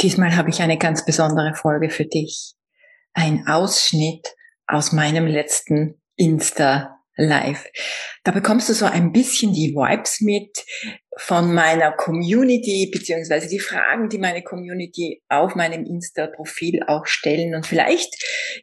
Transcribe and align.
Diesmal 0.00 0.36
habe 0.36 0.50
ich 0.50 0.62
eine 0.62 0.78
ganz 0.78 1.04
besondere 1.04 1.54
Folge 1.54 1.90
für 1.90 2.06
dich. 2.06 2.54
Ein 3.14 3.46
Ausschnitt 3.48 4.28
aus 4.66 4.92
meinem 4.92 5.26
letzten 5.26 6.00
Insta 6.14 6.98
Live. 7.16 7.66
Da 8.22 8.30
bekommst 8.30 8.68
du 8.68 8.74
so 8.74 8.86
ein 8.86 9.10
bisschen 9.10 9.52
die 9.52 9.74
Vibes 9.74 10.20
mit 10.20 10.64
von 11.16 11.52
meiner 11.52 11.90
Community, 11.90 12.88
beziehungsweise 12.92 13.48
die 13.48 13.58
Fragen, 13.58 14.08
die 14.08 14.18
meine 14.18 14.44
Community 14.44 15.20
auf 15.28 15.56
meinem 15.56 15.84
Insta-Profil 15.84 16.84
auch 16.86 17.06
stellen. 17.06 17.56
Und 17.56 17.66
vielleicht 17.66 18.14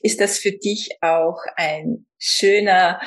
ist 0.01 0.21
das 0.21 0.37
für 0.37 0.53
dich 0.53 0.97
auch 1.01 1.37
ein 1.57 2.05
schöner 2.17 3.01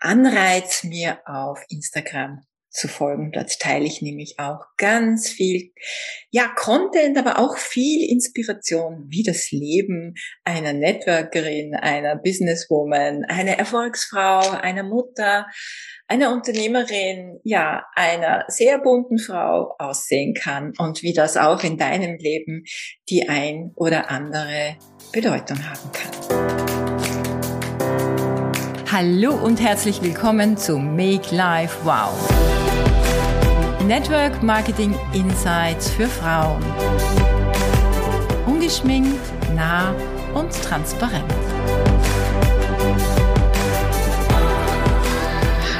Anreiz, 0.00 0.82
mir 0.82 1.20
auf 1.26 1.62
Instagram 1.68 2.40
zu 2.70 2.88
folgen. 2.88 3.32
Dort 3.32 3.58
teile 3.58 3.86
ich 3.86 4.02
nämlich 4.02 4.38
auch 4.38 4.60
ganz 4.76 5.28
viel, 5.28 5.72
ja, 6.30 6.48
Content, 6.54 7.16
aber 7.16 7.38
auch 7.38 7.56
viel 7.56 8.08
Inspiration, 8.10 9.06
wie 9.08 9.22
das 9.22 9.50
Leben 9.50 10.14
einer 10.44 10.72
Networkerin, 10.72 11.74
einer 11.74 12.16
Businesswoman, 12.16 13.24
einer 13.24 13.58
Erfolgsfrau, 13.58 14.50
einer 14.50 14.82
Mutter, 14.82 15.46
einer 16.06 16.32
Unternehmerin, 16.32 17.40
ja, 17.44 17.84
einer 17.94 18.44
sehr 18.48 18.78
bunten 18.78 19.18
Frau 19.18 19.74
aussehen 19.78 20.34
kann 20.34 20.72
und 20.78 21.02
wie 21.02 21.12
das 21.12 21.36
auch 21.36 21.62
in 21.64 21.76
deinem 21.76 22.16
Leben 22.18 22.64
die 23.08 23.28
ein 23.28 23.72
oder 23.76 24.10
andere 24.10 24.76
Bedeutung 25.12 25.58
haben 25.68 25.92
kann. 25.92 26.58
Hallo 28.90 29.34
und 29.34 29.60
herzlich 29.60 30.02
willkommen 30.02 30.56
zu 30.56 30.78
Make 30.78 31.34
Life 31.34 31.76
Wow. 31.84 32.37
Network 33.88 34.42
Marketing 34.42 34.94
Insights 35.14 35.90
für 35.90 36.08
Frauen. 36.08 36.62
Ungeschminkt, 38.46 39.18
nah 39.54 39.94
und 40.34 40.52
transparent. 40.52 41.24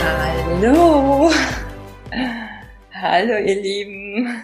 Hallo. 0.01 1.31
Hallo 2.95 3.37
ihr 3.45 3.61
Lieben. 3.61 4.43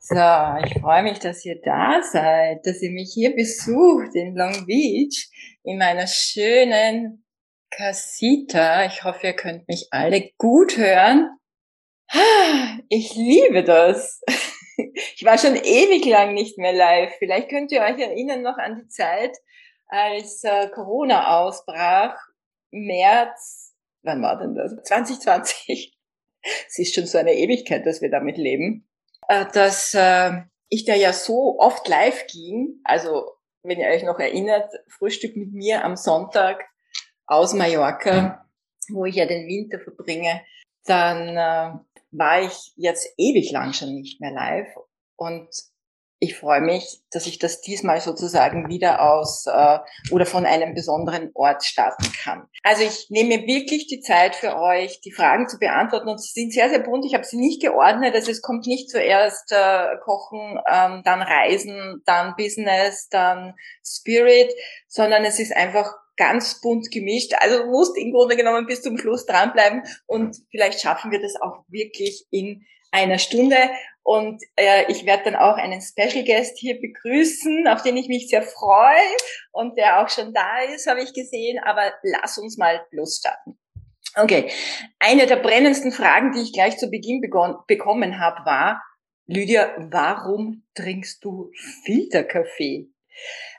So, 0.00 0.16
ich 0.64 0.80
freue 0.80 1.04
mich, 1.04 1.20
dass 1.20 1.44
ihr 1.44 1.60
da 1.62 2.02
seid, 2.02 2.66
dass 2.66 2.82
ihr 2.82 2.90
mich 2.90 3.12
hier 3.14 3.36
besucht 3.36 4.16
in 4.16 4.34
Long 4.34 4.66
Beach 4.66 5.30
in 5.62 5.78
meiner 5.78 6.08
schönen 6.08 7.24
Casita. 7.70 8.84
Ich 8.86 9.04
hoffe, 9.04 9.28
ihr 9.28 9.34
könnt 9.34 9.68
mich 9.68 9.86
alle 9.92 10.28
gut 10.38 10.76
hören. 10.76 11.30
Ich 12.88 13.14
liebe 13.14 13.64
das. 13.64 14.20
Ich 15.16 15.24
war 15.24 15.38
schon 15.38 15.56
ewig 15.56 16.04
lang 16.04 16.34
nicht 16.34 16.58
mehr 16.58 16.72
live. 16.72 17.14
Vielleicht 17.18 17.48
könnt 17.48 17.72
ihr 17.72 17.80
euch 17.80 17.98
erinnern 17.98 18.42
noch 18.42 18.58
an 18.58 18.76
die 18.76 18.88
Zeit, 18.88 19.36
als 19.88 20.44
äh, 20.44 20.68
Corona 20.68 21.38
ausbrach. 21.38 22.14
März, 22.70 23.74
wann 24.02 24.22
war 24.22 24.38
denn 24.38 24.54
das? 24.54 24.76
2020. 24.84 25.96
Es 26.68 26.78
ist 26.78 26.94
schon 26.94 27.06
so 27.06 27.18
eine 27.18 27.34
Ewigkeit, 27.34 27.86
dass 27.86 28.02
wir 28.02 28.10
damit 28.10 28.36
leben. 28.36 28.86
Äh, 29.28 29.46
dass 29.52 29.94
äh, 29.94 30.42
ich 30.68 30.84
da 30.84 30.94
ja 30.94 31.12
so 31.12 31.58
oft 31.58 31.88
live 31.88 32.26
ging. 32.26 32.80
Also, 32.84 33.32
wenn 33.62 33.80
ihr 33.80 33.88
euch 33.88 34.04
noch 34.04 34.18
erinnert, 34.18 34.72
Frühstück 34.88 35.36
mit 35.36 35.52
mir 35.52 35.84
am 35.84 35.96
Sonntag 35.96 36.64
aus 37.26 37.54
Mallorca, 37.54 38.46
wo 38.92 39.04
ich 39.04 39.16
ja 39.16 39.26
den 39.26 39.48
Winter 39.48 39.80
verbringe, 39.80 40.42
dann 40.84 41.36
äh, 41.36 41.78
war 42.10 42.42
ich 42.42 42.72
jetzt 42.76 43.08
ewig 43.16 43.50
lang 43.50 43.72
schon 43.72 43.94
nicht 43.94 44.20
mehr 44.20 44.32
live 44.32 44.68
und 45.16 45.48
ich 46.18 46.36
freue 46.36 46.62
mich, 46.62 47.02
dass 47.10 47.26
ich 47.26 47.38
das 47.38 47.60
diesmal 47.60 48.00
sozusagen 48.00 48.68
wieder 48.68 49.02
aus 49.02 49.44
äh, 49.46 49.78
oder 50.10 50.24
von 50.24 50.46
einem 50.46 50.72
besonderen 50.72 51.30
Ort 51.34 51.62
starten 51.62 52.10
kann. 52.22 52.48
Also 52.62 52.84
ich 52.84 53.10
nehme 53.10 53.46
wirklich 53.46 53.86
die 53.86 54.00
Zeit 54.00 54.34
für 54.34 54.56
euch, 54.56 55.00
die 55.02 55.12
Fragen 55.12 55.46
zu 55.46 55.58
beantworten 55.58 56.08
und 56.08 56.20
sie 56.20 56.32
sind 56.32 56.54
sehr, 56.54 56.70
sehr 56.70 56.78
bunt. 56.78 57.04
Ich 57.04 57.12
habe 57.12 57.24
sie 57.24 57.36
nicht 57.36 57.60
geordnet. 57.60 58.14
Also 58.14 58.30
es 58.30 58.40
kommt 58.40 58.66
nicht 58.66 58.88
zuerst 58.88 59.52
äh, 59.52 59.96
Kochen, 60.04 60.58
ähm, 60.70 61.02
dann 61.04 61.20
Reisen, 61.20 62.02
dann 62.06 62.34
Business, 62.36 63.08
dann 63.10 63.54
Spirit, 63.84 64.52
sondern 64.88 65.22
es 65.24 65.38
ist 65.38 65.54
einfach 65.54 65.92
ganz 66.16 66.60
bunt 66.60 66.90
gemischt. 66.90 67.32
Also 67.38 67.66
musst 67.66 67.96
im 67.96 68.12
Grunde 68.12 68.36
genommen 68.36 68.66
bis 68.66 68.82
zum 68.82 68.98
Schluss 68.98 69.26
dranbleiben 69.26 69.82
und 70.06 70.36
vielleicht 70.50 70.80
schaffen 70.80 71.10
wir 71.10 71.20
das 71.20 71.36
auch 71.40 71.64
wirklich 71.68 72.26
in 72.30 72.64
einer 72.90 73.18
Stunde. 73.18 73.56
Und 74.02 74.40
äh, 74.54 74.90
ich 74.90 75.04
werde 75.04 75.24
dann 75.24 75.36
auch 75.36 75.56
einen 75.56 75.80
Special 75.82 76.24
Guest 76.24 76.58
hier 76.58 76.80
begrüßen, 76.80 77.66
auf 77.66 77.82
den 77.82 77.96
ich 77.96 78.08
mich 78.08 78.28
sehr 78.28 78.42
freue 78.42 79.00
und 79.50 79.76
der 79.76 80.00
auch 80.00 80.08
schon 80.08 80.32
da 80.32 80.60
ist, 80.72 80.86
habe 80.86 81.02
ich 81.02 81.12
gesehen. 81.12 81.58
Aber 81.64 81.92
lass 82.02 82.38
uns 82.38 82.56
mal 82.56 82.86
losstarten. 82.92 83.58
Okay, 84.14 84.50
eine 84.98 85.26
der 85.26 85.36
brennendsten 85.36 85.92
Fragen, 85.92 86.32
die 86.32 86.40
ich 86.40 86.52
gleich 86.52 86.78
zu 86.78 86.88
Beginn 86.88 87.20
bekommen 87.20 88.18
habe, 88.18 88.46
war, 88.46 88.82
Lydia, 89.26 89.74
warum 89.76 90.62
trinkst 90.74 91.24
du 91.24 91.50
Filterkaffee? 91.84 92.88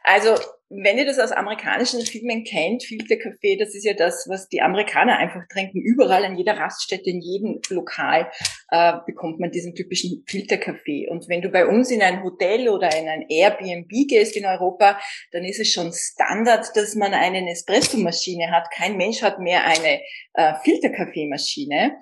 Also 0.03 0.35
wenn 0.69 0.97
ihr 0.97 1.06
das 1.06 1.19
aus 1.19 1.31
amerikanischen 1.31 2.01
Filmen 2.01 2.44
kennt, 2.44 2.84
Filterkaffee, 2.84 3.56
das 3.57 3.73
ist 3.73 3.85
ja 3.85 3.94
das, 3.94 4.25
was 4.28 4.50
die 4.50 4.62
Amerikaner 4.62 5.18
einfach 5.18 5.47
trinken. 5.47 5.79
Überall, 5.79 6.25
an 6.25 6.38
jeder 6.38 6.57
Raststätte, 6.57 7.09
in 7.09 7.22
jedem 7.22 7.62
Lokal 7.69 8.29
äh, 8.72 8.94
bekommt 9.06 9.40
man 9.40 9.51
diesen 9.51 9.75
typischen 9.75 10.23
Filterkaffee. 10.28 11.07
Und 11.09 11.29
wenn 11.29 11.41
du 11.41 11.50
bei 11.50 11.66
uns 11.66 11.90
in 11.90 12.01
ein 12.01 12.22
Hotel 12.22 12.68
oder 12.68 12.94
in 12.97 13.07
ein 13.07 13.25
Airbnb 13.29 13.90
gehst 14.09 14.35
in 14.35 14.45
Europa, 14.45 15.00
dann 15.31 15.45
ist 15.45 15.59
es 15.59 15.72
schon 15.72 15.94
Standard, 15.94 16.75
dass 16.75 16.95
man 16.95 17.13
eine 17.13 17.50
Espresso-Maschine 17.50 18.51
hat. 18.51 18.69
Kein 18.72 18.97
Mensch 18.97 19.22
hat 19.22 19.39
mehr 19.39 19.66
eine 19.66 20.01
äh, 20.34 20.53
Filterkaffeemaschine 20.63 21.95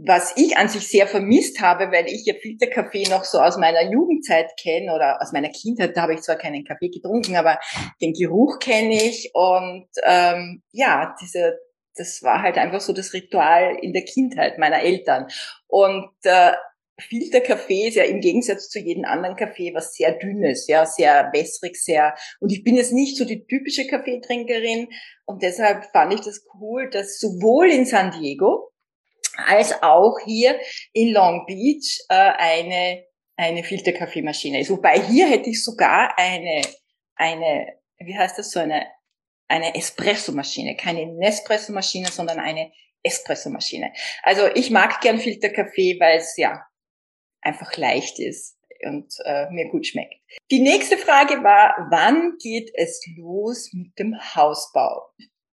was 0.00 0.32
ich 0.36 0.56
an 0.56 0.68
sich 0.68 0.86
sehr 0.86 1.08
vermisst 1.08 1.60
habe, 1.60 1.90
weil 1.90 2.06
ich 2.06 2.24
ja 2.24 2.34
Filterkaffee 2.40 3.08
noch 3.08 3.24
so 3.24 3.38
aus 3.38 3.56
meiner 3.56 3.82
Jugendzeit 3.90 4.52
kenne 4.56 4.94
oder 4.94 5.20
aus 5.20 5.32
meiner 5.32 5.48
Kindheit, 5.48 5.96
da 5.96 6.02
habe 6.02 6.14
ich 6.14 6.20
zwar 6.20 6.36
keinen 6.36 6.64
Kaffee 6.64 6.88
getrunken, 6.88 7.34
aber 7.34 7.58
den 8.00 8.12
Geruch 8.12 8.60
kenne 8.60 8.94
ich 8.94 9.32
und 9.34 9.88
ähm, 10.04 10.62
ja, 10.70 11.16
diese, 11.20 11.58
das 11.96 12.22
war 12.22 12.42
halt 12.42 12.58
einfach 12.58 12.80
so 12.80 12.92
das 12.92 13.12
Ritual 13.12 13.76
in 13.82 13.92
der 13.92 14.04
Kindheit 14.04 14.56
meiner 14.58 14.82
Eltern. 14.82 15.26
Und 15.66 16.10
äh, 16.22 16.52
Filterkaffee 17.00 17.88
ist 17.88 17.96
ja 17.96 18.04
im 18.04 18.20
Gegensatz 18.20 18.68
zu 18.68 18.78
jedem 18.78 19.04
anderen 19.04 19.34
Kaffee 19.34 19.74
was 19.74 19.94
sehr 19.94 20.12
dünnes, 20.12 20.68
ja, 20.68 20.86
sehr 20.86 21.30
wässrig, 21.32 21.76
sehr, 21.76 22.14
und 22.38 22.52
ich 22.52 22.62
bin 22.62 22.76
jetzt 22.76 22.92
nicht 22.92 23.16
so 23.16 23.24
die 23.24 23.46
typische 23.46 23.86
Kaffeetrinkerin 23.88 24.88
und 25.24 25.42
deshalb 25.42 25.86
fand 25.92 26.14
ich 26.14 26.20
das 26.20 26.44
cool, 26.54 26.88
dass 26.88 27.18
sowohl 27.18 27.68
in 27.70 27.84
San 27.84 28.12
Diego, 28.12 28.70
als 29.46 29.82
auch 29.82 30.18
hier 30.24 30.60
in 30.92 31.12
Long 31.12 31.46
Beach 31.46 32.00
äh, 32.08 32.14
eine, 32.14 33.04
eine 33.36 33.62
Filterkaffeemaschine 33.62 34.60
ist. 34.60 34.70
Wobei 34.70 35.00
hier 35.00 35.28
hätte 35.28 35.50
ich 35.50 35.62
sogar 35.62 36.18
eine, 36.18 36.62
eine, 37.14 37.78
wie 37.98 38.16
heißt 38.16 38.38
das, 38.38 38.50
so 38.50 38.60
eine, 38.60 38.86
eine 39.48 39.74
Espressomaschine. 39.74 40.76
Keine 40.76 41.06
Nespresso-Maschine, 41.06 42.08
sondern 42.08 42.40
eine 42.40 42.72
Espressomaschine. 43.02 43.92
Also 44.22 44.48
ich 44.54 44.70
mag 44.70 45.00
gern 45.00 45.18
Filterkaffee, 45.18 45.98
weil 46.00 46.18
es 46.18 46.36
ja 46.36 46.66
einfach 47.40 47.76
leicht 47.76 48.18
ist 48.18 48.58
und 48.84 49.12
äh, 49.24 49.48
mir 49.50 49.68
gut 49.70 49.86
schmeckt. 49.86 50.14
Die 50.50 50.60
nächste 50.60 50.98
Frage 50.98 51.42
war, 51.44 51.88
wann 51.90 52.36
geht 52.42 52.70
es 52.74 53.00
los 53.16 53.70
mit 53.72 53.98
dem 53.98 54.16
Hausbau? 54.34 55.10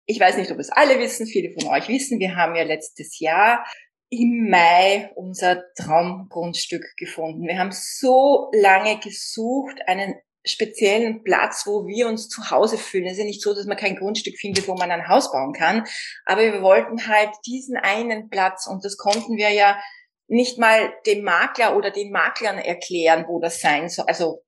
Ich 0.10 0.20
weiß 0.20 0.38
nicht, 0.38 0.50
ob 0.50 0.58
es 0.58 0.72
alle 0.72 0.98
wissen, 0.98 1.28
viele 1.28 1.54
von 1.54 1.70
euch 1.70 1.88
wissen, 1.88 2.20
wir 2.20 2.36
haben 2.36 2.56
ja 2.56 2.64
letztes 2.64 3.20
Jahr 3.20 3.64
im 4.10 4.50
Mai 4.50 5.12
unser 5.14 5.62
Traumgrundstück 5.76 6.84
gefunden. 6.98 7.46
Wir 7.46 7.60
haben 7.60 7.70
so 7.72 8.50
lange 8.52 8.98
gesucht, 8.98 9.78
einen 9.86 10.16
speziellen 10.44 11.24
Platz, 11.24 11.68
wo 11.68 11.86
wir 11.86 12.08
uns 12.08 12.28
zu 12.28 12.50
Hause 12.50 12.80
fühlen. 12.80 13.06
Es 13.06 13.14
ist 13.14 13.20
ja 13.20 13.26
nicht 13.26 13.44
so, 13.44 13.54
dass 13.54 13.68
man 13.68 13.78
kein 13.78 13.98
Grundstück 13.98 14.36
findet, 14.40 14.68
wo 14.68 14.74
man 14.74 14.90
ein 14.90 15.08
Haus 15.08 15.32
bauen 15.32 15.54
kann. 15.54 15.86
Aber 16.26 16.42
wir 16.42 16.64
wollten 16.64 17.08
halt 17.08 17.30
diesen 17.46 17.78
einen 17.78 18.32
Platz 18.32 18.66
und 18.66 18.84
das 18.84 18.98
konnten 18.98 19.38
wir 19.38 19.52
ja 19.52 19.80
nicht 20.28 20.58
mal 20.58 20.92
dem 21.06 21.24
Makler 21.24 21.78
oder 21.78 21.92
den 21.92 22.12
Maklern 22.12 22.58
erklären, 22.58 23.26
wo 23.28 23.40
das 23.40 23.62
sein 23.62 23.90
soll, 23.90 24.06
also 24.08 24.44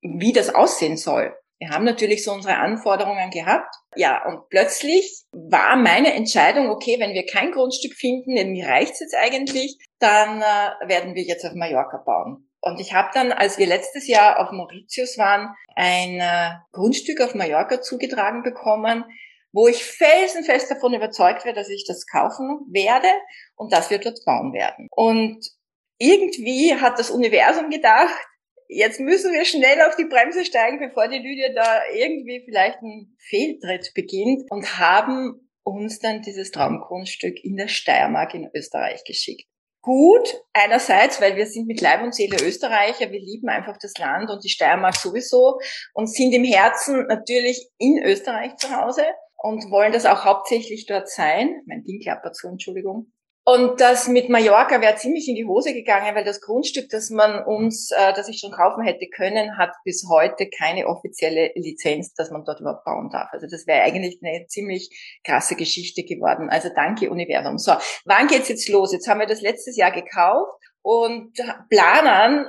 wie 0.00 0.32
das 0.32 0.52
aussehen 0.52 0.96
soll. 0.96 1.36
Wir 1.58 1.70
haben 1.70 1.84
natürlich 1.84 2.24
so 2.24 2.32
unsere 2.32 2.56
Anforderungen 2.56 3.30
gehabt. 3.30 3.74
Ja, 3.94 4.26
und 4.26 4.48
plötzlich 4.48 5.24
war 5.32 5.76
meine 5.76 6.12
Entscheidung, 6.12 6.68
okay, 6.68 6.96
wenn 6.98 7.14
wir 7.14 7.26
kein 7.26 7.52
Grundstück 7.52 7.94
finden, 7.94 8.34
mir 8.52 8.66
reicht's 8.66 9.00
jetzt 9.00 9.14
eigentlich, 9.14 9.78
dann 9.98 10.42
äh, 10.42 10.88
werden 10.88 11.14
wir 11.14 11.22
jetzt 11.22 11.44
auf 11.44 11.54
Mallorca 11.54 11.98
bauen. 11.98 12.50
Und 12.60 12.80
ich 12.80 12.94
habe 12.94 13.10
dann, 13.12 13.30
als 13.30 13.58
wir 13.58 13.66
letztes 13.66 14.08
Jahr 14.08 14.40
auf 14.40 14.50
Mauritius 14.50 15.18
waren, 15.18 15.54
ein 15.76 16.18
äh, 16.20 16.54
Grundstück 16.72 17.20
auf 17.20 17.34
Mallorca 17.34 17.80
zugetragen 17.80 18.42
bekommen, 18.42 19.04
wo 19.52 19.68
ich 19.68 19.84
felsenfest 19.84 20.70
davon 20.70 20.94
überzeugt 20.94 21.44
werde, 21.44 21.60
dass 21.60 21.68
ich 21.68 21.84
das 21.86 22.06
kaufen 22.06 22.66
werde 22.72 23.08
und 23.54 23.72
dass 23.72 23.90
wir 23.90 23.98
dort 23.98 24.18
bauen 24.24 24.52
werden. 24.52 24.88
Und 24.90 25.46
irgendwie 25.98 26.74
hat 26.74 26.98
das 26.98 27.10
Universum 27.10 27.70
gedacht, 27.70 28.14
jetzt 28.68 29.00
müssen 29.00 29.32
wir 29.32 29.44
schnell 29.44 29.80
auf 29.82 29.96
die 29.96 30.06
Bremse 30.06 30.44
steigen, 30.44 30.78
bevor 30.78 31.08
die 31.08 31.18
Lydia 31.18 31.52
da 31.54 31.82
irgendwie 31.92 32.42
vielleicht 32.44 32.78
einen 32.78 33.16
Fehltritt 33.18 33.92
beginnt 33.94 34.50
und 34.50 34.78
haben 34.78 35.48
uns 35.62 35.98
dann 35.98 36.22
dieses 36.22 36.50
Traumgrundstück 36.50 37.42
in 37.42 37.56
der 37.56 37.68
Steiermark 37.68 38.34
in 38.34 38.50
Österreich 38.54 39.04
geschickt. 39.04 39.48
Gut, 39.80 40.40
einerseits, 40.54 41.20
weil 41.20 41.36
wir 41.36 41.46
sind 41.46 41.66
mit 41.66 41.82
Leib 41.82 42.02
und 42.02 42.14
Seele 42.14 42.38
Österreicher, 42.42 43.10
wir 43.10 43.20
lieben 43.20 43.50
einfach 43.50 43.76
das 43.76 43.92
Land 43.98 44.30
und 44.30 44.42
die 44.42 44.48
Steiermark 44.48 44.96
sowieso 44.96 45.58
und 45.92 46.06
sind 46.06 46.32
im 46.32 46.44
Herzen 46.44 47.06
natürlich 47.06 47.68
in 47.78 48.02
Österreich 48.02 48.56
zu 48.56 48.74
Hause 48.74 49.04
und 49.36 49.70
wollen 49.70 49.92
das 49.92 50.06
auch 50.06 50.24
hauptsächlich 50.24 50.86
dort 50.86 51.10
sein. 51.10 51.60
Mein 51.66 51.84
Ding 51.84 52.00
klappert 52.00 52.34
so, 52.34 52.48
Entschuldigung. 52.48 53.12
Und 53.46 53.78
das 53.78 54.08
mit 54.08 54.30
Mallorca 54.30 54.80
wäre 54.80 54.96
ziemlich 54.96 55.28
in 55.28 55.34
die 55.34 55.44
Hose 55.44 55.74
gegangen, 55.74 56.14
weil 56.14 56.24
das 56.24 56.40
Grundstück, 56.40 56.88
das 56.88 57.10
man 57.10 57.44
uns, 57.44 57.90
äh, 57.90 58.14
das 58.14 58.28
ich 58.28 58.40
schon 58.40 58.52
kaufen 58.52 58.82
hätte 58.82 59.06
können, 59.14 59.58
hat 59.58 59.72
bis 59.84 60.06
heute 60.08 60.48
keine 60.48 60.86
offizielle 60.86 61.52
Lizenz, 61.54 62.14
dass 62.14 62.30
man 62.30 62.44
dort 62.46 62.60
überhaupt 62.60 62.84
bauen 62.84 63.10
darf. 63.10 63.28
Also 63.32 63.46
das 63.46 63.66
wäre 63.66 63.82
eigentlich 63.82 64.18
eine 64.22 64.46
ziemlich 64.46 64.88
krasse 65.24 65.56
Geschichte 65.56 66.04
geworden. 66.04 66.48
Also 66.48 66.70
danke 66.74 67.10
Universum. 67.10 67.58
So, 67.58 67.72
wann 68.06 68.28
geht's 68.28 68.48
jetzt 68.48 68.68
los? 68.70 68.92
Jetzt 68.92 69.08
haben 69.08 69.20
wir 69.20 69.26
das 69.26 69.42
letztes 69.42 69.76
Jahr 69.76 69.92
gekauft 69.92 70.58
und 70.80 71.34
planen 71.68 72.46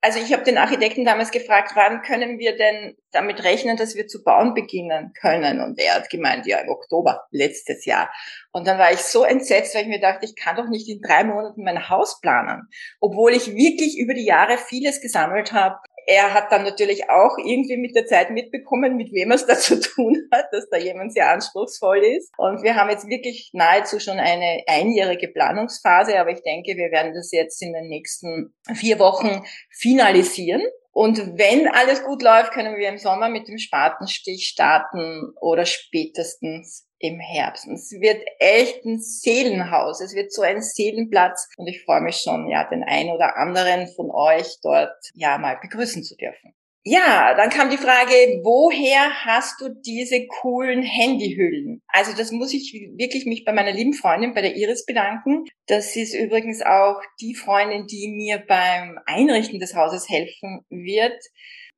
also 0.00 0.20
ich 0.20 0.32
habe 0.32 0.44
den 0.44 0.58
Architekten 0.58 1.04
damals 1.04 1.32
gefragt, 1.32 1.72
wann 1.74 2.02
können 2.02 2.38
wir 2.38 2.56
denn 2.56 2.96
damit 3.10 3.42
rechnen, 3.42 3.76
dass 3.76 3.96
wir 3.96 4.06
zu 4.06 4.22
bauen 4.22 4.54
beginnen 4.54 5.12
können? 5.20 5.60
Und 5.60 5.78
er 5.78 5.96
hat 5.96 6.10
gemeint, 6.10 6.46
ja, 6.46 6.58
im 6.58 6.68
Oktober 6.68 7.26
letztes 7.30 7.84
Jahr. 7.84 8.10
Und 8.52 8.66
dann 8.66 8.78
war 8.78 8.92
ich 8.92 9.00
so 9.00 9.24
entsetzt, 9.24 9.74
weil 9.74 9.82
ich 9.82 9.88
mir 9.88 10.00
dachte, 10.00 10.24
ich 10.24 10.36
kann 10.36 10.56
doch 10.56 10.68
nicht 10.68 10.88
in 10.88 11.00
drei 11.00 11.24
Monaten 11.24 11.64
mein 11.64 11.88
Haus 11.88 12.20
planen, 12.20 12.68
obwohl 13.00 13.32
ich 13.32 13.54
wirklich 13.54 13.98
über 13.98 14.14
die 14.14 14.24
Jahre 14.24 14.56
vieles 14.56 15.00
gesammelt 15.00 15.52
habe 15.52 15.78
er 16.08 16.32
hat 16.32 16.50
dann 16.50 16.64
natürlich 16.64 17.10
auch 17.10 17.36
irgendwie 17.36 17.76
mit 17.76 17.94
der 17.94 18.06
Zeit 18.06 18.30
mitbekommen, 18.30 18.96
mit 18.96 19.12
wem 19.12 19.30
es 19.30 19.44
da 19.44 19.54
zu 19.56 19.78
tun 19.78 20.16
hat, 20.32 20.46
dass 20.52 20.66
da 20.70 20.78
jemand 20.78 21.12
sehr 21.12 21.30
anspruchsvoll 21.30 21.98
ist. 21.98 22.32
Und 22.38 22.62
wir 22.62 22.76
haben 22.76 22.88
jetzt 22.88 23.06
wirklich 23.08 23.50
nahezu 23.52 24.00
schon 24.00 24.18
eine 24.18 24.62
einjährige 24.66 25.28
Planungsphase, 25.28 26.18
aber 26.18 26.30
ich 26.30 26.42
denke, 26.42 26.78
wir 26.78 26.90
werden 26.90 27.12
das 27.12 27.30
jetzt 27.30 27.60
in 27.60 27.74
den 27.74 27.88
nächsten 27.88 28.54
vier 28.74 28.98
Wochen 28.98 29.44
finalisieren. 29.70 30.62
Und 30.92 31.18
wenn 31.38 31.68
alles 31.68 32.02
gut 32.02 32.22
läuft, 32.22 32.52
können 32.52 32.78
wir 32.78 32.88
im 32.88 32.98
Sommer 32.98 33.28
mit 33.28 33.46
dem 33.46 33.58
Spatenstich 33.58 34.48
starten 34.48 35.34
oder 35.40 35.66
spätestens 35.66 36.87
im 36.98 37.20
Herbst. 37.20 37.66
Und 37.66 37.74
es 37.74 37.90
wird 37.92 38.22
echt 38.38 38.84
ein 38.84 39.00
Seelenhaus. 39.00 40.00
Es 40.00 40.14
wird 40.14 40.32
so 40.32 40.42
ein 40.42 40.62
Seelenplatz. 40.62 41.48
Und 41.56 41.66
ich 41.66 41.84
freue 41.84 42.00
mich 42.00 42.16
schon, 42.16 42.48
ja, 42.48 42.64
den 42.68 42.82
einen 42.82 43.10
oder 43.10 43.36
anderen 43.36 43.86
von 43.88 44.10
euch 44.10 44.58
dort, 44.62 44.96
ja, 45.14 45.38
mal 45.38 45.58
begrüßen 45.60 46.02
zu 46.02 46.16
dürfen. 46.16 46.54
Ja, 46.84 47.34
dann 47.34 47.50
kam 47.50 47.68
die 47.68 47.76
Frage, 47.76 48.14
woher 48.44 49.24
hast 49.26 49.60
du 49.60 49.68
diese 49.68 50.26
coolen 50.26 50.82
Handyhüllen? 50.82 51.82
Also 51.88 52.16
das 52.16 52.32
muss 52.32 52.54
ich 52.54 52.72
wirklich 52.96 53.26
mich 53.26 53.44
bei 53.44 53.52
meiner 53.52 53.72
lieben 53.72 53.92
Freundin, 53.92 54.32
bei 54.32 54.40
der 54.40 54.56
Iris 54.56 54.86
bedanken. 54.86 55.44
Das 55.66 55.96
ist 55.96 56.14
übrigens 56.14 56.62
auch 56.62 57.02
die 57.20 57.34
Freundin, 57.34 57.86
die 57.88 58.08
mir 58.08 58.38
beim 58.38 58.98
Einrichten 59.04 59.58
des 59.58 59.74
Hauses 59.74 60.08
helfen 60.08 60.64
wird. 60.70 61.20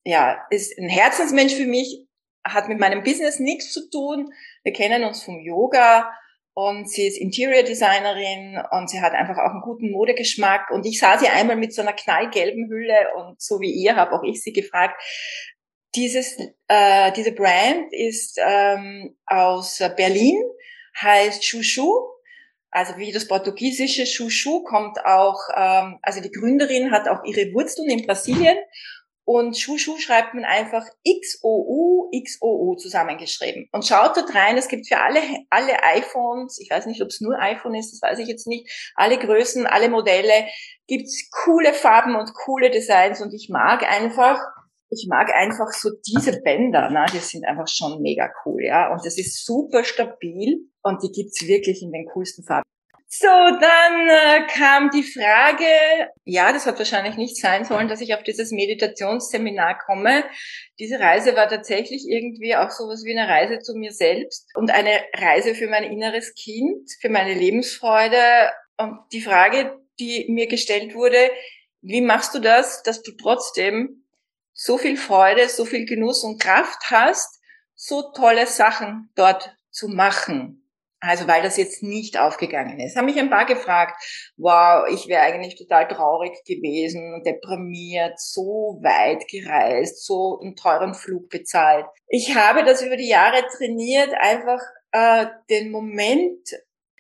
Ja, 0.05 0.47
ist 0.51 0.79
ein 0.79 0.89
Herzensmensch 0.89 1.55
für 1.55 1.67
mich, 1.67 2.07
hat 2.45 2.69
mit 2.69 2.79
meinem 2.79 3.03
Business 3.03 3.39
nichts 3.39 3.73
zu 3.73 3.89
tun. 3.91 4.33
Wir 4.63 4.73
kennen 4.73 5.05
uns 5.05 5.23
vom 5.23 5.41
Yoga 5.41 6.11
und 6.55 6.91
sie 6.91 7.07
ist 7.07 7.19
Interior 7.19 7.63
Designerin 7.63 8.61
und 8.71 8.91
sie 8.91 9.01
hat 9.01 9.13
einfach 9.13 9.39
auch 9.39 9.51
einen 9.51 9.63
guten 9.63 9.91
Modegeschmack. 9.93 10.71
Und 10.71 10.85
ich 10.85 10.99
sah 10.99 11.19
sie 11.19 11.29
einmal 11.29 11.57
mit 11.57 11.73
so 11.75 11.83
einer 11.83 11.93
knallgelben 11.93 12.69
Hülle 12.69 13.15
und 13.17 13.41
so 13.41 13.61
wie 13.61 13.73
ihr 13.73 13.97
habe 13.97 14.13
auch 14.13 14.23
ich 14.25 14.43
sie 14.43 14.53
gefragt. 14.53 15.01
Dieses, 15.95 16.39
äh, 16.69 17.13
diese 17.13 17.33
Brand 17.33 17.93
ist 17.93 18.39
ähm, 18.45 19.17
aus 19.27 19.79
Berlin, 19.97 20.37
heißt 21.01 21.43
Chouchou. 21.43 22.09
Also 22.73 22.97
wie 22.99 23.11
das 23.11 23.27
portugiesische 23.27 24.05
Chouchou 24.05 24.63
kommt 24.63 25.05
auch, 25.05 25.41
ähm, 25.57 25.99
also 26.03 26.21
die 26.21 26.31
Gründerin 26.31 26.93
hat 26.93 27.09
auch 27.09 27.25
ihre 27.25 27.53
Wurzeln 27.53 27.91
in 27.91 28.07
Brasilien 28.07 28.57
und 29.33 29.57
Shushu 29.57 29.97
schreibt 29.99 30.35
man 30.35 30.45
einfach 30.45 30.85
XOU, 31.07 32.11
XOU 32.11 32.75
zusammengeschrieben. 32.75 33.69
Und 33.71 33.87
schaut 33.87 34.17
dort 34.17 34.35
rein, 34.35 34.57
es 34.57 34.67
gibt 34.67 34.89
für 34.89 34.99
alle, 34.99 35.21
alle 35.51 35.85
iPhones, 35.85 36.59
ich 36.61 36.69
weiß 36.69 36.87
nicht, 36.87 37.01
ob 37.01 37.11
es 37.11 37.21
nur 37.21 37.39
iPhone 37.39 37.77
ist, 37.77 37.93
das 37.93 38.03
weiß 38.03 38.19
ich 38.19 38.27
jetzt 38.27 38.49
nicht, 38.49 38.69
alle 38.97 39.19
Größen, 39.19 39.69
alle 39.69 39.89
Modelle, 39.89 40.49
gibt's 40.89 41.31
coole 41.31 41.73
Farben 41.75 42.17
und 42.17 42.35
coole 42.35 42.73
Designs 42.73 43.21
und 43.21 43.33
ich 43.33 43.49
mag 43.49 43.89
einfach, 43.89 44.41
ich 44.91 45.07
mag 45.09 45.33
einfach 45.33 45.71
so 45.75 45.91
diese 46.05 46.41
Bänder, 46.43 46.91
ne? 46.91 47.07
die 47.13 47.19
sind 47.19 47.47
einfach 47.47 47.69
schon 47.69 48.03
mega 48.03 48.29
cool, 48.45 48.65
ja. 48.65 48.93
Und 48.93 49.07
das 49.07 49.17
ist 49.17 49.47
super 49.47 49.85
stabil 49.85 50.59
und 50.83 51.05
die 51.05 51.13
gibt's 51.13 51.47
wirklich 51.47 51.83
in 51.83 51.93
den 51.93 52.07
coolsten 52.07 52.43
Farben. 52.43 52.65
So, 53.13 53.27
dann 53.27 54.09
äh, 54.09 54.47
kam 54.47 54.91
die 54.93 55.03
Frage, 55.03 55.65
ja, 56.25 56.53
das 56.53 56.67
hat 56.67 56.79
wahrscheinlich 56.79 57.17
nicht 57.17 57.37
sein 57.39 57.65
sollen, 57.65 57.89
dass 57.89 58.01
ich 58.01 58.15
auf 58.15 58.23
dieses 58.23 58.53
Meditationsseminar 58.53 59.81
komme. 59.85 60.23
Diese 60.79 61.01
Reise 61.01 61.35
war 61.35 61.49
tatsächlich 61.49 62.05
irgendwie 62.07 62.55
auch 62.55 62.71
sowas 62.71 63.03
wie 63.05 63.19
eine 63.19 63.29
Reise 63.29 63.59
zu 63.59 63.75
mir 63.75 63.91
selbst 63.91 64.47
und 64.55 64.71
eine 64.71 64.93
Reise 65.13 65.57
für 65.57 65.67
mein 65.67 65.83
inneres 65.83 66.35
Kind, 66.35 66.89
für 67.01 67.09
meine 67.09 67.35
Lebensfreude. 67.35 68.53
Und 68.77 69.01
die 69.11 69.23
Frage, 69.23 69.77
die 69.99 70.27
mir 70.29 70.47
gestellt 70.47 70.95
wurde, 70.95 71.33
wie 71.83 72.03
machst 72.03 72.33
du 72.37 72.39
das, 72.39 72.85
dass 72.85 73.03
du 73.03 73.11
trotzdem 73.21 74.05
so 74.53 74.79
viel 74.79 74.97
Freude, 74.97 75.49
so 75.49 75.65
viel 75.65 75.85
Genuss 75.85 76.23
und 76.23 76.41
Kraft 76.41 76.93
hast, 76.93 77.41
so 77.75 78.13
tolle 78.13 78.47
Sachen 78.47 79.11
dort 79.17 79.53
zu 79.73 79.89
machen? 79.89 80.60
Also 81.01 81.27
weil 81.27 81.43
das 81.43 81.57
jetzt 81.57 81.83
nicht 81.83 82.19
aufgegangen 82.19 82.79
ist. 82.79 82.95
Haben 82.95 83.07
mich 83.07 83.19
ein 83.19 83.31
paar 83.31 83.47
gefragt, 83.47 84.03
wow, 84.37 84.87
ich 84.93 85.09
wäre 85.09 85.23
eigentlich 85.23 85.57
total 85.57 85.89
traurig 85.89 86.33
gewesen, 86.45 87.23
deprimiert, 87.25 88.21
so 88.21 88.79
weit 88.83 89.27
gereist, 89.29 90.05
so 90.05 90.39
einen 90.41 90.57
teuren 90.57 90.95
Flug 90.95 91.31
bezahlt. 91.31 91.87
Ich 92.07 92.37
habe 92.37 92.65
das 92.65 92.83
über 92.83 92.97
die 92.97 93.09
Jahre 93.09 93.43
trainiert, 93.57 94.13
einfach 94.13 94.61
äh, 94.93 95.27
den 95.49 95.71
Moment 95.71 96.49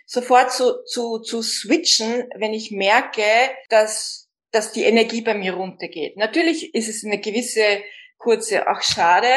sofort 0.06 0.50
zu, 0.50 0.82
zu, 0.86 1.20
zu 1.20 1.42
switchen, 1.42 2.28
wenn 2.34 2.52
ich 2.52 2.70
merke, 2.70 3.22
dass, 3.68 4.28
dass 4.50 4.72
die 4.72 4.84
Energie 4.84 5.20
bei 5.20 5.34
mir 5.34 5.54
runtergeht. 5.54 6.16
Natürlich 6.16 6.74
ist 6.74 6.88
es 6.88 7.04
eine 7.04 7.20
gewisse 7.20 7.82
kurze, 8.18 8.66
ach 8.66 8.82
schade, 8.82 9.28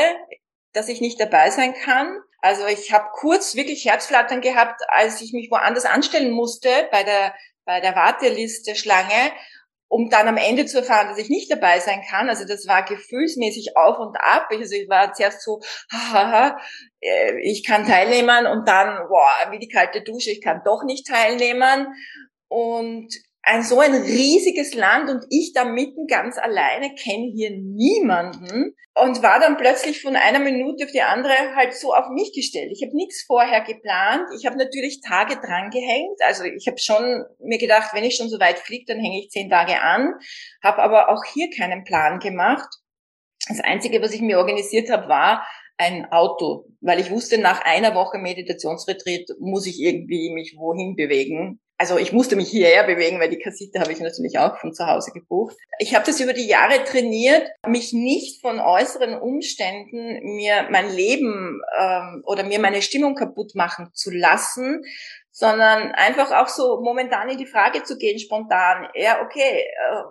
dass 0.74 0.90
ich 0.90 1.00
nicht 1.00 1.20
dabei 1.20 1.50
sein 1.52 1.74
kann. 1.74 2.18
Also 2.44 2.68
ich 2.68 2.92
habe 2.92 3.08
kurz 3.14 3.56
wirklich 3.56 3.86
Herzflattern 3.86 4.42
gehabt, 4.42 4.82
als 4.90 5.22
ich 5.22 5.32
mich 5.32 5.50
woanders 5.50 5.86
anstellen 5.86 6.32
musste 6.32 6.68
bei 6.92 7.04
der 7.04 7.34
bei 7.64 7.80
der 7.80 7.96
Warteliste 7.96 8.76
Schlange, 8.76 9.32
um 9.88 10.10
dann 10.10 10.28
am 10.28 10.36
Ende 10.36 10.66
zu 10.66 10.80
erfahren, 10.80 11.08
dass 11.08 11.18
ich 11.18 11.30
nicht 11.30 11.50
dabei 11.50 11.80
sein 11.80 12.02
kann. 12.02 12.28
Also 12.28 12.46
das 12.46 12.68
war 12.68 12.84
gefühlsmäßig 12.84 13.78
auf 13.78 13.98
und 13.98 14.18
ab. 14.18 14.48
Also 14.52 14.76
ich 14.76 14.90
war 14.90 15.14
zuerst 15.14 15.42
so, 15.42 15.62
haha, 15.90 16.60
äh, 17.00 17.40
ich 17.44 17.64
kann 17.66 17.88
teilnehmen 17.88 18.46
und 18.48 18.68
dann, 18.68 19.08
boah, 19.08 19.52
wie 19.52 19.60
die 19.60 19.70
kalte 19.70 20.02
Dusche, 20.02 20.32
ich 20.32 20.42
kann 20.42 20.64
doch 20.66 20.84
nicht 20.84 21.08
teilnehmen. 21.08 21.88
Und 22.50 23.08
ein 23.46 23.62
so 23.62 23.80
ein 23.82 23.94
riesiges 23.94 24.74
Land 24.74 25.10
und 25.10 25.26
ich 25.30 25.52
da 25.54 25.66
mitten 25.66 26.08
ganz 26.08 26.38
alleine 26.38 26.96
kenne 26.96 27.30
hier 27.36 27.52
niemanden 27.52 28.74
und 28.96 29.22
war 29.22 29.40
dann 29.42 29.58
plötzlich 29.58 30.02
von 30.02 30.16
einer 30.16 30.40
Minute 30.40 30.86
auf 30.86 30.92
die 30.92 31.02
andere 31.02 31.34
halt 31.56 31.74
so 31.74 31.94
auf 31.94 32.08
mich 32.10 32.32
gestellt. 32.34 32.72
Ich 32.72 32.82
habe 32.82 32.96
nichts 32.96 33.24
vorher 33.28 33.62
geplant. 33.62 34.28
Ich 34.40 34.46
habe 34.46 34.58
natürlich 34.58 35.02
Tage 35.02 35.36
dran 35.36 35.72
gehängt. 35.72 36.20
Also 36.22 36.46
ich 36.46 36.68
habe 36.68 36.78
schon 36.80 37.26
mir 37.40 37.58
gedacht, 37.58 37.94
wenn 37.94 38.06
ich 38.06 38.16
schon 38.16 38.30
so 38.30 38.40
weit 38.40 38.60
fliege, 38.60 38.86
dann 38.88 39.04
hänge 39.04 39.20
ich 39.20 39.30
zehn 39.30 39.50
Tage 39.50 39.82
an. 39.82 40.14
Habe 40.64 40.82
aber 40.82 41.10
auch 41.10 41.24
hier 41.34 41.50
keinen 41.50 41.84
Plan 41.84 42.20
gemacht. 42.20 42.70
Das 43.50 43.60
Einzige, 43.60 44.02
was 44.02 44.14
ich 44.14 44.22
mir 44.22 44.38
organisiert 44.38 44.90
habe, 44.90 45.10
war 45.10 45.46
ein 45.78 46.10
Auto, 46.12 46.68
weil 46.80 47.02
ich 47.02 47.12
wusste, 47.12 47.38
nach 47.40 47.62
einer 47.66 47.94
Woche 47.94 48.20
Meditationsretreat 48.20 49.32
muss 49.40 49.68
ich 49.68 49.82
irgendwie 49.82 50.32
mich 50.32 50.56
wohin 50.58 50.96
bewegen 50.96 51.60
also 51.84 51.98
ich 51.98 52.14
musste 52.14 52.38
mich 52.38 52.50
hierher 52.50 52.86
bewegen, 52.86 53.20
weil 53.20 53.30
die 53.30 53.40
Kassette 53.40 53.82
habe 53.82 53.92
ich 53.92 54.00
natürlich 54.00 54.40
auch 54.40 54.58
von 54.58 54.74
zu 54.74 54.88
Hause 54.88 55.12
gebucht. 55.12 55.58
Ich 55.80 55.94
habe 55.94 56.06
das 56.06 56.22
über 56.22 56.32
die 56.32 56.48
Jahre 56.48 56.82
trainiert, 56.86 57.46
mich 57.68 57.92
nicht 57.92 58.40
von 58.40 58.62
äußeren 58.62 59.20
Umständen 59.20 60.36
mir 60.38 60.70
mein 60.72 60.90
Leben 60.90 61.60
ähm, 61.78 62.24
oder 62.26 62.46
mir 62.46 62.60
meine 62.60 62.82
Stimmung 62.82 63.16
kaputt 63.16 63.54
machen 63.56 63.90
zu 63.92 64.12
lassen, 64.12 64.86
sondern 65.30 65.92
einfach 65.92 66.32
auch 66.32 66.48
so 66.48 66.80
momentan 66.82 67.28
in 67.28 67.38
die 67.38 67.48
Frage 67.48 67.84
zu 67.84 67.98
gehen, 67.98 68.18
spontan, 68.18 68.88
ja, 68.96 69.22
okay, 69.22 69.66
äh, 69.66 70.04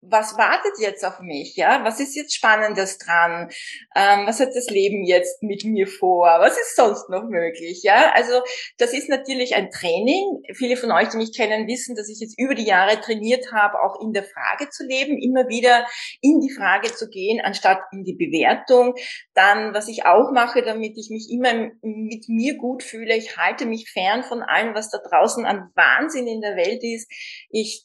was 0.00 0.38
wartet 0.38 0.74
jetzt 0.78 1.04
auf 1.04 1.20
mich? 1.20 1.56
Ja, 1.56 1.84
was 1.84 1.98
ist 1.98 2.14
jetzt 2.14 2.34
Spannendes 2.34 2.98
dran? 2.98 3.50
Ähm, 3.96 4.26
was 4.26 4.38
hat 4.38 4.54
das 4.54 4.70
Leben 4.70 5.04
jetzt 5.04 5.42
mit 5.42 5.64
mir 5.64 5.86
vor? 5.88 6.26
Was 6.40 6.56
ist 6.56 6.76
sonst 6.76 7.08
noch 7.10 7.24
möglich? 7.24 7.82
Ja, 7.82 8.12
also 8.14 8.42
das 8.78 8.92
ist 8.92 9.08
natürlich 9.08 9.56
ein 9.56 9.70
Training. 9.70 10.42
Viele 10.54 10.76
von 10.76 10.92
euch, 10.92 11.08
die 11.08 11.16
mich 11.16 11.36
kennen, 11.36 11.66
wissen, 11.66 11.96
dass 11.96 12.08
ich 12.08 12.20
jetzt 12.20 12.38
über 12.38 12.54
die 12.54 12.64
Jahre 12.64 13.00
trainiert 13.00 13.52
habe, 13.52 13.82
auch 13.82 14.00
in 14.00 14.12
der 14.12 14.24
Frage 14.24 14.70
zu 14.70 14.84
leben, 14.86 15.18
immer 15.20 15.48
wieder 15.48 15.84
in 16.20 16.40
die 16.40 16.54
Frage 16.54 16.94
zu 16.94 17.08
gehen, 17.08 17.40
anstatt 17.42 17.80
in 17.92 18.04
die 18.04 18.14
Bewertung. 18.14 18.94
Dann, 19.34 19.74
was 19.74 19.88
ich 19.88 20.06
auch 20.06 20.30
mache, 20.32 20.62
damit 20.62 20.96
ich 20.96 21.10
mich 21.10 21.28
immer 21.30 21.70
mit 21.82 22.28
mir 22.28 22.56
gut 22.56 22.84
fühle, 22.84 23.16
ich 23.16 23.36
halte 23.36 23.66
mich 23.66 23.90
fern 23.90 24.22
von 24.22 24.42
allem, 24.42 24.74
was 24.74 24.90
da 24.90 24.98
draußen 24.98 25.44
an 25.44 25.70
Wahnsinn 25.74 26.28
in 26.28 26.40
der 26.40 26.54
Welt 26.56 26.84
ist. 26.84 27.10
Ich 27.50 27.84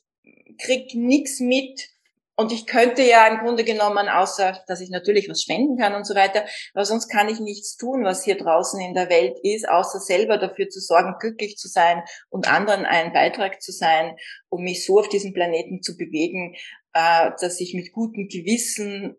krieg 0.57 0.93
nichts 0.93 1.39
mit, 1.39 1.92
und 2.35 2.51
ich 2.51 2.65
könnte 2.65 3.03
ja 3.03 3.27
im 3.27 3.39
Grunde 3.39 3.63
genommen, 3.63 4.09
außer 4.09 4.63
dass 4.67 4.81
ich 4.81 4.89
natürlich 4.89 5.29
was 5.29 5.41
spenden 5.41 5.77
kann 5.77 5.93
und 5.93 6.05
so 6.05 6.15
weiter, 6.15 6.45
aber 6.73 6.85
sonst 6.85 7.07
kann 7.07 7.29
ich 7.29 7.39
nichts 7.39 7.77
tun, 7.77 8.03
was 8.03 8.23
hier 8.23 8.37
draußen 8.37 8.79
in 8.81 8.93
der 8.93 9.09
Welt 9.09 9.37
ist, 9.43 9.67
außer 9.69 9.99
selber 9.99 10.37
dafür 10.37 10.69
zu 10.69 10.79
sorgen, 10.79 11.15
glücklich 11.19 11.57
zu 11.57 11.67
sein 11.67 12.03
und 12.29 12.51
anderen 12.51 12.85
einen 12.85 13.13
Beitrag 13.13 13.61
zu 13.61 13.71
sein, 13.71 14.15
um 14.49 14.63
mich 14.63 14.85
so 14.85 14.99
auf 14.99 15.09
diesem 15.09 15.33
Planeten 15.33 15.81
zu 15.81 15.95
bewegen, 15.95 16.55
äh, 16.93 17.31
dass 17.39 17.59
ich 17.59 17.73
mit 17.75 17.91
gutem 17.93 18.27
Gewissen 18.27 19.15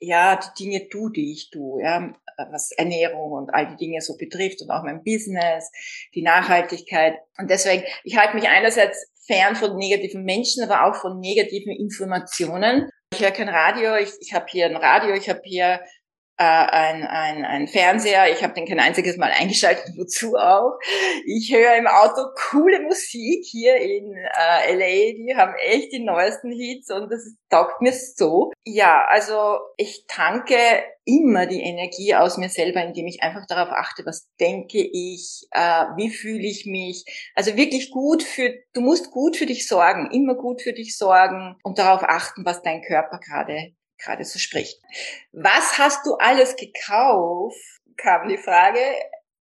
ja 0.00 0.36
die 0.36 0.64
Dinge 0.64 0.88
tue, 0.88 1.10
die 1.12 1.32
ich 1.32 1.50
tue, 1.50 1.82
ja, 1.82 2.14
was 2.50 2.70
Ernährung 2.72 3.32
und 3.32 3.50
all 3.50 3.66
die 3.66 3.76
Dinge 3.76 4.00
so 4.00 4.16
betrifft 4.16 4.62
und 4.62 4.70
auch 4.70 4.84
mein 4.84 5.02
Business, 5.02 5.70
die 6.14 6.22
Nachhaltigkeit. 6.22 7.18
Und 7.36 7.50
deswegen, 7.50 7.82
ich 8.04 8.16
halte 8.16 8.36
mich 8.36 8.48
einerseits 8.48 9.10
fern 9.28 9.54
von 9.54 9.76
negativen 9.76 10.24
Menschen, 10.24 10.64
aber 10.64 10.86
auch 10.86 10.96
von 10.96 11.20
negativen 11.20 11.72
Informationen. 11.72 12.90
Ich 13.12 13.20
höre 13.20 13.30
kein 13.30 13.48
Radio, 13.48 13.94
ich, 13.96 14.10
ich 14.20 14.34
habe 14.34 14.46
hier 14.48 14.66
ein 14.66 14.76
Radio, 14.76 15.14
ich 15.14 15.28
habe 15.28 15.40
hier 15.44 15.80
äh, 16.38 16.44
ein, 16.44 17.04
ein, 17.04 17.44
ein 17.44 17.66
Fernseher, 17.66 18.30
ich 18.30 18.44
habe 18.44 18.54
den 18.54 18.66
kein 18.66 18.78
einziges 18.78 19.16
Mal 19.16 19.32
eingeschaltet, 19.32 19.92
wozu 19.96 20.36
auch. 20.36 20.78
Ich 21.26 21.52
höre 21.52 21.76
im 21.76 21.88
Auto 21.88 22.28
coole 22.50 22.80
Musik 22.82 23.44
hier 23.44 23.76
in 23.76 24.14
äh, 24.14 24.72
LA, 24.72 25.16
die 25.16 25.34
haben 25.36 25.54
echt 25.56 25.92
die 25.92 26.04
neuesten 26.04 26.52
Hits 26.52 26.90
und 26.92 27.10
das 27.10 27.34
taugt 27.50 27.80
mir 27.80 27.92
so. 27.92 28.52
Ja, 28.64 29.04
also 29.08 29.58
ich 29.76 30.04
tanke 30.06 30.54
immer 31.04 31.46
die 31.46 31.62
Energie 31.62 32.14
aus 32.14 32.36
mir 32.36 32.50
selber, 32.50 32.84
indem 32.84 33.06
ich 33.06 33.22
einfach 33.22 33.46
darauf 33.46 33.72
achte, 33.72 34.06
was 34.06 34.28
denke 34.38 34.78
ich, 34.78 35.48
äh, 35.50 35.84
wie 35.96 36.10
fühle 36.10 36.46
ich 36.46 36.66
mich. 36.66 37.04
Also 37.34 37.56
wirklich 37.56 37.90
gut 37.90 38.22
für, 38.22 38.54
du 38.74 38.80
musst 38.80 39.10
gut 39.10 39.36
für 39.36 39.46
dich 39.46 39.66
sorgen, 39.66 40.10
immer 40.12 40.36
gut 40.36 40.62
für 40.62 40.72
dich 40.72 40.96
sorgen 40.96 41.56
und 41.64 41.78
darauf 41.78 42.02
achten, 42.04 42.44
was 42.44 42.62
dein 42.62 42.82
Körper 42.82 43.18
gerade 43.18 43.72
gerade 43.98 44.24
so 44.24 44.38
spricht. 44.38 44.80
Was 45.32 45.78
hast 45.78 46.06
du 46.06 46.14
alles 46.14 46.56
gekauft? 46.56 47.56
kam 47.98 48.28
die 48.28 48.38
Frage. 48.38 48.80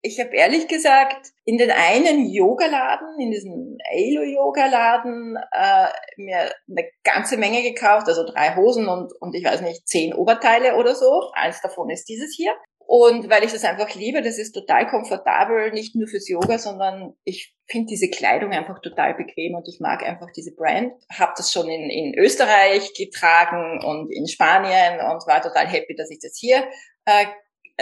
Ich 0.01 0.20
habe 0.20 0.36
ehrlich 0.36 0.68
gesagt 0.68 1.27
in 1.44 1.58
den 1.58 1.72
einen 1.72 2.25
Yogaladen, 2.29 3.20
in 3.20 3.32
diesem 3.32 3.77
Alo-Yoga-Laden, 3.91 5.38
äh, 5.51 5.88
mir 6.15 6.53
eine 6.70 6.89
ganze 7.03 7.38
Menge 7.38 7.62
gekauft, 7.63 8.08
also 8.08 8.25
drei 8.25 8.56
Hosen 8.56 8.88
und, 8.88 9.12
und 9.20 9.36
ich 9.36 9.44
weiß 9.44 9.62
nicht, 9.62 9.88
zehn 9.88 10.13
Oberteile 10.13 10.75
oder 10.75 10.96
so. 10.96 11.32
Eins 11.34 11.62
davon 11.62 11.89
ist 11.89 12.08
dieses 12.08 12.34
hier. 12.34 12.56
Und 12.91 13.29
weil 13.29 13.43
ich 13.43 13.51
das 13.51 13.65
einfach 13.65 13.93
liebe, 13.93 14.24
das 14.24 14.39
ist 14.39 14.51
total 14.51 14.88
komfortabel, 14.88 15.72
nicht 15.72 15.93
nur 15.93 16.08
fürs 16.08 16.27
Yoga, 16.27 16.58
sondern 16.58 17.13
ich 17.24 17.55
finde 17.67 17.86
diese 17.86 18.10
Kleidung 18.10 18.51
einfach 18.51 18.81
total 18.81 19.13
bequem 19.13 19.53
und 19.53 19.67
ich 19.67 19.79
mag 19.79 20.01
einfach 20.01 20.31
diese 20.36 20.55
Brand. 20.55 20.93
Habe 21.13 21.34
das 21.38 21.51
schon 21.51 21.69
in, 21.69 21.91
in 21.91 22.17
Österreich 22.17 22.91
getragen 22.96 23.86
und 23.86 24.12
in 24.12 24.25
Spanien 24.27 25.01
und 25.01 25.27
war 25.27 25.39
total 25.39 25.67
happy, 25.67 25.93
dass 25.96 26.10
ich 26.10 26.17
das 26.19 26.36
hier 26.36 26.67
äh, 27.05 27.25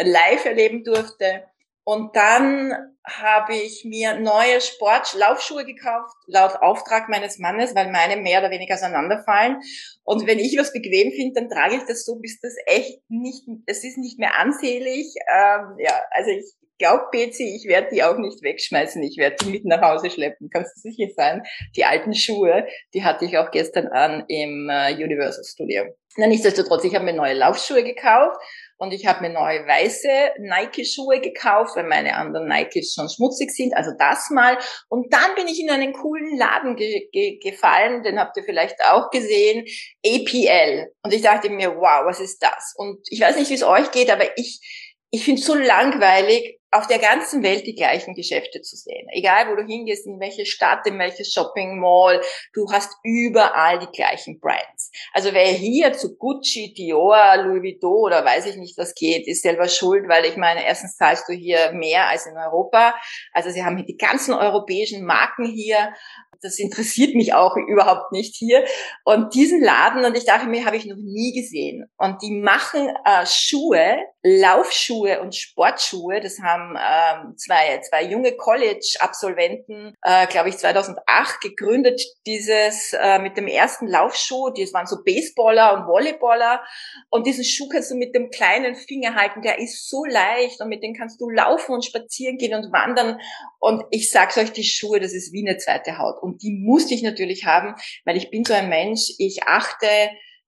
live 0.03 0.43
erleben 0.43 0.83
durfte. 0.83 1.45
Und 1.88 2.17
dann 2.17 2.74
habe 3.06 3.56
ich 3.56 3.86
mir 3.86 4.20
neue 4.20 4.60
Sportlaufschuhe 4.60 5.63
gekauft, 5.63 6.13
laut 6.25 6.58
Auftrag 6.62 7.08
meines 7.08 7.39
Mannes, 7.39 7.75
weil 7.75 7.89
meine 7.89 8.17
mehr 8.22 8.41
oder 8.41 8.51
weniger 8.51 8.74
auseinanderfallen. 8.75 9.62
Und 10.03 10.27
wenn 10.27 10.38
ich 10.38 10.58
was 10.60 10.74
bequem 10.74 11.13
finde, 11.13 11.39
dann 11.39 11.50
trage 11.50 11.77
ich 11.77 11.84
das 11.88 12.03
so, 12.03 12.17
bis 12.17 12.41
das 12.41 12.56
echt 12.65 13.00
nicht, 13.08 13.44
es 13.67 13.86
ist 13.86 13.98
nicht 13.98 14.20
mehr 14.20 14.38
ansehlich. 14.38 15.15
Ähm, 15.34 15.77
ja, 15.79 15.94
also 16.12 16.29
ich 16.32 16.56
glaube, 16.77 17.06
Betsy, 17.10 17.56
ich 17.56 17.70
werde 17.70 17.88
die 17.94 18.03
auch 18.03 18.17
nicht 18.17 18.44
wegschmeißen. 18.44 19.01
Ich 19.03 19.15
werde 19.17 19.38
die 19.46 19.51
mit 19.51 19.63
nach 19.63 19.82
Hause 19.82 20.10
schleppen. 20.10 20.50
Kannst 20.51 20.75
du 20.75 20.82
sicher 20.82 21.08
sein? 21.15 21.44
Die 21.77 21.86
alten 21.86 22.13
Schuhe, 22.13 22.67
die 22.94 23.06
hatte 23.06 23.24
ich 23.24 23.38
auch 23.38 23.50
gestern 23.50 23.88
an 23.88 24.25
im 24.27 24.70
äh, 24.70 24.94
Universal 24.94 25.46
Studio. 25.46 25.86
Na, 26.17 26.27
nichtsdestotrotz, 26.27 26.84
ich 26.84 26.96
habe 26.96 27.06
mir 27.06 27.13
neue 27.13 27.36
Laufschuhe 27.36 27.84
gekauft 27.84 28.41
und 28.77 28.93
ich 28.93 29.07
habe 29.07 29.22
mir 29.22 29.29
neue 29.29 29.65
weiße 29.65 30.34
Nike-Schuhe 30.39 31.19
gekauft, 31.19 31.75
weil 31.75 31.88
meine 31.88 32.15
anderen 32.15 32.48
Nikes 32.48 32.93
schon 32.93 33.10
schmutzig 33.10 33.51
sind. 33.51 33.75
Also 33.75 33.91
das 33.98 34.29
mal. 34.29 34.57
Und 34.88 35.12
dann 35.12 35.36
bin 35.36 35.48
ich 35.48 35.60
in 35.60 35.69
einen 35.69 35.93
coolen 35.93 36.38
Laden 36.38 36.75
ge 36.75 37.10
ge 37.12 37.39
gefallen, 37.39 38.03
den 38.03 38.19
habt 38.19 38.38
ihr 38.38 38.43
vielleicht 38.43 38.77
auch 38.86 39.10
gesehen, 39.10 39.65
APL. 40.05 40.91
Und 41.03 41.13
ich 41.13 41.22
dachte 41.24 41.50
mir, 41.50 41.75
wow, 41.75 42.05
was 42.05 42.19
ist 42.19 42.41
das? 42.43 42.74
Und 42.77 43.00
ich 43.10 43.19
weiß 43.19 43.38
nicht, 43.38 43.50
wie 43.50 43.55
es 43.55 43.63
euch 43.63 43.91
geht, 43.91 44.12
aber 44.12 44.38
ich, 44.38 44.62
ich 45.10 45.24
finde 45.24 45.41
es 45.41 45.48
so 45.48 45.55
langweilig, 45.55 46.60
auf 46.71 46.88
der 46.88 47.00
ganzen 47.00 47.43
Welt 47.43 47.65
die 47.65 47.75
gleichen 47.75 48.13
Geschäfte 48.13 48.62
zu 48.62 48.75
sehen. 48.75 49.07
Egal, 49.12 49.50
wo 49.50 49.55
du 49.55 49.65
hingehst, 49.65 50.05
in 50.05 50.19
welche 50.19 50.45
Stadt, 50.45 50.86
in 50.86 51.00
welche 51.00 51.24
Shopping 51.24 51.79
Mall, 51.79 52.21
du 52.53 52.65
hast 52.71 52.93
überall 53.03 53.79
die 53.79 53.91
gleichen 53.95 54.39
Brands. 54.39 54.91
Also 55.13 55.33
wer 55.33 55.47
hier 55.47 55.93
zu 55.93 56.17
Gucci, 56.17 56.74
Dior, 56.74 57.38
Louis 57.38 57.63
Vuitton 57.63 58.03
oder 58.05 58.25
weiß 58.25 58.47
ich 58.47 58.57
nicht 58.57 58.77
was 58.77 58.93
geht, 58.95 59.27
ist 59.27 59.43
selber 59.43 59.69
schuld, 59.69 60.09
weil 60.09 60.25
ich 60.25 60.36
meine, 60.36 60.65
erstens 60.65 60.97
zahlst 60.97 61.29
du 61.29 61.33
hier 61.33 61.71
mehr 61.71 62.07
als 62.07 62.25
in 62.25 62.38
Europa. 62.38 62.95
Also 63.33 63.50
sie 63.50 63.63
haben 63.63 63.77
die 63.86 63.97
ganzen 63.97 64.33
europäischen 64.33 65.05
Marken 65.05 65.45
hier 65.45 65.93
das 66.41 66.59
interessiert 66.59 67.15
mich 67.15 67.33
auch 67.33 67.55
überhaupt 67.55 68.12
nicht 68.12 68.36
hier. 68.36 68.65
Und 69.03 69.33
diesen 69.33 69.62
Laden, 69.62 70.05
und 70.05 70.15
ich 70.15 70.25
dachte 70.25 70.47
mir, 70.47 70.65
habe 70.65 70.77
ich 70.77 70.86
noch 70.86 70.97
nie 70.97 71.33
gesehen. 71.33 71.89
Und 71.97 72.21
die 72.21 72.31
machen 72.31 72.89
äh, 73.05 73.25
Schuhe, 73.25 73.97
Laufschuhe 74.27 75.22
und 75.22 75.36
Sportschuhe. 75.36 76.19
Das 76.19 76.39
haben 76.39 76.75
ähm, 76.77 77.38
zwei, 77.38 77.79
zwei 77.81 78.03
junge 78.03 78.34
College-Absolventen, 78.34 79.96
äh, 80.01 80.27
glaube 80.27 80.50
ich, 80.50 80.57
2008 80.57 81.41
gegründet, 81.41 82.01
dieses 82.25 82.93
äh, 82.93 83.19
mit 83.19 83.38
dem 83.38 83.48
ersten 83.48 83.88
Laufschuh. 83.88 84.50
Das 84.50 84.74
waren 84.74 84.86
so 84.86 84.98
Baseballer 85.03 85.74
und 85.74 85.88
Volleyballer. 85.88 86.63
Und 87.10 87.25
diesen 87.25 87.46
Schuh 87.46 87.69
kannst 87.69 87.91
du 87.91 87.96
mit 87.96 88.13
dem 88.13 88.29
kleinen 88.29 88.75
Finger 88.75 89.15
halten. 89.15 89.41
Der 89.41 89.60
ist 89.60 89.89
so 89.89 90.03
leicht 90.05 90.60
und 90.62 90.69
mit 90.69 90.84
dem 90.84 90.93
kannst 90.93 91.22
du 91.22 91.29
laufen 91.29 91.74
und 91.74 91.86
spazieren 91.86 92.38
gehen 92.38 92.53
und 92.53 92.74
wandern. 92.74 93.19
Und 93.60 93.84
ich 93.91 94.12
sag's 94.12 94.38
euch, 94.38 94.51
die 94.51 94.63
Schuhe, 94.63 95.00
das 95.00 95.13
ist 95.13 95.31
wie 95.31 95.48
eine 95.48 95.57
zweite 95.57 95.98
Haut. 95.98 96.22
Und 96.22 96.41
die 96.43 96.51
musste 96.51 96.93
ich 96.93 97.03
natürlich 97.03 97.46
haben, 97.46 97.75
weil 98.05 98.17
ich 98.17 98.29
bin 98.29 98.43
so 98.43 98.53
ein 98.53 98.69
Mensch, 98.69 99.13
ich 99.17 99.43
achte, 99.43 99.88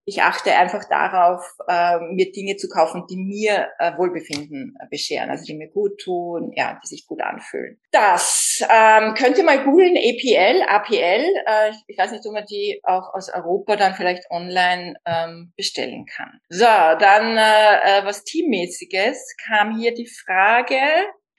ich 0.09 0.23
achte 0.23 0.55
einfach 0.55 0.83
darauf, 0.85 1.55
äh, 1.67 1.99
mir 1.99 2.31
Dinge 2.31 2.57
zu 2.57 2.67
kaufen, 2.67 3.05
die 3.09 3.15
mir 3.15 3.69
äh, 3.77 3.95
Wohlbefinden 3.95 4.75
äh, 4.79 4.87
bescheren, 4.89 5.29
also 5.29 5.45
die 5.45 5.55
mir 5.55 5.69
gut 5.69 5.99
tun, 5.99 6.51
ja, 6.55 6.79
die 6.83 6.87
sich 6.87 7.05
gut 7.05 7.21
anfühlen. 7.21 7.79
Das 7.91 8.61
ähm, 8.69 9.13
könnt 9.13 9.37
ihr 9.37 9.43
mal 9.43 9.63
googeln, 9.63 9.95
APL, 9.95 10.63
APL. 10.67 11.23
Äh, 11.45 11.71
ich 11.87 11.97
weiß 11.97 12.11
nicht, 12.11 12.25
ob 12.25 12.33
man 12.33 12.45
die 12.45 12.81
auch 12.83 13.13
aus 13.13 13.31
Europa 13.31 13.75
dann 13.75 13.93
vielleicht 13.93 14.29
online 14.31 14.95
ähm, 15.05 15.53
bestellen 15.55 16.05
kann. 16.05 16.39
So, 16.49 16.65
dann 16.65 17.37
äh, 17.37 17.99
äh 17.99 18.05
was 18.05 18.23
Teammäßiges 18.23 19.35
kam 19.45 19.77
hier 19.77 19.93
die 19.93 20.07
Frage, 20.07 20.79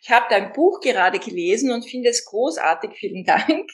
ich 0.03 0.11
habe 0.11 0.27
dein 0.31 0.53
Buch 0.53 0.81
gerade 0.81 1.19
gelesen 1.19 1.73
und 1.73 1.89
finde 1.89 2.09
es 2.11 2.25
großartig. 2.25 2.93
Vielen 2.95 3.25
Dank. 3.25 3.71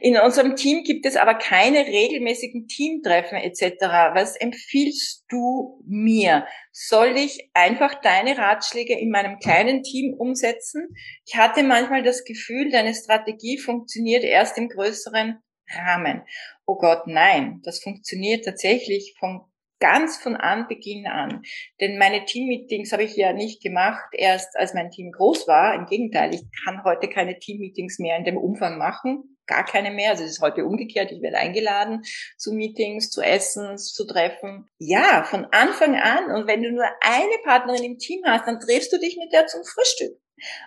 In 0.00 0.18
unserem 0.18 0.56
Team 0.56 0.82
gibt 0.84 1.06
es 1.06 1.16
aber 1.16 1.34
keine 1.34 1.86
regelmäßigen 1.86 2.66
Teamtreffen 2.66 3.38
etc. 3.38 3.80
Was 4.12 4.36
empfiehlst 4.36 5.24
du 5.28 5.82
mir? 5.86 6.46
Soll 6.72 7.16
ich 7.16 7.50
einfach 7.54 8.00
deine 8.02 8.36
Ratschläge 8.36 8.98
in 8.98 9.10
meinem 9.10 9.38
kleinen 9.38 9.82
Team 9.82 10.14
umsetzen? 10.18 10.94
Ich 11.24 11.36
hatte 11.36 11.62
manchmal 11.62 12.02
das 12.02 12.24
Gefühl, 12.24 12.70
deine 12.70 12.94
Strategie 12.94 13.58
funktioniert 13.58 14.24
erst 14.24 14.58
im 14.58 14.68
größeren 14.68 15.38
Rahmen. 15.70 16.22
Oh 16.66 16.76
Gott, 16.76 17.06
nein, 17.06 17.60
das 17.64 17.80
funktioniert 17.82 18.44
tatsächlich 18.44 19.14
vom 19.18 19.50
ganz 19.78 20.16
von 20.16 20.36
Anbeginn 20.36 21.06
an. 21.06 21.42
Denn 21.80 21.98
meine 21.98 22.24
Teammeetings 22.24 22.92
habe 22.92 23.04
ich 23.04 23.16
ja 23.16 23.32
nicht 23.32 23.62
gemacht, 23.62 24.06
erst 24.12 24.56
als 24.56 24.74
mein 24.74 24.90
Team 24.90 25.12
groß 25.12 25.46
war. 25.46 25.74
Im 25.74 25.86
Gegenteil, 25.86 26.34
ich 26.34 26.42
kann 26.64 26.84
heute 26.84 27.08
keine 27.08 27.38
Teammeetings 27.38 27.98
mehr 27.98 28.16
in 28.16 28.24
dem 28.24 28.36
Umfang 28.36 28.78
machen. 28.78 29.36
Gar 29.46 29.64
keine 29.64 29.92
mehr. 29.92 30.10
Also 30.10 30.24
es 30.24 30.32
ist 30.32 30.42
heute 30.42 30.64
umgekehrt. 30.64 31.12
Ich 31.12 31.22
werde 31.22 31.38
eingeladen 31.38 32.02
zu 32.36 32.52
Meetings, 32.52 33.10
zu 33.10 33.22
Essen, 33.22 33.78
zu 33.78 34.04
Treffen. 34.06 34.68
Ja, 34.78 35.22
von 35.24 35.46
Anfang 35.52 35.94
an. 35.94 36.32
Und 36.32 36.48
wenn 36.48 36.62
du 36.62 36.72
nur 36.72 36.86
eine 37.00 37.38
Partnerin 37.44 37.84
im 37.84 37.98
Team 37.98 38.22
hast, 38.26 38.46
dann 38.46 38.58
triffst 38.58 38.92
du 38.92 38.98
dich 38.98 39.16
mit 39.16 39.32
der 39.32 39.46
zum 39.46 39.62
Frühstück. 39.64 40.18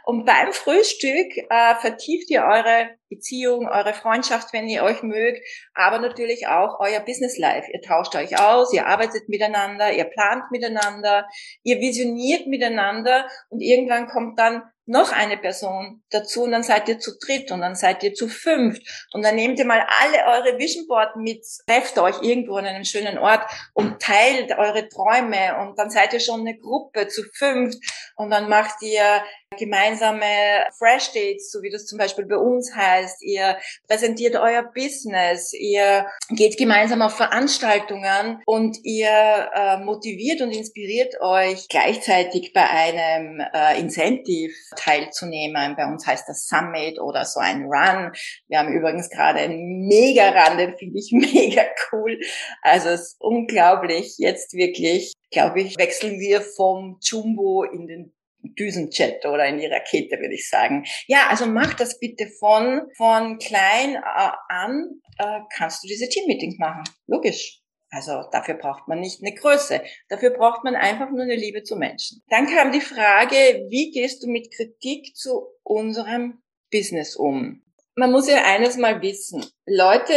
Und 0.05 0.25
beim 0.25 0.53
Frühstück 0.53 1.37
äh, 1.49 1.75
vertieft 1.75 2.29
ihr 2.31 2.43
eure 2.43 2.89
Beziehung, 3.09 3.67
eure 3.67 3.93
Freundschaft, 3.93 4.53
wenn 4.53 4.67
ihr 4.67 4.83
euch 4.83 5.03
mögt, 5.03 5.41
aber 5.73 5.99
natürlich 5.99 6.47
auch 6.47 6.79
euer 6.79 6.99
Business 6.99 7.37
Life. 7.37 7.69
Ihr 7.71 7.81
tauscht 7.81 8.15
euch 8.15 8.39
aus, 8.39 8.71
ihr 8.73 8.85
arbeitet 8.85 9.27
miteinander, 9.29 9.91
ihr 9.91 10.05
plant 10.05 10.51
miteinander, 10.51 11.27
ihr 11.63 11.79
visioniert 11.79 12.47
miteinander 12.47 13.27
und 13.49 13.61
irgendwann 13.61 14.07
kommt 14.07 14.39
dann 14.39 14.63
noch 14.89 15.11
eine 15.11 15.37
Person 15.37 16.01
dazu 16.09 16.43
und 16.43 16.51
dann 16.51 16.63
seid 16.63 16.89
ihr 16.89 16.97
zu 16.97 17.11
dritt 17.19 17.51
und 17.51 17.61
dann 17.61 17.75
seid 17.75 18.01
ihr 18.01 18.15
zu 18.15 18.27
fünft 18.27 18.81
und 19.13 19.23
dann 19.23 19.35
nehmt 19.35 19.59
ihr 19.59 19.65
mal 19.65 19.85
alle 20.01 20.25
eure 20.25 20.57
Vision 20.57 20.87
Board 20.87 21.15
mit, 21.15 21.45
trefft 21.67 21.99
euch 21.99 22.23
irgendwo 22.23 22.55
an 22.55 22.65
einem 22.65 22.83
schönen 22.83 23.19
Ort 23.19 23.43
und 23.75 24.01
teilt 24.01 24.51
eure 24.57 24.89
Träume 24.89 25.59
und 25.61 25.77
dann 25.77 25.91
seid 25.91 26.13
ihr 26.13 26.19
schon 26.19 26.39
eine 26.39 26.57
Gruppe 26.57 27.07
zu 27.07 27.21
fünft 27.35 27.77
und 28.15 28.31
dann 28.31 28.49
macht 28.49 28.81
ihr 28.81 29.23
gemeinsame 29.57 30.65
Fresh 30.79 31.11
Dates, 31.13 31.51
so 31.51 31.61
wie 31.61 31.69
das 31.69 31.85
zum 31.85 31.99
Beispiel 31.99 32.25
bei 32.25 32.37
uns 32.37 32.75
heißt. 32.75 32.98
Ihr 33.21 33.57
präsentiert 33.87 34.35
euer 34.35 34.63
Business, 34.63 35.53
ihr 35.53 36.07
geht 36.29 36.57
gemeinsam 36.57 37.01
auf 37.01 37.15
Veranstaltungen 37.15 38.41
und 38.45 38.77
ihr 38.83 39.49
äh, 39.53 39.77
motiviert 39.77 40.41
und 40.41 40.51
inspiriert 40.51 41.19
euch 41.21 41.67
gleichzeitig 41.69 42.53
bei 42.53 42.67
einem 42.69 43.41
äh, 43.53 43.79
Incentive 43.79 44.53
teilzunehmen. 44.75 45.75
Bei 45.75 45.85
uns 45.85 46.05
heißt 46.05 46.27
das 46.27 46.47
Summit 46.47 46.99
oder 46.99 47.25
so 47.25 47.39
ein 47.39 47.63
Run. 47.63 48.11
Wir 48.47 48.59
haben 48.59 48.73
übrigens 48.73 49.09
gerade 49.09 49.39
einen 49.39 49.87
Mega-Run, 49.87 50.57
den 50.57 50.77
finde 50.77 50.99
ich 50.99 51.11
mega 51.33 51.63
cool. 51.91 52.19
Also 52.61 52.89
es 52.89 53.01
ist 53.01 53.15
unglaublich. 53.19 54.15
Jetzt 54.17 54.53
wirklich, 54.53 55.13
glaube 55.31 55.61
ich, 55.61 55.77
wechseln 55.77 56.19
wir 56.19 56.41
vom 56.41 56.97
Jumbo 57.01 57.63
in 57.63 57.87
den 57.87 58.13
Düsenjet 58.57 59.25
oder 59.25 59.45
in 59.45 59.57
die 59.57 59.67
Rakete, 59.67 60.17
würde 60.19 60.33
ich 60.33 60.49
sagen. 60.49 60.85
Ja, 61.07 61.27
also 61.29 61.45
mach 61.45 61.73
das 61.73 61.99
bitte 61.99 62.27
von, 62.39 62.81
von 62.97 63.37
klein 63.37 63.95
äh, 63.95 64.31
an, 64.49 65.01
äh, 65.17 65.39
kannst 65.55 65.83
du 65.83 65.87
diese 65.87 66.09
Teammeetings 66.09 66.57
machen. 66.57 66.83
Logisch. 67.07 67.61
Also 67.91 68.23
dafür 68.31 68.55
braucht 68.55 68.87
man 68.87 68.99
nicht 68.99 69.21
eine 69.23 69.33
Größe. 69.33 69.81
Dafür 70.09 70.31
braucht 70.31 70.63
man 70.63 70.75
einfach 70.75 71.09
nur 71.09 71.23
eine 71.23 71.35
Liebe 71.35 71.63
zu 71.63 71.75
Menschen. 71.75 72.21
Dann 72.29 72.45
kam 72.45 72.71
die 72.71 72.81
Frage, 72.81 73.35
wie 73.69 73.91
gehst 73.91 74.23
du 74.23 74.27
mit 74.27 74.53
Kritik 74.55 75.15
zu 75.15 75.47
unserem 75.63 76.43
Business 76.71 77.15
um? 77.15 77.63
Man 77.99 78.13
muss 78.13 78.29
ja 78.29 78.45
eines 78.45 78.77
mal 78.77 79.01
wissen. 79.01 79.45
Leute, 79.65 80.13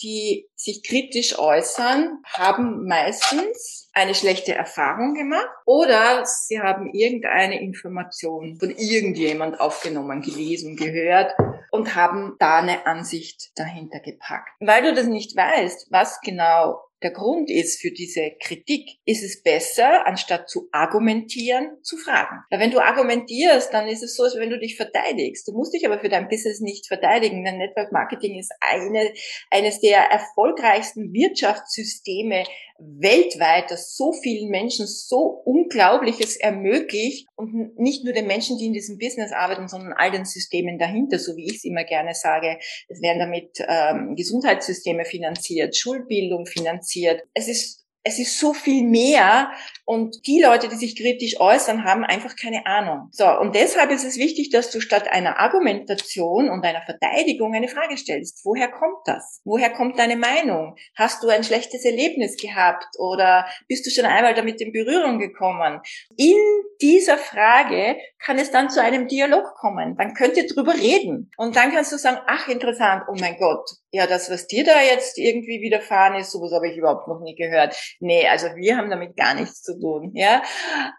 die 0.00 0.48
sich 0.54 0.84
kritisch 0.84 1.36
äußern, 1.36 2.22
haben 2.24 2.86
meistens 2.86 3.90
eine 3.92 4.14
schlechte 4.14 4.54
Erfahrung 4.54 5.14
gemacht 5.14 5.48
oder 5.64 6.24
sie 6.24 6.60
haben 6.60 6.94
irgendeine 6.94 7.60
Information 7.60 8.58
von 8.60 8.70
irgendjemand 8.70 9.58
aufgenommen, 9.58 10.22
gelesen, 10.22 10.76
gehört 10.76 11.34
und 11.72 11.96
haben 11.96 12.36
da 12.38 12.58
eine 12.58 12.86
Ansicht 12.86 13.50
dahinter 13.56 13.98
gepackt. 13.98 14.50
Weil 14.60 14.84
du 14.84 14.94
das 14.94 15.06
nicht 15.06 15.36
weißt, 15.36 15.88
was 15.90 16.20
genau 16.20 16.78
der 17.02 17.10
Grund 17.10 17.50
ist 17.50 17.80
für 17.80 17.90
diese 17.90 18.32
Kritik, 18.40 18.98
ist 19.04 19.22
es 19.22 19.42
besser, 19.42 20.06
anstatt 20.06 20.48
zu 20.48 20.68
argumentieren, 20.72 21.76
zu 21.82 21.96
fragen. 21.98 22.42
Weil 22.50 22.60
wenn 22.60 22.70
du 22.70 22.80
argumentierst, 22.80 23.72
dann 23.72 23.86
ist 23.86 24.02
es 24.02 24.16
so, 24.16 24.24
als 24.24 24.36
wenn 24.36 24.50
du 24.50 24.58
dich 24.58 24.76
verteidigst. 24.76 25.46
Du 25.46 25.52
musst 25.52 25.74
dich 25.74 25.86
aber 25.86 26.00
für 26.00 26.08
dein 26.08 26.28
Business 26.28 26.60
nicht 26.60 26.86
verteidigen, 26.86 27.44
denn 27.44 27.58
Network 27.58 27.92
Marketing 27.92 28.38
ist 28.38 28.52
eine, 28.60 29.12
eines 29.50 29.80
der 29.80 29.98
erfolgreichsten 30.10 31.12
Wirtschaftssysteme 31.12 32.44
weltweit, 32.78 33.70
das 33.70 33.96
so 33.96 34.12
vielen 34.12 34.50
Menschen 34.50 34.86
so 34.86 35.42
Unglaubliches 35.44 36.36
ermöglicht 36.36 37.26
und 37.36 37.78
nicht 37.78 38.04
nur 38.04 38.12
den 38.12 38.26
Menschen, 38.26 38.58
die 38.58 38.66
in 38.66 38.72
diesem 38.72 38.98
Business 38.98 39.32
arbeiten, 39.32 39.68
sondern 39.68 39.92
all 39.92 40.10
den 40.10 40.24
Systemen 40.24 40.78
dahinter, 40.78 41.18
so 41.18 41.36
wie 41.36 41.46
ich 41.46 41.56
es 41.56 41.64
immer 41.64 41.84
gerne 41.84 42.14
sage. 42.14 42.58
Es 42.88 43.00
werden 43.00 43.18
damit 43.18 43.58
ähm, 43.66 44.14
Gesundheitssysteme 44.16 45.04
finanziert, 45.04 45.76
Schulbildung 45.76 46.46
finanziert. 46.46 47.22
Es 47.34 47.48
ist 47.48 47.85
es 48.06 48.20
ist 48.20 48.38
so 48.38 48.54
viel 48.54 48.84
mehr 48.84 49.50
und 49.84 50.26
die 50.28 50.40
Leute, 50.40 50.68
die 50.68 50.76
sich 50.76 50.96
kritisch 50.96 51.40
äußern, 51.40 51.84
haben 51.84 52.04
einfach 52.04 52.36
keine 52.36 52.64
Ahnung. 52.64 53.08
So, 53.10 53.26
und 53.26 53.56
deshalb 53.56 53.90
ist 53.90 54.04
es 54.04 54.16
wichtig, 54.16 54.50
dass 54.50 54.70
du 54.70 54.80
statt 54.80 55.08
einer 55.08 55.40
Argumentation 55.40 56.48
und 56.48 56.64
einer 56.64 56.82
Verteidigung 56.82 57.52
eine 57.52 57.66
Frage 57.66 57.96
stellst. 57.96 58.44
Woher 58.44 58.68
kommt 58.68 58.98
das? 59.06 59.40
Woher 59.44 59.70
kommt 59.70 59.98
deine 59.98 60.16
Meinung? 60.16 60.76
Hast 60.96 61.24
du 61.24 61.28
ein 61.28 61.42
schlechtes 61.42 61.84
Erlebnis 61.84 62.36
gehabt 62.36 62.86
oder 62.98 63.46
bist 63.66 63.84
du 63.86 63.90
schon 63.90 64.04
einmal 64.04 64.34
damit 64.34 64.60
in 64.60 64.72
Berührung 64.72 65.18
gekommen? 65.18 65.80
In 66.16 66.36
dieser 66.80 67.18
Frage 67.18 67.96
kann 68.24 68.38
es 68.38 68.52
dann 68.52 68.70
zu 68.70 68.80
einem 68.80 69.08
Dialog 69.08 69.54
kommen. 69.56 69.96
Dann 69.96 70.14
könnt 70.14 70.36
ihr 70.36 70.46
drüber 70.46 70.74
reden. 70.74 71.32
Und 71.36 71.56
dann 71.56 71.72
kannst 71.72 71.92
du 71.92 71.98
sagen, 71.98 72.18
ach, 72.26 72.48
interessant, 72.48 73.02
oh 73.08 73.16
mein 73.18 73.36
Gott, 73.36 73.68
ja, 73.96 74.06
das, 74.06 74.30
was 74.30 74.46
dir 74.46 74.62
da 74.62 74.82
jetzt 74.82 75.16
irgendwie 75.16 75.62
widerfahren 75.62 76.20
ist, 76.20 76.30
sowas 76.30 76.52
habe 76.52 76.68
ich 76.68 76.76
überhaupt 76.76 77.08
noch 77.08 77.20
nie 77.20 77.34
gehört. 77.34 77.74
Nee, 77.98 78.28
also 78.28 78.48
wir 78.54 78.76
haben 78.76 78.90
damit 78.90 79.16
gar 79.16 79.32
nichts 79.32 79.62
zu 79.62 79.78
tun, 79.80 80.10
ja. 80.14 80.42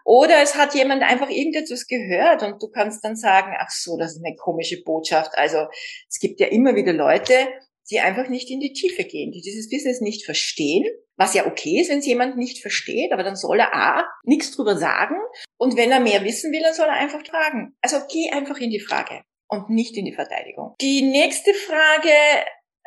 Oder 0.04 0.42
es 0.42 0.56
hat 0.56 0.74
jemand 0.74 1.04
einfach 1.04 1.30
irgendetwas 1.30 1.86
gehört 1.86 2.42
und 2.42 2.60
du 2.60 2.68
kannst 2.68 3.04
dann 3.04 3.14
sagen, 3.14 3.54
ach 3.56 3.70
so, 3.70 3.96
das 3.96 4.16
ist 4.16 4.24
eine 4.24 4.34
komische 4.34 4.82
Botschaft. 4.82 5.30
Also 5.34 5.66
es 6.08 6.18
gibt 6.18 6.40
ja 6.40 6.48
immer 6.48 6.74
wieder 6.74 6.92
Leute, 6.92 7.34
die 7.88 8.00
einfach 8.00 8.28
nicht 8.28 8.50
in 8.50 8.58
die 8.58 8.72
Tiefe 8.72 9.04
gehen, 9.04 9.30
die 9.30 9.42
dieses 9.42 9.70
Business 9.70 10.00
nicht 10.00 10.24
verstehen, 10.24 10.84
was 11.16 11.34
ja 11.34 11.46
okay 11.46 11.80
ist, 11.80 11.90
wenn 11.90 12.00
es 12.00 12.06
jemand 12.06 12.36
nicht 12.36 12.60
versteht, 12.60 13.12
aber 13.12 13.22
dann 13.22 13.36
soll 13.36 13.60
er 13.60 13.74
A, 13.74 14.08
nichts 14.24 14.50
drüber 14.50 14.76
sagen 14.76 15.14
und 15.56 15.76
wenn 15.76 15.92
er 15.92 16.00
mehr 16.00 16.24
wissen 16.24 16.52
will, 16.52 16.62
dann 16.62 16.74
soll 16.74 16.86
er 16.86 16.94
einfach 16.94 17.24
fragen. 17.24 17.76
Also 17.80 17.98
geh 18.10 18.30
einfach 18.30 18.58
in 18.58 18.70
die 18.70 18.80
Frage 18.80 19.22
und 19.48 19.70
nicht 19.70 19.96
in 19.96 20.04
die 20.04 20.14
Verteidigung. 20.14 20.74
Die 20.80 21.02
nächste 21.02 21.54
Frage 21.54 22.10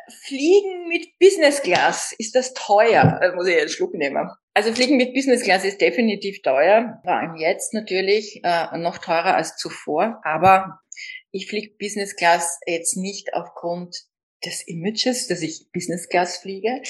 Fliegen 0.08 0.88
mit 0.88 1.18
Business 1.18 1.62
Class, 1.62 2.14
ist 2.18 2.34
das 2.34 2.54
teuer? 2.54 3.18
Da 3.20 3.34
muss 3.34 3.46
ich 3.46 3.58
einen 3.58 3.68
Schluck 3.68 3.94
nehmen. 3.94 4.28
Also 4.54 4.72
Fliegen 4.72 4.96
mit 4.96 5.14
Business 5.14 5.42
Class 5.42 5.64
ist 5.64 5.80
definitiv 5.80 6.42
teuer, 6.42 7.00
vor 7.04 7.14
allem 7.14 7.36
jetzt 7.36 7.72
natürlich 7.72 8.40
äh, 8.44 8.76
noch 8.78 8.98
teurer 8.98 9.34
als 9.36 9.56
zuvor. 9.56 10.20
Aber 10.24 10.80
ich 11.30 11.48
fliege 11.48 11.74
Business 11.78 12.16
Class 12.16 12.58
jetzt 12.66 12.96
nicht 12.96 13.34
aufgrund 13.34 13.96
des 14.44 14.66
Images, 14.66 15.28
dass 15.28 15.40
ich 15.40 15.70
Business 15.72 16.08
Class 16.08 16.38
fliege. 16.38 16.82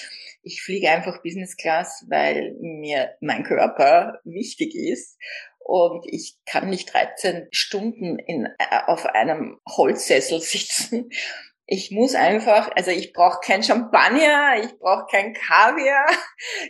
Ich 0.43 0.63
fliege 0.63 0.91
einfach 0.91 1.23
Business 1.23 1.57
Class, 1.57 2.05
weil 2.09 2.57
mir 2.61 3.15
mein 3.21 3.45
Körper 3.45 4.21
wichtig 4.25 4.75
ist 4.75 5.19
und 5.59 6.05
ich 6.09 6.39
kann 6.47 6.71
nicht 6.71 6.93
13 6.93 7.49
Stunden 7.53 8.19
in, 8.19 8.47
äh, 8.47 8.81
auf 8.87 9.07
einem 9.07 9.61
Holzsessel 9.69 10.41
sitzen 10.41 11.11
ich 11.73 11.91
muss 11.91 12.15
einfach, 12.15 12.71
also 12.77 12.91
ich 12.91 13.15
brauche 13.15 13.41
kein 13.43 13.63
Champagner, 13.63 14.63
ich 14.63 14.79
brauche 14.79 15.07
kein 15.11 15.33
Kaviar, 15.33 16.05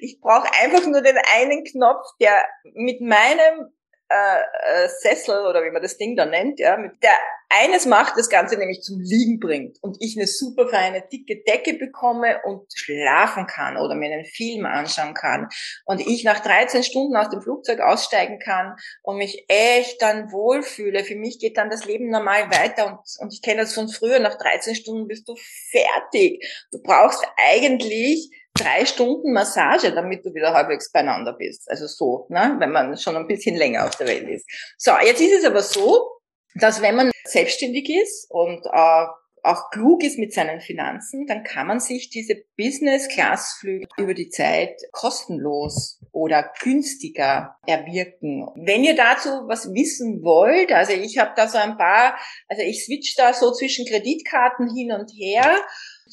ich 0.01 0.21
brauche 0.21 0.49
einfach 0.63 0.87
nur 0.87 1.03
den 1.03 1.19
einen 1.35 1.65
Knopf, 1.65 2.07
der 2.21 2.45
mit 2.75 3.01
meinem 3.01 3.73
äh, 4.13 4.85
äh, 4.85 4.89
Sessel 4.89 5.47
oder 5.47 5.65
wie 5.65 5.71
man 5.71 5.83
das 5.83 5.97
Ding 5.97 6.17
da 6.17 6.27
nennt, 6.27 6.61
ja, 6.61 6.77
mit 6.77 7.03
der 7.03 7.13
eines 7.55 7.85
macht, 7.85 8.17
das 8.17 8.31
Ganze 8.31 8.57
nämlich 8.57 8.83
zum 8.83 8.99
Liegen 9.01 9.39
bringt 9.39 9.77
und 9.83 9.99
ich 10.01 10.17
eine 10.17 10.27
super 10.27 10.69
feine 10.69 11.03
dicke 11.13 11.43
Decke 11.43 11.75
bekomme 11.75 12.41
und 12.45 12.67
schlafen 12.75 13.47
kann 13.47 13.77
oder 13.77 13.95
mir 13.95 14.13
einen 14.13 14.25
Film 14.25 14.65
anschauen 14.65 15.13
kann 15.13 15.49
und 15.85 16.01
ich 16.01 16.25
nach 16.25 16.41
13 16.41 16.83
Stunden 16.83 17.15
aus 17.15 17.29
dem 17.29 17.43
Flugzeug 17.43 17.81
aussteigen 17.81 18.39
kann 18.39 18.75
und 19.03 19.19
mich 19.19 19.45
echt 19.49 20.01
dann 20.01 20.33
wohlfühle. 20.33 21.05
Für 21.05 21.17
mich 21.17 21.39
geht 21.39 21.59
dann 21.59 21.69
das 21.69 21.85
Leben 21.85 22.09
normal 22.09 22.51
weiter 22.51 22.87
und, 22.87 23.01
und 23.19 23.35
ich 23.35 23.43
kenne 23.43 23.63
das 23.63 23.75
von 23.75 23.89
früher, 23.89 24.19
nach 24.19 24.39
13 24.39 24.75
Stunden 24.75 25.07
bist 25.07 25.29
du 25.29 25.35
fertig. 25.71 26.43
Du 26.71 26.83
brauchst 26.83 27.23
eigentlich 27.37 28.31
drei 28.63 28.85
Stunden 28.85 29.33
Massage, 29.33 29.93
damit 29.93 30.25
du 30.25 30.35
wieder 30.35 30.53
halbwegs 30.53 30.91
beieinander 30.93 31.33
bist. 31.33 31.71
Also 31.71 31.87
so, 31.87 32.27
ne? 32.29 32.57
wenn 32.59 32.71
man 32.71 32.97
schon 32.97 33.17
ein 33.17 33.27
bisschen 33.27 33.57
länger 33.57 33.87
auf 33.87 33.97
der 33.97 34.09
Welt 34.09 34.29
ist. 34.29 34.47
So, 34.79 34.93
jetzt 35.05 35.21
ist 35.21 35.39
es 35.39 35.45
aber 35.45 35.63
so, 35.63 36.09
dass 36.55 36.83
wenn 36.83 36.97
man 36.97 37.11
selbstständig 37.25 37.89
ist 37.89 38.31
und 38.31 38.65
äh, 38.67 39.07
auch 39.45 39.71
klug 39.71 40.05
ist 40.05 40.19
mit 40.19 40.33
seinen 40.33 40.61
Finanzen, 40.61 41.27
dann 41.27 41.43
kann 41.43 41.67
man 41.67 41.81
sich 41.81 42.11
diese 42.11 42.37
Business-Class-Flüge 42.57 43.89
über 43.97 44.15
die 44.15 44.29
Zeit 44.29 44.81
kostenlos 44.93 46.01
oder 46.13 46.53
günstiger 46.63 47.57
erwirken. 47.67 48.47
Wenn 48.55 48.85
ihr 48.85 48.95
dazu 48.95 49.29
was 49.49 49.73
wissen 49.75 50.23
wollt, 50.23 50.71
also 50.71 50.93
ich 50.93 51.19
habe 51.19 51.33
da 51.35 51.49
so 51.49 51.59
ein 51.59 51.77
paar, 51.77 52.17
also 52.49 52.63
ich 52.63 52.85
switch 52.85 53.17
da 53.17 53.33
so 53.33 53.53
zwischen 53.53 53.85
Kreditkarten 53.87 54.73
hin 54.73 54.93
und 54.93 55.11
her 55.11 55.57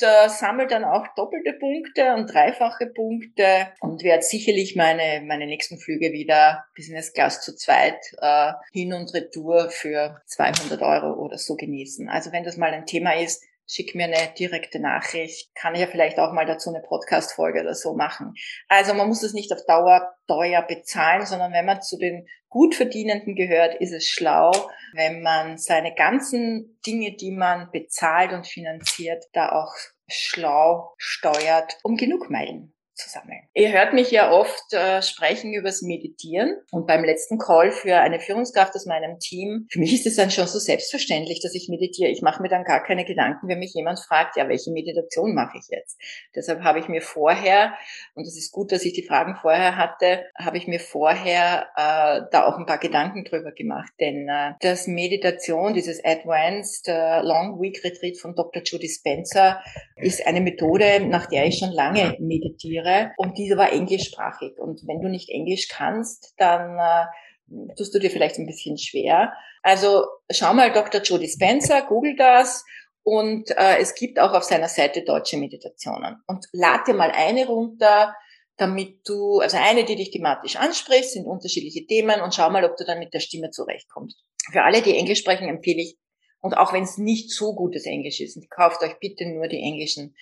äh, 0.04 0.30
sammle 0.30 0.68
dann 0.68 0.84
auch 0.84 1.08
doppelte 1.16 1.54
Punkte 1.54 2.14
und 2.16 2.34
dreifache 2.34 2.88
Punkte 2.88 3.74
und 3.80 4.04
werde 4.04 4.24
sicherlich 4.24 4.76
meine, 4.76 5.22
meine 5.26 5.46
nächsten 5.46 5.78
Flüge 5.78 6.12
wieder 6.12 6.66
Business 6.76 7.14
Class 7.14 7.42
zu 7.42 7.56
zweit 7.56 8.00
äh, 8.22 8.54
hin 8.72 8.94
und 8.94 9.14
retour 9.14 9.70
für 9.70 10.22
200 10.26 10.82
Euro 10.82 11.14
oder 11.20 11.38
so 11.38 11.56
genießen. 11.56 12.10
Also 12.10 12.32
wenn 12.32 12.44
das 12.44 12.58
mal 12.58 12.72
ein 12.72 12.86
Thema 12.86 13.16
ist, 13.16 13.44
schick 13.70 13.96
mir 13.96 14.06
eine 14.06 14.34
direkte 14.38 14.80
Nachricht. 14.80 15.54
Kann 15.56 15.76
ich 15.76 15.82
ja 15.82 15.88
vielleicht 15.88 16.20
auch 16.20 16.34
mal 16.34 16.46
dazu 16.46 16.70
eine 16.70 16.82
Podcast-Folge 16.82 17.62
oder 17.62 17.76
so 17.76 17.94
machen. 17.94 18.34
Also 18.68 18.94
man 18.94 19.08
muss 19.08 19.24
es 19.24 19.34
nicht 19.34 19.54
auf 19.54 19.66
Dauer 19.68 20.16
teuer 20.28 20.64
bezahlen, 20.64 21.26
sondern 21.26 21.54
wenn 21.54 21.66
man 21.66 21.82
zu 21.82 21.98
den 21.98 22.28
Gutverdienenden 22.50 23.36
gehört, 23.36 23.76
ist 23.76 23.94
es 23.94 24.08
schlau, 24.08 24.52
wenn 24.94 25.22
man 25.22 25.58
seine 25.60 25.94
ganzen 25.94 26.80
Dinge, 26.86 27.16
die 27.16 27.32
man 27.32 27.70
bezahlt 27.72 28.34
und 28.34 28.48
finanziert, 28.48 29.26
da 29.34 29.52
auch 29.52 29.74
schlau 30.08 30.94
steuert, 30.98 31.78
um 31.84 31.96
genug 31.96 32.32
Meilen 32.32 32.74
zu 33.00 33.10
sammeln. 33.10 33.40
Ihr 33.54 33.72
hört 33.72 33.94
mich 33.94 34.12
ja 34.12 34.32
oft 34.32 34.74
äh, 34.74 35.02
sprechen 35.02 35.54
übers 35.54 35.82
Meditieren 35.82 36.58
und 36.72 36.86
beim 36.86 37.04
letzten 37.04 37.38
Call 37.38 37.72
für 37.72 37.96
eine 37.96 38.20
Führungskraft 38.20 38.76
aus 38.76 38.86
meinem 38.86 39.20
Team, 39.20 39.68
für 39.72 39.80
mich 39.80 39.94
ist 39.94 40.06
es 40.06 40.18
dann 40.18 40.32
schon 40.32 40.48
so 40.48 40.60
selbstverständlich, 40.60 41.42
dass 41.42 41.56
ich 41.56 41.70
meditiere. 41.70 42.12
Ich 42.12 42.22
mache 42.22 42.42
mir 42.42 42.50
dann 42.50 42.64
gar 42.64 42.84
keine 42.84 43.06
Gedanken, 43.06 43.48
wenn 43.48 43.60
mich 43.60 43.74
jemand 43.74 44.00
fragt, 44.00 44.36
ja, 44.36 44.48
welche 44.50 44.72
Meditation 44.72 45.34
mache 45.34 45.58
ich 45.58 45.68
jetzt? 45.70 45.98
Deshalb 46.36 46.62
habe 46.64 46.80
ich 46.80 46.88
mir 46.88 47.02
vorher, 47.02 47.74
und 48.16 48.28
es 48.28 48.38
ist 48.38 48.52
gut, 48.52 48.72
dass 48.72 48.84
ich 48.84 48.94
die 48.94 49.08
Fragen 49.08 49.36
vorher 49.36 49.78
hatte, 49.78 50.26
habe 50.38 50.58
ich 50.58 50.68
mir 50.68 50.80
vorher 50.80 51.68
äh, 51.76 52.22
da 52.32 52.46
auch 52.46 52.58
ein 52.58 52.66
paar 52.66 52.80
Gedanken 52.80 53.24
drüber 53.24 53.52
gemacht. 53.52 53.92
Denn 54.00 54.28
äh, 54.28 54.54
das 54.60 54.88
Meditation, 54.88 55.74
dieses 55.74 56.04
Advanced 56.04 56.88
äh, 56.88 57.22
Long 57.22 57.62
Week 57.62 57.82
Retreat 57.84 58.18
von 58.18 58.36
Dr. 58.36 58.62
Judy 58.64 58.90
Spencer, 58.90 59.62
ist 59.96 60.26
eine 60.28 60.42
Methode, 60.42 61.06
nach 61.06 61.28
der 61.28 61.46
ich 61.46 61.60
schon 61.60 61.72
lange 61.72 62.18
meditiere 62.20 62.89
Lehre 62.90 63.12
und 63.18 63.38
diese 63.38 63.58
war 63.58 63.72
englischsprachig. 63.72 64.58
Und 64.58 64.82
wenn 64.88 65.02
du 65.02 65.10
nicht 65.10 65.30
Englisch 65.30 65.68
kannst, 65.70 66.34
dann 66.38 66.78
äh, 66.78 67.76
tust 67.76 67.94
du 67.94 68.00
dir 68.00 68.12
vielleicht 68.12 68.38
ein 68.38 68.46
bisschen 68.46 68.78
schwer. 68.78 69.34
Also 69.62 70.06
schau 70.32 70.54
mal 70.54 70.72
Dr. 70.72 71.02
Jody 71.02 71.28
Spencer, 71.28 71.82
google 71.84 72.16
das 72.16 72.64
und 73.04 73.52
äh, 73.52 73.78
es 73.80 73.96
gibt 73.96 74.20
auch 74.20 74.34
auf 74.34 74.44
seiner 74.44 74.68
Seite 74.68 75.04
deutsche 75.04 75.38
Meditationen. 75.38 76.18
Und 76.28 76.46
lad 76.52 76.88
dir 76.88 76.94
mal 76.94 77.12
eine 77.12 77.48
runter, 77.48 78.16
damit 78.58 79.08
du, 79.08 79.40
also 79.40 79.58
eine, 79.58 79.86
die 79.86 79.96
dich 79.96 80.12
thematisch 80.12 80.58
anspricht, 80.58 81.12
sind 81.12 81.26
unterschiedliche 81.26 81.86
Themen 81.86 82.22
und 82.22 82.36
schau 82.36 82.50
mal, 82.50 82.66
ob 82.66 82.76
du 82.76 82.84
dann 82.84 83.00
mit 83.00 83.14
der 83.14 83.22
Stimme 83.22 83.52
zurechtkommst. 83.52 84.22
Für 84.52 84.64
alle, 84.64 84.82
die 84.82 84.96
Englisch 84.98 85.20
sprechen, 85.20 85.48
empfehle 85.48 85.82
ich, 85.82 85.98
und 86.42 86.56
auch 86.56 86.72
wenn 86.72 86.84
es 86.84 86.98
nicht 86.98 87.32
so 87.32 87.54
gutes 87.54 87.86
Englisch 87.86 88.22
ist, 88.22 88.38
kauft 88.50 88.82
euch 88.82 88.98
bitte 89.00 89.26
nur 89.26 89.48
die 89.48 89.62
englischen 89.62 90.16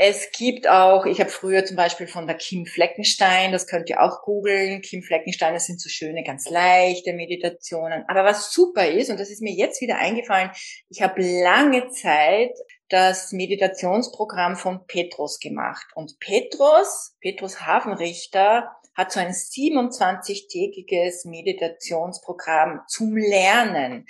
es 0.00 0.30
gibt 0.30 0.68
auch, 0.68 1.06
ich 1.06 1.18
habe 1.18 1.28
früher 1.28 1.64
zum 1.64 1.76
Beispiel 1.76 2.06
von 2.06 2.28
der 2.28 2.36
Kim 2.36 2.66
Fleckenstein, 2.66 3.50
das 3.50 3.66
könnt 3.66 3.90
ihr 3.90 4.00
auch 4.00 4.22
googeln. 4.22 4.80
Kim 4.80 5.02
Fleckenstein, 5.02 5.54
das 5.54 5.66
sind 5.66 5.80
so 5.80 5.88
schöne, 5.88 6.22
ganz 6.22 6.48
leichte 6.48 7.12
Meditationen. 7.12 8.04
Aber 8.06 8.24
was 8.24 8.52
super 8.52 8.86
ist, 8.86 9.10
und 9.10 9.18
das 9.18 9.28
ist 9.28 9.42
mir 9.42 9.52
jetzt 9.52 9.80
wieder 9.80 9.98
eingefallen, 9.98 10.52
ich 10.88 11.02
habe 11.02 11.20
lange 11.20 11.88
Zeit 11.90 12.52
das 12.88 13.32
Meditationsprogramm 13.32 14.54
von 14.56 14.86
Petrus 14.86 15.40
gemacht. 15.40 15.86
Und 15.96 16.20
Petrus, 16.20 17.16
Petrus 17.20 17.66
Hafenrichter, 17.66 18.70
hat 18.94 19.12
so 19.12 19.20
ein 19.20 19.32
27-tägiges 19.32 21.28
Meditationsprogramm 21.28 22.82
zum 22.86 23.16
Lernen. 23.16 24.06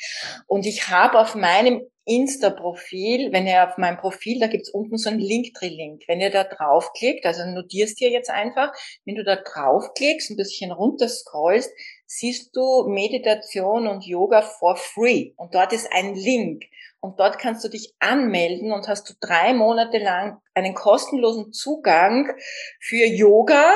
Und 0.46 0.66
ich 0.66 0.88
habe 0.88 1.18
auf 1.18 1.34
meinem 1.34 1.82
Insta-Profil, 2.08 3.32
wenn 3.32 3.46
ihr 3.46 3.68
auf 3.68 3.76
meinem 3.76 3.98
Profil, 3.98 4.40
da 4.40 4.46
gibt's 4.46 4.70
unten 4.70 4.96
so 4.96 5.10
einen 5.10 5.20
Linktree-Link. 5.20 6.04
Wenn 6.08 6.20
ihr 6.20 6.30
da 6.30 6.44
draufklickt, 6.44 7.26
also 7.26 7.44
notierst 7.44 8.00
dir 8.00 8.10
jetzt 8.10 8.30
einfach, 8.30 8.72
wenn 9.04 9.14
du 9.14 9.24
da 9.24 9.36
draufklickst, 9.36 10.30
ein 10.30 10.36
bisschen 10.36 10.72
runterscrollst, 10.72 11.70
siehst 12.06 12.56
du 12.56 12.88
Meditation 12.88 13.86
und 13.86 14.06
Yoga 14.06 14.42
for 14.42 14.76
free. 14.76 15.32
Und 15.36 15.54
dort 15.54 15.72
ist 15.72 15.92
ein 15.92 16.14
Link. 16.14 16.64
Und 17.00 17.20
dort 17.20 17.38
kannst 17.38 17.64
du 17.64 17.68
dich 17.68 17.94
anmelden 18.00 18.72
und 18.72 18.88
hast 18.88 19.08
du 19.08 19.14
drei 19.20 19.52
Monate 19.54 19.98
lang 19.98 20.38
einen 20.54 20.74
kostenlosen 20.74 21.52
Zugang 21.52 22.32
für 22.80 23.04
Yoga, 23.04 23.72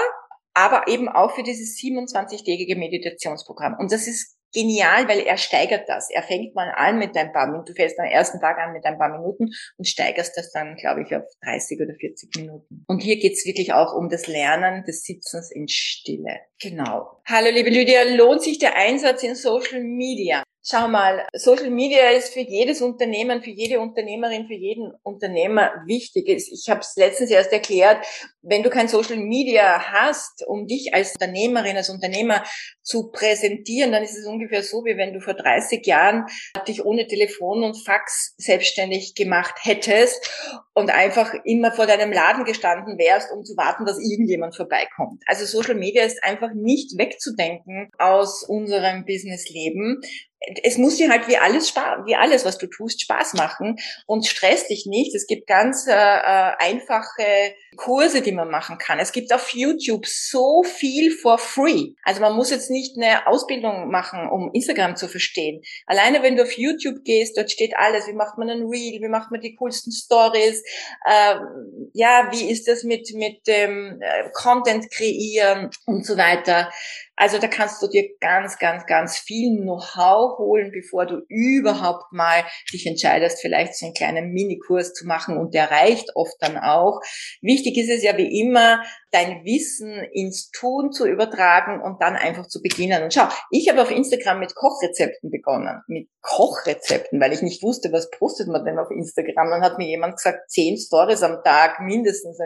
aber 0.54 0.88
eben 0.88 1.08
auch 1.08 1.34
für 1.34 1.42
dieses 1.42 1.78
27-tägige 1.78 2.76
Meditationsprogramm. 2.76 3.76
Und 3.78 3.92
das 3.92 4.08
ist 4.08 4.36
genial, 4.52 5.08
weil 5.08 5.20
er 5.20 5.36
steigert 5.36 5.88
das. 5.88 6.10
Er 6.10 6.22
fängt 6.22 6.54
mal 6.54 6.70
an 6.74 6.98
mit 6.98 7.16
ein 7.16 7.32
paar 7.32 7.46
Minuten. 7.46 7.66
Du 7.66 7.74
fährst 7.74 7.98
am 7.98 8.06
ersten 8.06 8.40
Tag 8.40 8.58
an 8.58 8.72
mit 8.72 8.84
ein 8.84 8.98
paar 8.98 9.10
Minuten 9.10 9.50
und 9.76 9.84
steigerst 9.86 10.36
das 10.36 10.52
dann, 10.52 10.76
glaube 10.76 11.02
ich, 11.02 11.14
auf 11.14 11.24
30 11.44 11.80
oder 11.80 11.94
40 11.94 12.36
Minuten. 12.36 12.84
Und 12.86 13.00
hier 13.00 13.18
geht's 13.18 13.44
wirklich 13.46 13.72
auch 13.72 13.94
um 13.94 14.08
das 14.08 14.26
Lernen 14.26 14.84
des 14.84 15.02
Sitzens 15.02 15.50
in 15.50 15.68
Stille. 15.68 16.40
Genau. 16.60 17.20
Hallo, 17.26 17.50
liebe 17.50 17.70
Lydia. 17.70 18.02
Lohnt 18.02 18.42
sich 18.42 18.58
der 18.58 18.76
Einsatz 18.76 19.22
in 19.22 19.34
Social 19.34 19.82
Media? 19.82 20.42
Schau 20.64 20.86
mal, 20.86 21.26
Social 21.32 21.70
Media 21.70 22.10
ist 22.10 22.32
für 22.32 22.40
jedes 22.40 22.82
Unternehmen, 22.82 23.42
für 23.42 23.50
jede 23.50 23.80
Unternehmerin, 23.80 24.46
für 24.46 24.54
jeden 24.54 24.92
Unternehmer 25.02 25.72
wichtig. 25.86 26.28
Ich 26.28 26.70
habe 26.70 26.78
es 26.78 26.94
letztens 26.94 27.30
erst 27.30 27.52
erklärt, 27.52 28.06
wenn 28.42 28.62
du 28.62 28.70
kein 28.70 28.86
Social 28.86 29.16
Media 29.16 29.90
hast, 29.90 30.46
um 30.46 30.68
dich 30.68 30.94
als 30.94 31.14
Unternehmerin, 31.14 31.76
als 31.76 31.90
Unternehmer 31.90 32.44
zu 32.80 33.10
präsentieren, 33.10 33.90
dann 33.90 34.04
ist 34.04 34.16
es 34.16 34.24
ungefähr 34.24 34.62
so, 34.62 34.84
wie 34.84 34.96
wenn 34.96 35.12
du 35.12 35.20
vor 35.20 35.34
30 35.34 35.84
Jahren 35.84 36.26
dich 36.68 36.84
ohne 36.84 37.08
Telefon 37.08 37.64
und 37.64 37.84
Fax 37.84 38.34
selbstständig 38.38 39.16
gemacht 39.16 39.56
hättest 39.62 40.30
und 40.74 40.90
einfach 40.90 41.34
immer 41.44 41.72
vor 41.72 41.86
deinem 41.86 42.12
Laden 42.12 42.44
gestanden 42.44 42.98
wärst, 42.98 43.30
um 43.32 43.44
zu 43.44 43.56
warten, 43.56 43.84
dass 43.84 43.98
irgendjemand 43.98 44.56
vorbeikommt. 44.56 45.22
Also 45.26 45.44
Social 45.44 45.74
Media 45.74 46.04
ist 46.04 46.22
einfach 46.24 46.50
nicht 46.54 46.98
wegzudenken 46.98 47.90
aus 47.98 48.44
unserem 48.44 49.04
Businessleben 49.04 50.00
es 50.62 50.78
muss 50.78 50.96
dir 50.96 51.10
halt 51.10 51.28
wie 51.28 51.36
alles 51.36 51.74
wie 52.04 52.16
alles, 52.16 52.44
was 52.44 52.58
du 52.58 52.66
tust, 52.66 53.02
Spaß 53.02 53.34
machen 53.34 53.76
und 54.06 54.26
stress 54.26 54.66
dich 54.66 54.86
nicht. 54.86 55.14
Es 55.14 55.26
gibt 55.26 55.46
ganz 55.46 55.86
äh, 55.86 55.92
äh, 55.92 56.52
einfache 56.58 57.54
Kurse, 57.76 58.22
die 58.22 58.32
man 58.32 58.50
machen 58.50 58.78
kann. 58.78 58.98
Es 58.98 59.12
gibt 59.12 59.32
auf 59.32 59.50
YouTube 59.50 60.06
so 60.06 60.62
viel 60.62 61.10
for 61.10 61.38
free. 61.38 61.92
Also 62.02 62.20
man 62.20 62.34
muss 62.34 62.50
jetzt 62.50 62.70
nicht 62.70 62.96
eine 62.96 63.26
Ausbildung 63.26 63.90
machen, 63.90 64.28
um 64.28 64.50
Instagram 64.52 64.96
zu 64.96 65.08
verstehen. 65.08 65.62
Alleine 65.86 66.22
wenn 66.22 66.36
du 66.36 66.42
auf 66.42 66.52
YouTube 66.52 67.04
gehst, 67.04 67.36
dort 67.36 67.50
steht 67.50 67.76
alles. 67.76 68.06
Wie 68.08 68.14
macht 68.14 68.38
man 68.38 68.50
ein 68.50 68.66
Reel? 68.66 69.00
Wie 69.00 69.08
macht 69.08 69.30
man 69.30 69.40
die 69.40 69.54
coolsten 69.54 69.92
Stories? 69.92 70.61
Äh, 71.04 71.36
ja, 71.92 72.28
wie 72.30 72.50
ist 72.50 72.68
das 72.68 72.84
mit 72.84 73.12
mit 73.14 73.46
dem 73.46 74.00
äh, 74.00 74.30
Content 74.32 74.90
kreieren 74.90 75.70
und 75.86 76.06
so 76.06 76.16
weiter. 76.16 76.70
Also 77.22 77.38
da 77.38 77.46
kannst 77.46 77.80
du 77.80 77.86
dir 77.86 78.16
ganz, 78.18 78.58
ganz, 78.58 78.84
ganz 78.84 79.16
viel 79.16 79.56
Know-how 79.56 80.38
holen, 80.38 80.72
bevor 80.72 81.06
du 81.06 81.22
überhaupt 81.28 82.12
mal 82.12 82.42
dich 82.72 82.84
entscheidest, 82.84 83.40
vielleicht 83.40 83.76
so 83.76 83.86
einen 83.86 83.94
kleinen 83.94 84.32
Minikurs 84.32 84.92
zu 84.92 85.06
machen 85.06 85.36
und 85.36 85.54
der 85.54 85.70
reicht 85.70 86.16
oft 86.16 86.34
dann 86.40 86.58
auch. 86.58 86.98
Wichtig 87.40 87.78
ist 87.78 87.90
es 87.90 88.02
ja 88.02 88.16
wie 88.16 88.40
immer, 88.40 88.82
dein 89.12 89.44
Wissen 89.44 90.02
ins 90.12 90.50
Tun 90.50 90.90
zu 90.90 91.06
übertragen 91.06 91.80
und 91.80 92.02
dann 92.02 92.16
einfach 92.16 92.48
zu 92.48 92.60
beginnen. 92.60 93.04
Und 93.04 93.14
schau, 93.14 93.28
ich 93.50 93.68
habe 93.68 93.82
auf 93.82 93.90
Instagram 93.90 94.40
mit 94.40 94.56
Kochrezepten 94.56 95.30
begonnen, 95.30 95.82
mit 95.86 96.08
Kochrezepten, 96.22 97.20
weil 97.20 97.32
ich 97.32 97.42
nicht 97.42 97.62
wusste, 97.62 97.92
was 97.92 98.10
postet 98.10 98.48
man 98.48 98.64
denn 98.64 98.78
auf 98.78 98.90
Instagram. 98.90 99.50
Dann 99.50 99.62
hat 99.62 99.78
mir 99.78 99.86
jemand 99.86 100.16
gesagt, 100.16 100.50
zehn 100.50 100.76
Stories 100.76 101.22
am 101.22 101.40
Tag 101.44 101.78
mindestens. 101.80 102.38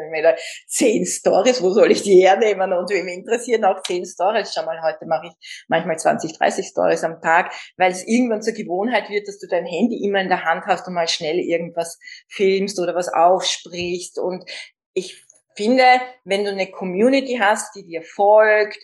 Zehn 0.67 1.07
Stories, 1.07 1.63
wo 1.63 1.71
soll 1.71 1.93
ich 1.93 2.03
die 2.03 2.21
hernehmen? 2.21 2.73
Und 2.75 2.91
wem 2.91 3.09
interessieren 3.09 3.65
auch 3.65 3.83
zehn 3.83 4.05
Stories? 4.05 4.53
Schau 4.53 4.66
mal, 4.67 4.83
heute 4.83 5.07
mache 5.07 5.29
ich 5.29 5.65
manchmal 5.69 5.99
20, 5.99 6.37
30 6.37 6.67
Stories 6.67 7.05
am 7.05 7.21
Tag, 7.23 7.53
weil 7.79 7.91
es 7.91 8.07
irgendwann 8.07 8.43
zur 8.43 8.53
Gewohnheit 8.53 9.09
wird, 9.09 9.27
dass 9.29 9.39
du 9.39 9.47
dein 9.47 9.65
Handy 9.65 10.05
immer 10.05 10.21
in 10.21 10.29
der 10.29 10.45
Hand 10.45 10.65
hast 10.67 10.87
und 10.87 10.95
mal 10.95 11.09
schnell 11.09 11.39
irgendwas 11.39 11.99
filmst 12.29 12.79
oder 12.79 12.95
was 12.95 13.09
aufsprichst. 13.09 14.19
Und 14.19 14.45
ich 14.93 15.25
finde, 15.57 15.85
wenn 16.25 16.45
du 16.45 16.51
eine 16.51 16.71
Community 16.71 17.39
hast, 17.41 17.75
die 17.75 17.85
dir 17.85 18.03
folgt, 18.03 18.79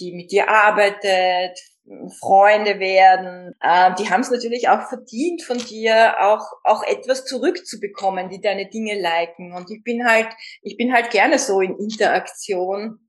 die 0.00 0.12
mit 0.12 0.32
dir 0.32 0.48
arbeitet, 0.48 1.58
Freunde 2.18 2.80
werden, 2.80 3.52
äh, 3.60 3.94
die 3.98 4.08
haben 4.08 4.22
es 4.22 4.30
natürlich 4.30 4.68
auch 4.68 4.88
verdient 4.88 5.42
von 5.42 5.58
dir, 5.58 6.14
auch 6.20 6.46
auch 6.64 6.82
etwas 6.82 7.26
zurückzubekommen, 7.26 8.30
die 8.30 8.40
deine 8.40 8.68
Dinge 8.70 8.98
liken. 8.98 9.52
Und 9.52 9.70
ich 9.70 9.82
bin 9.84 10.06
halt, 10.06 10.28
ich 10.62 10.78
bin 10.78 10.94
halt 10.94 11.10
gerne 11.10 11.38
so 11.38 11.60
in 11.60 11.76
Interaktion. 11.78 13.00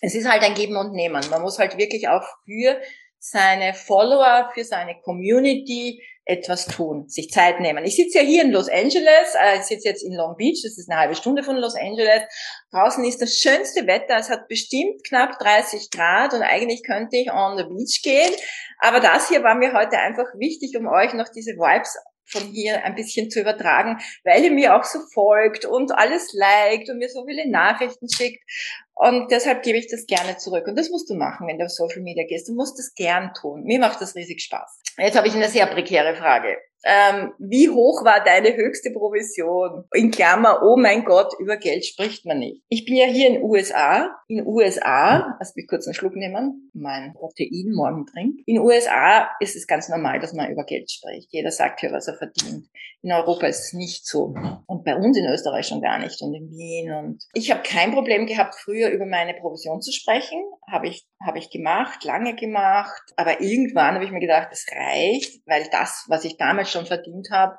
Es 0.00 0.14
ist 0.14 0.28
halt 0.28 0.42
ein 0.42 0.54
Geben 0.54 0.76
und 0.76 0.92
Nehmen. 0.92 1.22
Man 1.30 1.42
muss 1.42 1.58
halt 1.58 1.76
wirklich 1.76 2.08
auch 2.08 2.24
für 2.44 2.80
seine 3.18 3.74
Follower, 3.74 4.50
für 4.54 4.64
seine 4.64 4.98
Community 5.02 6.02
etwas 6.24 6.66
tun, 6.66 7.08
sich 7.08 7.30
Zeit 7.30 7.60
nehmen. 7.60 7.84
Ich 7.84 7.96
sitze 7.96 8.18
ja 8.18 8.24
hier 8.24 8.44
in 8.44 8.52
Los 8.52 8.68
Angeles, 8.68 9.34
äh, 9.34 9.58
ich 9.58 9.64
sitze 9.64 9.88
jetzt 9.88 10.02
in 10.02 10.14
Long 10.14 10.36
Beach, 10.36 10.60
das 10.62 10.78
ist 10.78 10.88
eine 10.88 11.00
halbe 11.00 11.16
Stunde 11.16 11.42
von 11.42 11.56
Los 11.56 11.74
Angeles. 11.74 12.22
Draußen 12.70 13.04
ist 13.04 13.20
das 13.20 13.36
schönste 13.36 13.86
Wetter, 13.86 14.16
es 14.16 14.30
hat 14.30 14.46
bestimmt 14.48 15.04
knapp 15.04 15.38
30 15.38 15.90
Grad 15.90 16.32
und 16.32 16.42
eigentlich 16.42 16.84
könnte 16.84 17.16
ich 17.16 17.32
on 17.32 17.58
the 17.58 17.64
beach 17.64 18.00
gehen. 18.02 18.30
Aber 18.78 19.00
das 19.00 19.28
hier 19.28 19.42
war 19.42 19.56
mir 19.56 19.72
heute 19.72 19.98
einfach 19.98 20.26
wichtig, 20.38 20.76
um 20.78 20.86
euch 20.86 21.12
noch 21.14 21.28
diese 21.28 21.52
Vibes 21.52 21.96
von 22.30 22.42
hier 22.52 22.84
ein 22.84 22.94
bisschen 22.94 23.28
zu 23.28 23.40
übertragen, 23.40 23.98
weil 24.24 24.44
ihr 24.44 24.52
mir 24.52 24.76
auch 24.76 24.84
so 24.84 25.00
folgt 25.12 25.64
und 25.64 25.92
alles 25.92 26.32
liked 26.32 26.88
und 26.88 26.98
mir 26.98 27.08
so 27.08 27.24
viele 27.26 27.50
Nachrichten 27.50 28.08
schickt. 28.08 28.42
Und 29.00 29.30
deshalb 29.30 29.62
gebe 29.62 29.78
ich 29.78 29.88
das 29.88 30.04
gerne 30.04 30.36
zurück. 30.36 30.66
Und 30.66 30.78
das 30.78 30.90
musst 30.90 31.08
du 31.08 31.14
machen, 31.14 31.48
wenn 31.48 31.58
du 31.58 31.64
auf 31.64 31.70
Social 31.70 32.02
Media 32.02 32.26
gehst. 32.26 32.50
Du 32.50 32.54
musst 32.54 32.78
das 32.78 32.94
gern 32.94 33.32
tun. 33.32 33.62
Mir 33.64 33.80
macht 33.80 33.98
das 34.02 34.14
riesig 34.14 34.42
Spaß. 34.42 34.82
Jetzt 34.98 35.16
habe 35.16 35.26
ich 35.26 35.34
eine 35.34 35.48
sehr 35.48 35.64
prekäre 35.64 36.14
Frage. 36.16 36.58
Ähm, 36.82 37.32
wie 37.38 37.68
hoch 37.68 38.04
war 38.04 38.24
deine 38.24 38.56
höchste 38.56 38.90
Provision? 38.90 39.84
In 39.92 40.10
Klammer, 40.10 40.60
oh 40.62 40.76
mein 40.78 41.04
Gott, 41.04 41.32
über 41.38 41.56
Geld 41.58 41.84
spricht 41.84 42.24
man 42.24 42.38
nicht. 42.38 42.62
Ich 42.68 42.86
bin 42.86 42.96
ja 42.96 43.06
hier 43.06 43.28
in 43.28 43.42
USA. 43.42 44.16
In 44.28 44.46
USA, 44.46 45.36
lass 45.38 45.54
mich 45.56 45.66
kurz 45.68 45.86
einen 45.86 45.94
Schluck 45.94 46.16
nehmen, 46.16 46.70
mein 46.72 47.12
Protein 47.12 47.72
morgen 47.74 48.06
trinkt. 48.06 48.40
In 48.46 48.60
USA 48.60 49.28
ist 49.40 49.56
es 49.56 49.66
ganz 49.66 49.88
normal, 49.88 50.20
dass 50.20 50.32
man 50.32 50.50
über 50.50 50.64
Geld 50.64 50.90
spricht. 50.90 51.28
Jeder 51.32 51.50
sagt 51.50 51.80
hier, 51.80 51.92
was 51.92 52.08
er 52.08 52.14
verdient. 52.14 52.68
In 53.02 53.12
Europa 53.12 53.46
ist 53.46 53.66
es 53.66 53.72
nicht 53.72 54.06
so. 54.06 54.34
Und 54.66 54.84
bei 54.84 54.94
uns 54.96 55.16
in 55.16 55.26
Österreich 55.26 55.66
schon 55.66 55.82
gar 55.82 55.98
nicht 55.98 56.20
und 56.22 56.34
in 56.34 56.50
Wien. 56.50 56.92
Und 56.92 57.24
ich 57.34 57.50
habe 57.50 57.62
kein 57.62 57.92
Problem 57.92 58.26
gehabt, 58.26 58.54
früher 58.54 58.89
über 58.90 59.06
meine 59.06 59.34
Provision 59.34 59.80
zu 59.80 59.92
sprechen. 59.92 60.42
Habe 60.70 60.88
ich, 60.88 61.06
habe 61.24 61.38
ich 61.38 61.50
gemacht, 61.50 62.04
lange 62.04 62.34
gemacht. 62.34 63.02
Aber 63.16 63.40
irgendwann 63.40 63.94
habe 63.94 64.04
ich 64.04 64.10
mir 64.10 64.20
gedacht, 64.20 64.48
das 64.50 64.66
reicht, 64.72 65.40
weil 65.46 65.68
das, 65.70 66.04
was 66.08 66.24
ich 66.24 66.36
damals 66.36 66.70
schon 66.70 66.86
verdient 66.86 67.30
habe, 67.30 67.58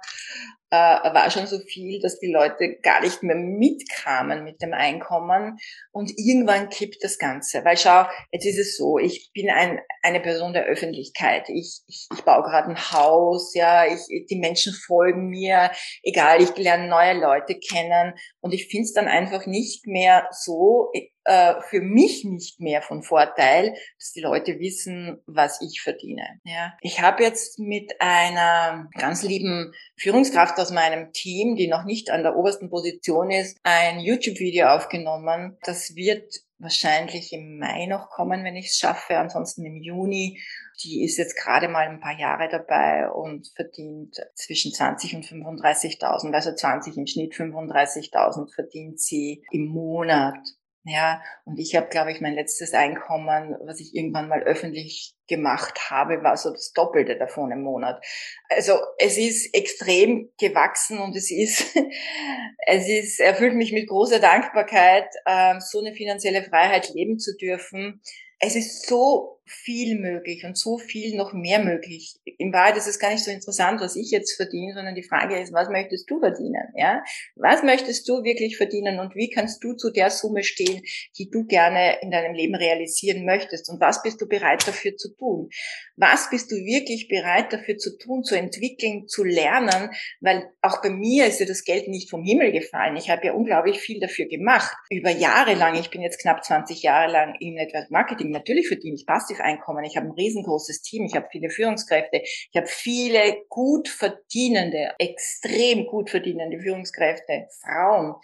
äh, 0.71 0.77
war 1.13 1.29
schon 1.29 1.47
so 1.47 1.59
viel, 1.59 1.99
dass 1.99 2.19
die 2.19 2.31
Leute 2.31 2.77
gar 2.81 3.01
nicht 3.01 3.23
mehr 3.23 3.35
mitkamen 3.35 4.45
mit 4.45 4.61
dem 4.61 4.73
Einkommen. 4.73 5.57
Und 5.91 6.11
irgendwann 6.15 6.69
kippt 6.69 7.03
das 7.03 7.17
Ganze. 7.17 7.65
Weil 7.65 7.77
schau, 7.77 8.05
jetzt 8.31 8.45
ist 8.45 8.57
es 8.57 8.77
so, 8.77 8.97
ich 8.97 9.31
bin 9.33 9.49
ein, 9.49 9.81
eine 10.01 10.21
Person 10.21 10.53
der 10.53 10.63
Öffentlichkeit. 10.63 11.49
Ich, 11.49 11.81
ich, 11.87 12.07
ich 12.13 12.21
baue 12.23 12.43
gerade 12.43 12.69
ein 12.69 12.91
Haus, 12.93 13.53
ja, 13.53 13.85
ich, 13.85 14.27
die 14.29 14.39
Menschen 14.39 14.73
folgen 14.73 15.27
mir, 15.27 15.71
egal, 16.03 16.41
ich 16.41 16.55
lerne 16.55 16.87
neue 16.87 17.19
Leute 17.19 17.59
kennen. 17.59 18.13
Und 18.39 18.53
ich 18.53 18.67
finde 18.67 18.85
es 18.85 18.93
dann 18.93 19.09
einfach 19.09 19.45
nicht 19.45 19.87
mehr 19.87 20.29
so 20.31 20.89
äh, 21.23 21.55
für 21.69 21.81
mich 21.81 22.23
nicht 22.25 22.59
mehr 22.59 22.81
von 22.81 23.03
Vorteil, 23.03 23.75
dass 23.97 24.11
die 24.11 24.21
Leute 24.21 24.59
wissen, 24.59 25.21
was 25.25 25.61
ich 25.61 25.81
verdiene. 25.81 26.39
Ja. 26.43 26.73
Ich 26.81 27.01
habe 27.01 27.23
jetzt 27.23 27.59
mit 27.59 27.93
einer 27.99 28.89
ganz 28.97 29.21
lieben 29.23 29.73
Führungskraft 29.97 30.59
aus 30.59 30.71
meinem 30.71 31.13
Team, 31.13 31.55
die 31.55 31.67
noch 31.67 31.83
nicht 31.83 32.09
an 32.09 32.23
der 32.23 32.35
obersten 32.35 32.69
Position 32.69 33.31
ist, 33.31 33.57
ein 33.63 33.99
YouTube-Video 33.99 34.67
aufgenommen. 34.67 35.57
Das 35.63 35.95
wird 35.95 36.41
wahrscheinlich 36.61 37.33
im 37.33 37.57
Mai 37.57 37.87
noch 37.87 38.09
kommen, 38.09 38.43
wenn 38.43 38.55
ich 38.55 38.67
es 38.67 38.77
schaffe, 38.77 39.17
ansonsten 39.17 39.65
im 39.65 39.81
Juni. 39.81 40.41
Die 40.83 41.03
ist 41.03 41.17
jetzt 41.17 41.35
gerade 41.35 41.67
mal 41.67 41.87
ein 41.87 41.99
paar 41.99 42.17
Jahre 42.17 42.49
dabei 42.49 43.09
und 43.09 43.47
verdient 43.55 44.17
zwischen 44.35 44.73
20 44.73 45.15
und 45.15 45.25
35.000, 45.25 46.33
also 46.33 46.53
20 46.53 46.97
im 46.97 47.07
Schnitt, 47.07 47.33
35.000 47.33 48.53
verdient 48.53 48.99
sie 48.99 49.43
im 49.51 49.67
Monat. 49.67 50.37
Ja, 50.83 51.21
und 51.45 51.59
ich 51.59 51.75
habe, 51.75 51.89
glaube 51.89 52.11
ich, 52.11 52.21
mein 52.21 52.33
letztes 52.33 52.73
Einkommen, 52.73 53.55
was 53.65 53.79
ich 53.79 53.93
irgendwann 53.93 54.27
mal 54.27 54.41
öffentlich 54.41 55.13
gemacht 55.27 55.91
habe, 55.91 56.23
war 56.23 56.35
so 56.37 56.49
das 56.49 56.73
Doppelte 56.73 57.17
davon 57.17 57.51
im 57.51 57.61
Monat. 57.61 58.03
Also 58.49 58.79
es 58.97 59.15
ist 59.17 59.53
extrem 59.53 60.31
gewachsen 60.39 60.97
und 60.97 61.15
es 61.15 61.29
ist, 61.29 61.77
es 62.65 62.89
ist, 62.89 63.19
erfüllt 63.19 63.53
mich 63.53 63.71
mit 63.73 63.87
großer 63.87 64.19
Dankbarkeit, 64.19 65.05
äh, 65.25 65.59
so 65.59 65.79
eine 65.79 65.93
finanzielle 65.93 66.43
Freiheit 66.43 66.89
leben 66.95 67.19
zu 67.19 67.37
dürfen. 67.37 68.01
Es 68.39 68.55
ist 68.55 68.87
so 68.87 69.39
viel 69.51 69.99
möglich 69.99 70.43
und 70.45 70.57
so 70.57 70.77
viel 70.77 71.15
noch 71.15 71.33
mehr 71.33 71.63
möglich. 71.63 72.15
In 72.37 72.53
Wahrheit 72.53 72.77
ist 72.77 72.87
es 72.87 72.99
gar 72.99 73.11
nicht 73.11 73.23
so 73.23 73.31
interessant, 73.31 73.81
was 73.81 73.95
ich 73.95 74.11
jetzt 74.11 74.35
verdiene, 74.35 74.73
sondern 74.73 74.95
die 74.95 75.03
Frage 75.03 75.39
ist, 75.39 75.53
was 75.53 75.69
möchtest 75.69 76.09
du 76.09 76.19
verdienen? 76.19 76.73
Ja? 76.75 77.03
Was 77.35 77.63
möchtest 77.63 78.07
du 78.07 78.23
wirklich 78.23 78.57
verdienen 78.57 78.99
und 78.99 79.15
wie 79.15 79.29
kannst 79.29 79.63
du 79.63 79.73
zu 79.73 79.91
der 79.91 80.09
Summe 80.09 80.43
stehen, 80.43 80.81
die 81.17 81.29
du 81.29 81.45
gerne 81.45 81.99
in 82.01 82.11
deinem 82.11 82.33
Leben 82.33 82.55
realisieren 82.55 83.25
möchtest? 83.25 83.69
Und 83.69 83.81
was 83.81 84.01
bist 84.01 84.21
du 84.21 84.27
bereit 84.27 84.67
dafür 84.67 84.95
zu 84.95 85.13
tun? 85.15 85.49
Was 85.97 86.29
bist 86.29 86.51
du 86.51 86.55
wirklich 86.55 87.07
bereit 87.07 87.53
dafür 87.53 87.77
zu 87.77 87.97
tun, 87.97 88.23
zu 88.23 88.35
entwickeln, 88.35 89.07
zu 89.07 89.23
lernen? 89.23 89.91
Weil 90.19 90.49
auch 90.61 90.81
bei 90.81 90.89
mir 90.89 91.27
ist 91.27 91.39
ja 91.39 91.45
das 91.45 91.63
Geld 91.63 91.87
nicht 91.87 92.09
vom 92.09 92.23
Himmel 92.23 92.51
gefallen. 92.51 92.95
Ich 92.95 93.09
habe 93.09 93.25
ja 93.25 93.33
unglaublich 93.33 93.79
viel 93.79 93.99
dafür 93.99 94.27
gemacht. 94.27 94.75
Über 94.89 95.11
Jahre 95.11 95.53
lang, 95.55 95.75
ich 95.75 95.89
bin 95.89 96.01
jetzt 96.01 96.21
knapp 96.21 96.43
20 96.43 96.81
Jahre 96.81 97.11
lang 97.11 97.35
im 97.39 97.53
Network 97.53 97.91
Marketing, 97.91 98.31
natürlich 98.31 98.67
verdiene 98.67 98.95
ich 98.95 99.05
passiv 99.05 99.40
Einkommen. 99.41 99.83
Ich 99.83 99.97
habe 99.97 100.07
ein 100.07 100.13
riesengroßes 100.13 100.81
Team, 100.81 101.05
ich 101.05 101.15
habe 101.15 101.27
viele 101.31 101.49
Führungskräfte, 101.49 102.21
ich 102.23 102.55
habe 102.55 102.67
viele 102.67 103.43
gut 103.49 103.89
verdienende, 103.89 104.91
extrem 104.99 105.85
gut 105.87 106.09
verdienende 106.09 106.59
Führungskräfte, 106.59 107.47
Frauen, 107.61 108.15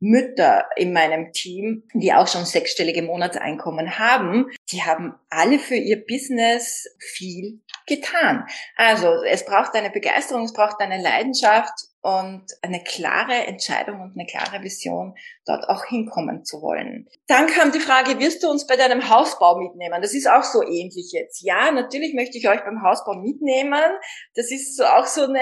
Mütter 0.00 0.68
in 0.76 0.92
meinem 0.92 1.32
Team, 1.32 1.84
die 1.94 2.12
auch 2.12 2.28
schon 2.28 2.44
sechsstellige 2.44 3.02
Monatseinkommen 3.02 3.98
haben. 3.98 4.46
Die 4.70 4.82
haben 4.82 5.14
alle 5.30 5.58
für 5.58 5.76
ihr 5.76 6.04
Business 6.06 6.86
viel 6.98 7.60
getan. 7.86 8.46
Also 8.76 9.22
es 9.24 9.44
braucht 9.44 9.74
eine 9.74 9.90
Begeisterung, 9.90 10.44
es 10.44 10.52
braucht 10.52 10.80
eine 10.80 11.00
Leidenschaft 11.00 11.72
und 12.06 12.44
eine 12.62 12.84
klare 12.84 13.48
Entscheidung 13.48 14.00
und 14.00 14.12
eine 14.14 14.26
klare 14.26 14.62
Vision, 14.62 15.16
dort 15.44 15.68
auch 15.68 15.86
hinkommen 15.86 16.44
zu 16.44 16.62
wollen. 16.62 17.08
Dann 17.26 17.48
kam 17.48 17.72
die 17.72 17.80
Frage, 17.80 18.20
wirst 18.20 18.44
du 18.44 18.48
uns 18.48 18.64
bei 18.64 18.76
deinem 18.76 19.10
Hausbau 19.10 19.58
mitnehmen? 19.58 20.00
Das 20.00 20.14
ist 20.14 20.28
auch 20.30 20.44
so 20.44 20.62
ähnlich 20.62 21.10
jetzt. 21.10 21.42
Ja, 21.42 21.72
natürlich 21.72 22.14
möchte 22.14 22.38
ich 22.38 22.48
euch 22.48 22.62
beim 22.62 22.80
Hausbau 22.82 23.14
mitnehmen. 23.14 23.82
Das 24.36 24.52
ist 24.52 24.76
so 24.76 24.84
auch 24.84 25.06
so 25.06 25.24
eine, 25.24 25.40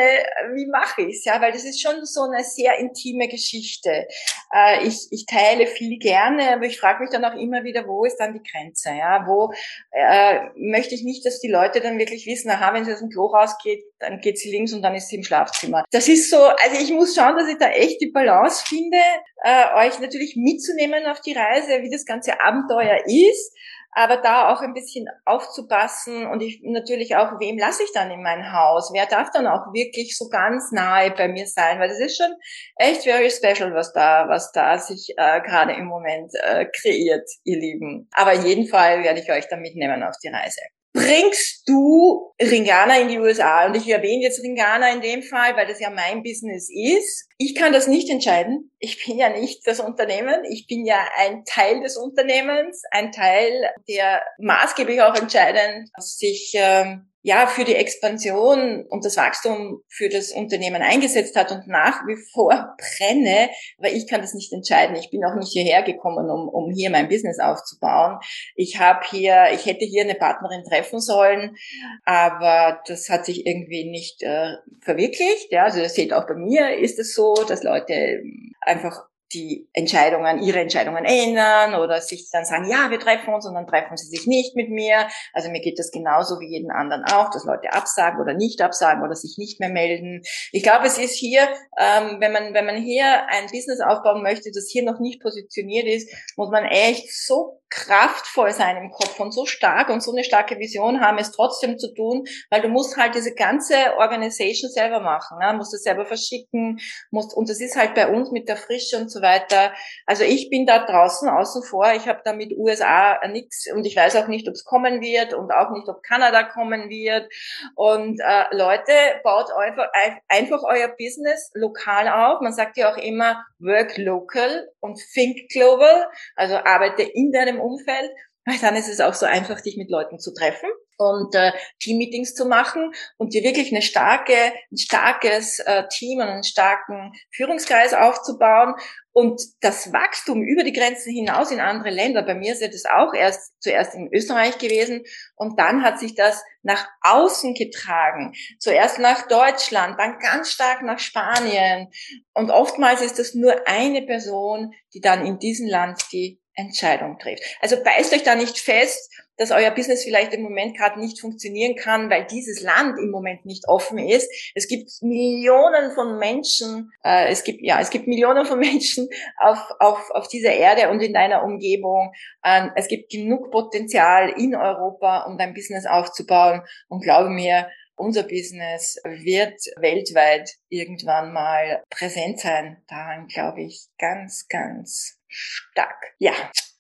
wie 0.55 0.67
mache 0.71 1.03
ich's? 1.03 1.27
Ja, 1.27 1.39
weil 1.43 1.53
das 1.53 1.65
ist 1.65 1.83
schon 1.83 2.07
so 2.07 2.23
eine 2.23 2.43
sehr 2.43 2.79
intime 2.79 3.29
Geschichte. 3.29 4.07
Äh, 4.51 4.87
ich, 4.87 5.09
ich 5.11 5.27
teile 5.27 5.67
viel 5.67 5.99
gerne, 5.99 6.55
aber 6.55 6.65
ich 6.65 6.81
frage 6.81 7.03
mich 7.03 7.11
dann 7.11 7.27
auch 7.27 7.35
immer 7.35 7.63
wieder, 7.65 7.87
wo 7.87 8.07
ist 8.07 8.17
dann 8.17 8.33
die 8.33 8.51
Grenze? 8.51 8.89
Ja, 8.89 9.27
wo 9.27 9.53
äh, 9.91 10.41
möchte 10.57 10.95
ich 10.95 11.03
nicht, 11.03 11.27
dass 11.27 11.41
die 11.41 11.51
Leute 11.51 11.83
dann 11.83 11.99
wirklich 11.99 12.25
wissen, 12.25 12.51
aha, 12.51 12.73
wenn 12.73 12.87
sie 12.87 12.93
aus 12.95 13.01
dem 13.01 13.11
Klo 13.11 13.27
rausgeht, 13.27 13.85
dann 13.99 14.21
geht 14.21 14.39
sie 14.39 14.51
links 14.51 14.73
und 14.73 14.81
dann 14.81 14.95
ist 14.95 15.09
sie 15.09 15.17
im 15.17 15.25
Schlafzimmer. 15.25 15.85
Das 15.91 16.09
ist 16.09 16.31
so, 16.31 16.54
also 16.63 16.81
ich 16.81 16.93
muss 16.93 17.15
schauen, 17.15 17.37
dass 17.37 17.49
ich 17.49 17.59
da 17.59 17.69
echt 17.69 18.01
die 18.01 18.11
Balance 18.11 18.65
finde, 18.67 18.99
äh, 19.43 19.87
euch 19.87 19.99
natürlich 20.01 20.37
mitzunehmen 20.37 21.07
auf 21.07 21.21
die 21.21 21.33
Reise, 21.33 21.83
wie 21.83 21.91
das 21.91 22.05
ganze 22.05 22.41
Abenteuer 22.41 22.99
ist, 23.07 23.53
aber 23.93 24.17
da 24.17 24.53
auch 24.53 24.61
ein 24.61 24.75
bisschen 24.75 25.07
aufzupassen 25.25 26.27
und 26.27 26.43
ich 26.43 26.61
natürlich 26.65 27.15
auch, 27.17 27.39
wem 27.39 27.59
lasse 27.59 27.85
ich 27.85 27.93
dann 27.93 28.11
in 28.11 28.23
mein 28.23 28.53
Haus? 28.53 28.91
Wer 28.93 29.07
darf 29.07 29.31
dann 29.31 29.47
auch 29.47 29.73
wirklich 29.73 30.17
so 30.17 30.29
ganz 30.29 30.73
nahe 30.73 31.13
bei 31.13 31.29
mir 31.29 31.47
sein? 31.47 31.79
Weil 31.79 31.89
das 31.89 32.01
ist 32.01 32.17
schon 32.17 32.35
echt 32.77 33.05
very 33.05 33.31
special, 33.31 33.73
was 33.73 33.93
da, 33.93 34.29
was 34.29 34.51
da 34.51 34.79
sich 34.79 35.15
äh, 35.17 35.41
gerade 35.43 35.75
im 35.75 35.87
Moment 35.87 36.33
äh, 36.43 36.67
kreiert, 36.67 37.29
ihr 37.45 37.59
Lieben. 37.59 38.09
Aber 38.13 38.35
in 38.35 38.45
jedem 38.45 38.67
Fall 38.67 39.05
werde 39.05 39.21
ich 39.21 39.31
euch 39.31 39.49
da 39.49 39.57
mitnehmen 39.57 40.03
auf 40.03 40.17
die 40.23 40.29
Reise 40.29 40.61
bringst 40.95 41.69
du 41.69 42.33
Ringana 42.41 43.01
in 43.01 43.09
die 43.09 43.19
USA? 43.19 43.67
Und 43.67 43.77
ich 43.77 43.89
erwähne 43.89 44.23
jetzt 44.23 44.43
Ringana 44.43 44.93
in 44.93 45.03
dem 45.03 45.23
Fall, 45.23 45.55
weil 45.57 45.67
das 45.67 45.81
ja 45.81 45.91
mein 45.91 46.23
Business 46.23 46.71
ist. 46.73 47.29
Ich 47.37 47.55
kann 47.55 47.73
das 47.73 47.89
nicht 47.89 48.09
entscheiden. 48.09 48.71
Ich 48.79 49.05
bin 49.05 49.19
ja 49.19 49.29
nicht 49.29 49.67
das 49.67 49.81
Unternehmen. 49.81 50.45
Ich 50.49 50.67
bin 50.67 50.87
ja 50.87 51.05
ein 51.17 51.45
Teil 51.45 51.81
des 51.83 51.97
Unternehmens, 51.97 52.83
ein 52.93 53.11
Teil, 53.11 53.71
der 53.89 54.23
maßgeblich 54.39 55.03
auch 55.03 55.17
entscheidend 55.17 55.91
sich 55.99 56.53
ähm, 56.55 57.11
ja 57.25 57.47
für 57.47 57.65
die 57.65 57.75
Expansion 57.75 58.85
und 58.87 59.03
das 59.03 59.17
Wachstum 59.17 59.83
für 59.89 60.11
das 60.11 60.31
Unternehmen 60.31 60.83
eingesetzt 60.83 61.35
hat 61.37 61.51
und 61.51 61.67
nach 61.67 62.07
wie 62.07 62.19
vor 62.35 62.51
brenne, 62.99 63.49
weil 63.79 63.97
ich 63.97 64.07
kann 64.07 64.21
das 64.21 64.35
nicht 64.35 64.53
entscheiden. 64.53 64.95
Ich 64.95 65.11
bin 65.11 65.25
auch 65.25 65.35
nicht 65.35 65.51
hierher 65.51 65.83
gekommen, 65.83 66.31
um, 66.31 66.51
um 66.51 66.71
hier 66.71 66.91
mein 66.91 67.09
Business 67.09 67.41
aufzubauen. 67.41 68.19
Ich 68.57 68.79
habe 68.79 69.01
hier, 69.11 69.47
ich 69.55 69.65
hätte 69.65 69.87
hier 69.87 70.03
eine 70.03 70.15
Partnerin 70.15 70.65
treffen 70.65 71.01
sollen, 71.01 71.57
aber 72.05 72.83
das 72.87 73.09
hat 73.09 73.25
sich 73.25 73.47
irgendwie 73.47 73.91
nicht 73.91 74.23
äh, 74.23 74.57
verwirklicht. 74.83 75.51
Ja, 75.51 75.65
also 75.65 75.81
ihr 75.81 75.89
seht 75.89 76.13
auch 76.13 76.27
bei 76.27 76.35
mir 76.35 76.77
ist 76.77 76.99
es 76.99 77.15
so, 77.15 77.33
dass 77.49 77.63
Leute 77.63 78.23
einfach 78.61 79.09
die 79.35 79.69
Entscheidungen, 79.73 80.43
ihre 80.43 80.61
Entscheidungen 80.61 81.05
ändern 81.05 81.75
oder 81.75 82.01
sich 82.01 82.29
dann 82.31 82.45
sagen, 82.45 82.69
ja, 82.69 82.91
wir 82.91 83.01
treffen 83.01 83.35
uns 83.35 83.47
und 83.47 83.55
dann 83.55 83.67
treffen 83.67 83.97
sie 83.97 84.07
sich 84.07 84.27
nicht 84.27 84.57
mit 84.57 84.71
mir. 84.71 85.09
Also 85.33 85.51
mir 85.51 85.61
geht 85.61 85.79
das 85.79 85.91
genauso 85.91 86.41
wie 86.41 86.49
jeden 86.49 86.71
anderen 86.71 87.05
auch, 87.05 87.31
dass 87.31 87.45
Leute 87.45 87.73
absagen 87.73 88.21
oder 88.21 88.35
nicht 88.35 88.63
absagen 88.63 89.03
oder 89.03 89.15
sich 89.15 89.37
nicht 89.37 89.61
mehr 89.61 89.69
melden. 89.69 90.23
Ich 90.53 90.63
glaube, 90.63 90.87
es 90.87 90.99
ist 90.99 91.17
hier, 91.17 91.43
ähm, 91.79 92.17
wenn 92.21 92.33
man 92.33 92.55
wenn 92.55 92.67
man 92.67 92.77
hier 92.77 93.27
ein 93.29 93.47
Business 93.51 93.81
aufbauen 93.81 94.23
möchte, 94.23 94.51
das 94.55 94.69
hier 94.71 94.85
noch 94.85 95.01
nicht 95.01 95.21
positioniert 95.21 95.87
ist, 95.87 96.09
muss 96.37 96.51
man 96.51 96.65
echt 96.65 97.13
so 97.13 97.61
kraftvoll 97.75 98.53
sein 98.53 98.77
im 98.77 98.91
Kopf 98.91 99.19
und 99.19 99.33
so 99.33 99.47
stark 99.47 99.89
und 99.89 100.03
so 100.03 100.13
eine 100.13 100.23
starke 100.23 100.59
Vision 100.59 101.01
haben, 101.01 101.19
es 101.19 101.33
trotzdem 101.33 101.77
zu 101.77 101.93
tun, 101.93 102.25
weil 102.51 102.63
du 102.63 102.69
musst 102.69 102.97
halt 102.97 103.15
diese 103.15 103.35
ganze 103.35 103.75
Organisation 103.99 104.71
selber 104.71 105.01
machen, 105.01 105.39
ne? 105.39 105.53
musst 105.55 105.75
es 105.75 105.83
selber 105.83 106.07
verschicken, 106.07 106.79
musst, 107.11 107.35
und 107.35 107.49
das 107.49 107.61
ist 107.61 107.77
halt 107.77 107.95
bei 107.95 108.09
uns 108.09 108.31
mit 108.31 108.49
der 108.49 108.57
Frische 108.57 108.97
und 108.99 109.11
so 109.11 109.21
weiter. 109.25 109.75
Also 110.07 110.23
ich 110.23 110.51
bin 110.51 110.67
da 110.67 110.87
draußen 110.87 111.29
außen 111.29 111.65
vor. 111.65 111.93
Ich 111.95 112.07
habe 112.07 112.21
da 112.25 112.33
mit 112.33 112.57
USA 112.57 113.19
nichts 113.27 113.67
und 113.73 113.85
ich 113.85 113.97
weiß 113.97 114.15
auch 114.15 114.29
nicht, 114.29 114.47
ob 114.47 114.55
es 114.55 114.63
kommen 114.63 115.01
wird 115.01 115.35
und 115.35 115.51
auch 115.51 115.73
nicht, 115.73 115.89
ob 115.89 116.05
Kanada 116.05 116.45
kommen 116.45 116.89
wird. 116.89 117.29
Und 117.75 118.21
äh, 118.21 118.55
Leute, 118.55 118.93
baut 119.25 119.51
einfach, 119.51 119.89
einfach 120.29 120.63
euer 120.63 120.89
Business 120.97 121.51
lokal 121.55 122.07
auf. 122.09 122.41
Man 122.41 122.53
sagt 122.53 122.77
ja 122.77 122.93
auch 122.93 122.99
immer 122.99 123.45
work 123.59 123.99
local 123.99 124.69
und 124.79 125.01
think 125.13 125.49
global. 125.51 126.07
Also 126.37 126.55
arbeite 126.55 127.03
in 127.03 127.33
deinem 127.33 127.61
Umfeld 127.61 128.13
weil 128.47 128.59
dann 128.59 128.77
ist 128.77 128.89
es 128.89 129.01
auch 129.01 129.15
so 129.15 129.25
einfach, 129.27 129.61
dich 129.63 129.79
mit 129.79 129.91
Leuten 129.91 130.19
zu 130.19 130.35
treffen 130.35 130.69
und 130.97 131.35
äh, 131.35 131.53
Teammeetings 131.81 132.35
zu 132.35 132.47
machen 132.47 132.93
und 133.17 133.35
dir 133.35 133.43
wirklich 133.43 133.73
eine 133.73 133.83
starke, 133.83 134.35
ein 134.71 134.79
starkes 134.79 135.59
äh, 135.61 135.85
Team 135.89 136.19
und 136.19 136.29
einen 136.29 136.45
starken 136.45 137.13
Führungskreis 137.33 137.95
aufzubauen 137.95 138.75
und 139.13 139.41
das 139.61 139.93
Wachstum 139.93 140.43
über 140.43 140.65
die 140.65 140.73
Grenzen 140.73 141.13
hinaus 141.13 141.53
in 141.53 141.61
andere 141.61 141.91
Länder. 141.91 142.23
Bei 142.23 142.35
mir 142.35 142.53
ist 142.53 142.63
das 142.63 142.85
auch 142.85 143.15
erst 143.15 143.53
zuerst 143.61 143.95
in 143.95 144.13
Österreich 144.13 144.59
gewesen 144.59 145.05
und 145.37 145.59
dann 145.59 145.83
hat 145.83 146.01
sich 146.01 146.15
das 146.15 146.43
nach 146.63 146.89
außen 147.03 147.55
getragen. 147.55 148.33
Zuerst 148.59 148.99
nach 148.99 149.29
Deutschland, 149.29 149.99
dann 149.99 150.19
ganz 150.19 150.51
stark 150.51 150.83
nach 150.83 150.99
Spanien 150.99 151.91
und 152.35 152.51
oftmals 152.51 153.03
ist 153.03 153.19
das 153.19 153.35
nur 153.35 153.67
eine 153.69 154.03
Person, 154.03 154.73
die 154.93 155.01
dann 155.01 155.25
in 155.25 155.39
diesem 155.39 155.69
Land 155.69 156.03
die 156.13 156.41
Entscheidung 156.55 157.19
trifft. 157.19 157.43
Also 157.61 157.77
beißt 157.83 158.13
euch 158.15 158.23
da 158.23 158.35
nicht 158.35 158.59
fest, 158.59 159.11
dass 159.37 159.51
euer 159.51 159.71
Business 159.73 160.05
vielleicht 160.05 160.33
im 160.33 160.43
Moment 160.43 160.77
gerade 160.77 161.01
nicht 161.01 161.21
funktionieren 161.21 161.75
kann, 161.75 162.09
weil 162.09 162.25
dieses 162.27 162.63
Land 162.63 162.99
im 162.99 163.11
Moment 163.11 163.45
nicht 163.45 163.67
offen 163.69 163.99
ist. 163.99 164.31
Es 164.55 164.69
gibt 164.69 164.91
Millionen 165.03 165.93
von 165.93 166.19
Menschen, 166.19 166.93
äh, 167.03 167.29
es 167.29 167.43
gibt 167.43 167.61
ja, 167.63 167.81
es 167.81 167.91
gibt 167.91 168.07
Millionen 168.07 168.47
von 168.47 168.59
Menschen 168.61 169.09
auf 169.39 169.59
auf 169.81 170.11
auf 170.11 170.29
dieser 170.29 170.53
Erde 170.53 170.91
und 170.91 171.01
in 171.01 171.13
deiner 171.13 171.43
Umgebung. 171.43 172.13
Ähm, 172.45 172.71
es 172.77 172.89
gibt 172.89 173.11
genug 173.11 173.51
Potenzial 173.51 174.31
in 174.37 174.55
Europa, 174.55 175.25
um 175.25 175.37
dein 175.37 175.55
Business 175.55 175.87
aufzubauen. 175.87 176.63
Und 176.89 177.03
glaube 177.03 177.31
mir, 177.31 177.69
unser 177.97 178.25
Business 178.25 179.01
wird 179.05 179.61
weltweit 179.77 180.51
irgendwann 180.69 181.33
mal 181.33 181.83
präsent 181.91 182.41
sein. 182.41 182.83
Daran 182.89 183.27
glaube 183.29 183.63
ich 183.63 183.87
ganz, 183.99 184.49
ganz 184.49 185.21
stark. 185.35 186.15
Ja. 186.19 186.33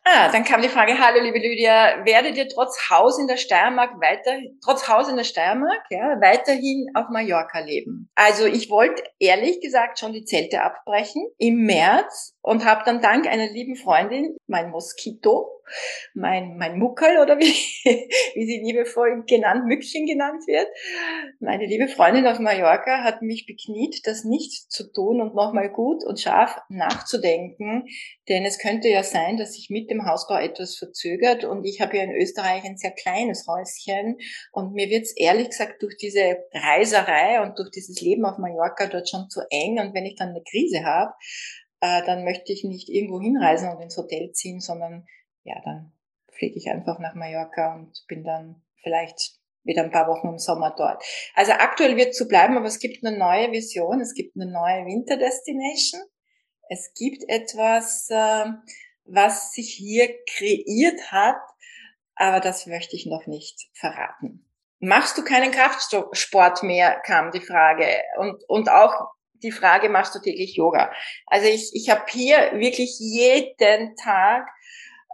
Ah, 0.07 0.31
dann 0.31 0.45
kam 0.45 0.61
die 0.61 0.69
Frage, 0.69 0.99
hallo 0.99 1.23
liebe 1.23 1.39
Lydia, 1.39 2.05
werdet 2.05 2.37
ihr 2.37 2.47
trotz 2.47 2.91
Haus 2.91 3.19
in 3.19 3.27
der 3.27 3.39
Steiermark 3.39 3.99
weiter, 4.03 4.39
trotz 4.63 4.87
Haus 4.87 5.09
in 5.09 5.17
der 5.17 5.25
Steiermark, 5.25 5.81
ja, 5.89 6.21
weiterhin 6.21 6.89
auf 6.95 7.07
Mallorca 7.09 7.61
leben? 7.61 8.11
Also 8.15 8.45
ich 8.45 8.69
wollte 8.69 9.03
ehrlich 9.19 9.63
gesagt 9.63 9.99
schon 9.99 10.13
die 10.13 10.27
Zelte 10.27 10.61
abbrechen 10.61 11.27
im 11.39 11.65
März 11.65 12.34
und 12.45 12.67
habe 12.67 12.83
dann 12.85 13.01
dank 13.01 13.27
einer 13.27 13.49
lieben 13.49 13.75
Freundin, 13.75 14.37
mein 14.47 14.71
Moskito, 14.71 15.63
mein, 16.13 16.59
mein 16.59 16.79
Muckel 16.79 17.17
oder 17.23 17.39
wie, 17.39 17.45
wie 18.35 18.45
sie 18.45 18.61
liebevoll 18.63 19.25
genannt, 19.27 19.65
Mückchen 19.65 20.05
genannt 20.05 20.47
wird. 20.47 20.67
Meine 21.41 21.65
liebe 21.65 21.89
Freundin 21.89 22.27
auf 22.27 22.39
Mallorca 22.39 23.03
hat 23.03 23.23
mich 23.23 23.47
bekniet, 23.47 24.07
das 24.07 24.25
nicht 24.25 24.71
zu 24.71 24.93
tun 24.93 25.23
und 25.23 25.35
nochmal 25.35 25.71
gut 25.71 26.05
und 26.05 26.21
scharf 26.21 26.61
nachzudenken, 26.69 27.87
denn 28.29 28.45
es 28.45 28.59
könnte 28.59 28.89
ja 28.89 29.03
sein, 29.03 29.39
dass 29.39 29.55
sich 29.55 29.71
mit 29.71 29.91
dem 29.91 30.05
Hausbau 30.05 30.37
etwas 30.37 30.77
verzögert 30.77 31.45
und 31.45 31.65
ich 31.65 31.81
habe 31.81 31.97
ja 31.97 32.03
in 32.03 32.13
Österreich 32.13 32.63
ein 32.65 32.77
sehr 32.77 32.93
kleines 32.93 33.47
Häuschen 33.49 34.19
und 34.53 34.75
mir 34.75 34.91
wird 34.91 35.05
es 35.05 35.17
ehrlich 35.17 35.49
gesagt 35.49 35.83
durch 35.83 35.97
diese 35.97 36.45
Reiserei 36.53 37.41
und 37.41 37.59
durch 37.59 37.71
dieses 37.71 38.03
Leben 38.03 38.27
auf 38.27 38.37
Mallorca 38.37 38.87
dort 38.87 39.09
schon 39.09 39.31
zu 39.31 39.41
eng 39.49 39.79
und 39.79 39.95
wenn 39.95 40.05
ich 40.05 40.17
dann 40.17 40.29
eine 40.29 40.43
Krise 40.43 40.85
habe, 40.85 41.15
äh, 41.85 42.03
dann 42.07 42.25
möchte 42.25 42.51
ich 42.51 42.65
nicht 42.65 42.89
irgendwo 42.89 43.21
hinreisen 43.21 43.69
und 43.69 43.83
ins 43.83 43.99
Hotel 43.99 44.33
ziehen, 44.33 44.59
sondern 44.59 45.07
ja, 45.43 45.61
dann 45.65 45.93
fliege 46.33 46.57
ich 46.57 46.71
einfach 46.71 46.99
nach 46.99 47.15
Mallorca 47.15 47.75
und 47.75 48.07
bin 48.09 48.25
dann 48.25 48.63
vielleicht 48.83 49.39
wieder 49.65 49.83
ein 49.83 49.91
paar 49.91 50.09
Wochen 50.09 50.29
im 50.29 50.39
Sommer 50.39 50.75
dort. 50.77 51.05
Also 51.35 51.53
aktuell 51.53 51.97
wird 51.97 52.15
zu 52.15 52.27
bleiben, 52.27 52.57
aber 52.57 52.67
es 52.67 52.79
gibt 52.79 53.05
eine 53.05 53.17
neue 53.17 53.53
Vision, 53.53 54.01
es 54.01 54.15
gibt 54.15 54.35
eine 54.35 54.51
neue 54.51 54.87
Winterdestination. 54.87 56.01
Es 56.71 56.95
gibt 56.95 57.23
etwas, 57.29 58.09
äh, 58.09 58.47
was 59.05 59.53
sich 59.53 59.75
hier 59.75 60.09
kreiert 60.25 61.13
hat, 61.13 61.37
aber 62.15 62.41
das 62.41 62.67
möchte 62.67 62.97
ich 62.97 63.05
noch 63.05 63.27
nicht 63.27 63.69
verraten. 63.75 64.47
Machst 64.81 65.19
du 65.19 65.25
keinen 65.25 65.51
Kraftsport 65.51 66.63
mehr, 66.63 66.99
kam 67.01 67.31
die 67.31 67.41
Frage. 67.41 67.87
Und, 68.17 68.43
und 68.49 68.71
auch 68.71 69.15
die 69.45 69.53
Frage, 69.53 69.89
machst 69.89 70.15
du 70.15 70.19
täglich 70.19 70.57
Yoga? 70.57 70.91
Also 71.27 71.47
ich, 71.47 71.71
ich 71.75 71.91
habe 71.91 72.03
hier 72.09 72.53
wirklich 72.55 72.97
jeden 72.99 73.95
Tag 73.97 74.49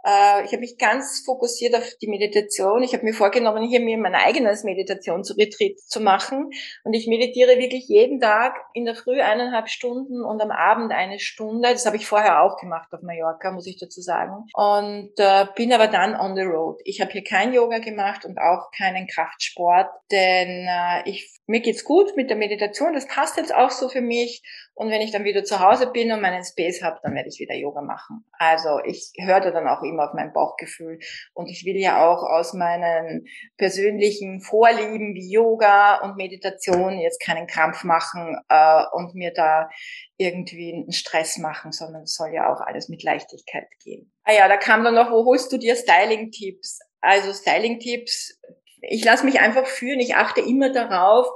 äh, 0.03 0.43
ich 0.45 0.51
habe 0.51 0.59
mich 0.59 0.77
ganz 0.77 1.23
fokussiert 1.25 1.75
auf 1.75 1.83
die 2.01 2.07
Meditation. 2.07 2.83
Ich 2.83 2.93
habe 2.93 3.03
mir 3.03 3.13
vorgenommen, 3.13 3.67
hier 3.67 3.79
mir 3.79 3.97
mein 3.97 4.15
eigenes 4.15 4.63
Meditationsretreat 4.63 5.79
zu 5.79 5.99
machen. 5.99 6.49
Und 6.83 6.93
ich 6.93 7.07
meditiere 7.07 7.57
wirklich 7.57 7.87
jeden 7.87 8.19
Tag 8.19 8.55
in 8.73 8.85
der 8.85 8.95
Früh 8.95 9.21
eineinhalb 9.21 9.69
Stunden 9.69 10.23
und 10.23 10.41
am 10.41 10.51
Abend 10.51 10.91
eine 10.91 11.19
Stunde. 11.19 11.69
Das 11.71 11.85
habe 11.85 11.97
ich 11.97 12.07
vorher 12.07 12.41
auch 12.41 12.57
gemacht 12.57 12.91
auf 12.93 13.01
Mallorca, 13.01 13.51
muss 13.51 13.67
ich 13.67 13.77
dazu 13.79 14.01
sagen. 14.01 14.47
Und 14.53 15.13
äh, 15.17 15.45
bin 15.55 15.73
aber 15.73 15.87
dann 15.87 16.15
on 16.15 16.35
the 16.35 16.43
road. 16.43 16.79
Ich 16.83 17.01
habe 17.01 17.11
hier 17.11 17.23
kein 17.23 17.53
Yoga 17.53 17.79
gemacht 17.79 18.25
und 18.25 18.37
auch 18.39 18.71
keinen 18.75 19.07
Kraftsport, 19.07 19.89
denn 20.11 20.67
äh, 20.67 21.09
ich, 21.09 21.29
mir 21.51 21.59
geht's 21.59 21.83
gut 21.83 22.15
mit 22.15 22.29
der 22.29 22.37
Meditation. 22.37 22.93
Das 22.93 23.07
passt 23.07 23.35
jetzt 23.37 23.53
auch 23.53 23.69
so 23.69 23.89
für 23.89 24.01
mich. 24.01 24.41
Und 24.73 24.89
wenn 24.89 25.01
ich 25.01 25.11
dann 25.11 25.25
wieder 25.25 25.43
zu 25.43 25.59
Hause 25.59 25.91
bin 25.91 26.11
und 26.11 26.21
meinen 26.21 26.45
Space 26.45 26.81
habe, 26.81 26.99
dann 27.03 27.13
werde 27.13 27.27
ich 27.27 27.39
wieder 27.39 27.55
Yoga 27.55 27.81
machen. 27.81 28.25
Also 28.31 28.79
ich 28.85 29.11
höre 29.19 29.41
dann 29.41 29.67
auch 29.67 29.83
immer 29.83 30.05
auf 30.05 30.13
mein 30.13 30.31
Bauchgefühl. 30.31 30.97
Und 31.33 31.49
ich 31.49 31.65
will 31.65 31.75
ja 31.75 32.07
auch 32.07 32.23
aus 32.23 32.53
meinen 32.53 33.25
persönlichen 33.57 34.41
Vorlieben 34.41 35.13
wie 35.13 35.29
Yoga 35.29 35.97
und 36.01 36.15
Meditation 36.15 36.97
jetzt 36.97 37.21
keinen 37.21 37.47
Krampf 37.47 37.83
machen 37.83 38.39
äh, 38.47 38.83
und 38.93 39.13
mir 39.13 39.33
da 39.33 39.69
irgendwie 40.17 40.73
einen 40.73 40.93
Stress 40.93 41.37
machen, 41.37 41.73
sondern 41.73 42.03
es 42.03 42.15
soll 42.15 42.33
ja 42.33 42.51
auch 42.51 42.61
alles 42.61 42.87
mit 42.87 43.03
Leichtigkeit 43.03 43.67
gehen. 43.83 44.13
Ah 44.23 44.33
ja, 44.33 44.47
da 44.47 44.55
kam 44.55 44.83
dann 44.85 44.95
noch, 44.95 45.11
wo 45.11 45.25
holst 45.25 45.51
du 45.51 45.57
dir 45.57 45.75
Styling-Tipps? 45.75 46.79
Also 47.01 47.33
Styling-Tipps, 47.33 48.39
ich 48.81 49.03
lasse 49.03 49.25
mich 49.25 49.39
einfach 49.39 49.65
führen, 49.65 49.99
ich 49.99 50.15
achte 50.15 50.41
immer 50.41 50.71
darauf, 50.71 51.27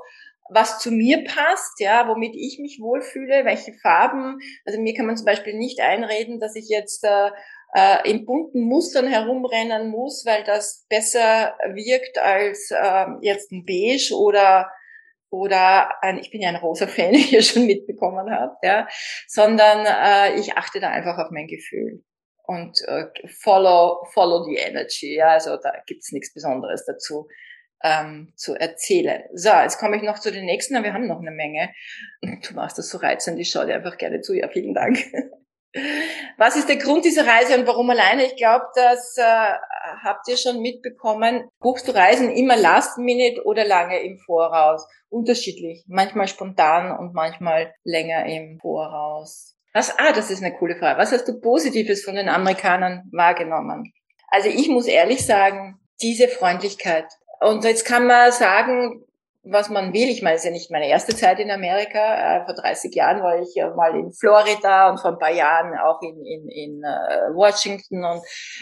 was 0.49 0.79
zu 0.79 0.91
mir 0.91 1.23
passt, 1.23 1.79
ja, 1.79 2.07
womit 2.07 2.35
ich 2.35 2.59
mich 2.59 2.79
wohlfühle, 2.79 3.45
welche 3.45 3.73
Farben. 3.73 4.39
Also 4.65 4.79
mir 4.79 4.93
kann 4.93 5.07
man 5.07 5.17
zum 5.17 5.25
Beispiel 5.25 5.55
nicht 5.55 5.79
einreden, 5.79 6.39
dass 6.39 6.55
ich 6.55 6.69
jetzt 6.69 7.03
äh, 7.03 7.31
äh, 7.73 8.09
in 8.09 8.25
bunten 8.25 8.61
Mustern 8.61 9.07
herumrennen 9.07 9.89
muss, 9.89 10.23
weil 10.25 10.43
das 10.43 10.85
besser 10.87 11.55
wirkt 11.73 12.19
als 12.19 12.71
äh, 12.71 13.05
jetzt 13.21 13.51
ein 13.51 13.65
Beige 13.65 14.15
oder 14.15 14.69
oder 15.31 16.01
ein, 16.01 16.19
ich 16.19 16.31
bin 16.31 16.41
ja 16.41 16.49
ein 16.49 16.55
rosa 16.55 16.87
Fan, 16.87 17.11
wie 17.13 17.35
ihr 17.35 17.41
schon 17.41 17.65
mitbekommen 17.65 18.31
habt, 18.31 18.63
ja, 18.63 18.87
sondern 19.27 19.85
äh, 19.85 20.39
ich 20.39 20.55
achte 20.55 20.79
da 20.79 20.89
einfach 20.89 21.17
auf 21.17 21.31
mein 21.31 21.47
Gefühl 21.47 22.03
und 22.47 22.81
äh, 22.87 23.05
follow 23.41 24.05
follow 24.13 24.43
the 24.43 24.55
energy, 24.55 25.15
ja, 25.15 25.29
also 25.29 25.57
da 25.57 25.71
gibt's 25.85 26.11
nichts 26.11 26.33
Besonderes 26.33 26.85
dazu 26.85 27.27
ähm, 27.83 28.33
zu 28.35 28.55
erzählen. 28.55 29.23
So, 29.33 29.49
jetzt 29.49 29.79
komme 29.79 29.97
ich 29.97 30.03
noch 30.03 30.19
zu 30.19 30.31
den 30.31 30.45
nächsten, 30.45 30.75
aber 30.75 30.85
wir 30.85 30.93
haben 30.93 31.07
noch 31.07 31.19
eine 31.19 31.31
Menge. 31.31 31.69
Du 32.21 32.53
machst 32.55 32.77
das 32.77 32.89
so 32.89 32.97
reizend, 32.97 33.39
ich 33.39 33.49
schaue 33.49 33.67
dir 33.67 33.75
einfach 33.75 33.97
gerne 33.97 34.21
zu. 34.21 34.33
Ja, 34.33 34.47
vielen 34.49 34.73
Dank. 34.73 34.97
Was 36.37 36.55
ist 36.55 36.69
der 36.69 36.77
Grund 36.77 37.03
dieser 37.03 37.27
Reise 37.27 37.59
und 37.59 37.67
warum 37.67 37.89
alleine? 37.89 38.25
Ich 38.25 38.37
glaube, 38.37 38.65
das 38.75 39.17
äh, 39.17 39.53
habt 40.03 40.27
ihr 40.29 40.37
schon 40.37 40.61
mitbekommen. 40.61 41.49
Buchst 41.59 41.87
du 41.87 41.91
Reisen 41.93 42.31
immer 42.31 42.55
last 42.55 42.97
minute 42.97 43.43
oder 43.43 43.65
lange 43.65 44.01
im 44.01 44.17
Voraus? 44.19 44.87
Unterschiedlich. 45.09 45.83
Manchmal 45.87 46.29
spontan 46.29 46.97
und 46.97 47.13
manchmal 47.13 47.73
länger 47.83 48.25
im 48.25 48.57
Voraus. 48.59 49.54
Was, 49.75 49.93
ah, 49.99 50.13
das 50.13 50.31
ist 50.31 50.41
eine 50.41 50.55
coole 50.55 50.77
Frage. 50.77 50.97
Was 50.97 51.11
hast 51.11 51.27
du 51.27 51.37
Positives 51.41 52.05
von 52.05 52.15
den 52.15 52.29
Amerikanern 52.29 53.09
wahrgenommen? 53.11 53.91
Also 54.29 54.47
ich 54.47 54.69
muss 54.69 54.87
ehrlich 54.87 55.25
sagen, 55.25 55.77
diese 56.01 56.29
Freundlichkeit. 56.29 57.03
Und 57.41 57.65
jetzt 57.65 57.83
kann 57.83 58.07
man 58.07 58.31
sagen, 58.31 59.03
was 59.43 59.69
man 59.69 59.91
will. 59.91 60.07
Ich 60.07 60.21
meine, 60.21 60.37
es 60.37 60.43
ist 60.43 60.45
ja 60.45 60.51
nicht 60.51 60.71
meine 60.71 60.87
erste 60.87 61.13
Zeit 61.13 61.41
in 61.41 61.51
Amerika. 61.51 62.37
Äh, 62.37 62.45
vor 62.45 62.55
30 62.55 62.95
Jahren 62.95 63.21
war 63.21 63.37
ich 63.41 63.53
mal 63.75 63.99
in 63.99 64.13
Florida 64.13 64.89
und 64.89 65.01
vor 65.01 65.11
ein 65.11 65.19
paar 65.19 65.33
Jahren 65.33 65.77
auch 65.77 66.01
in, 66.01 66.25
in, 66.25 66.47
in 66.47 66.83
äh, 66.85 67.35
Washington 67.35 68.05
und 68.05 68.21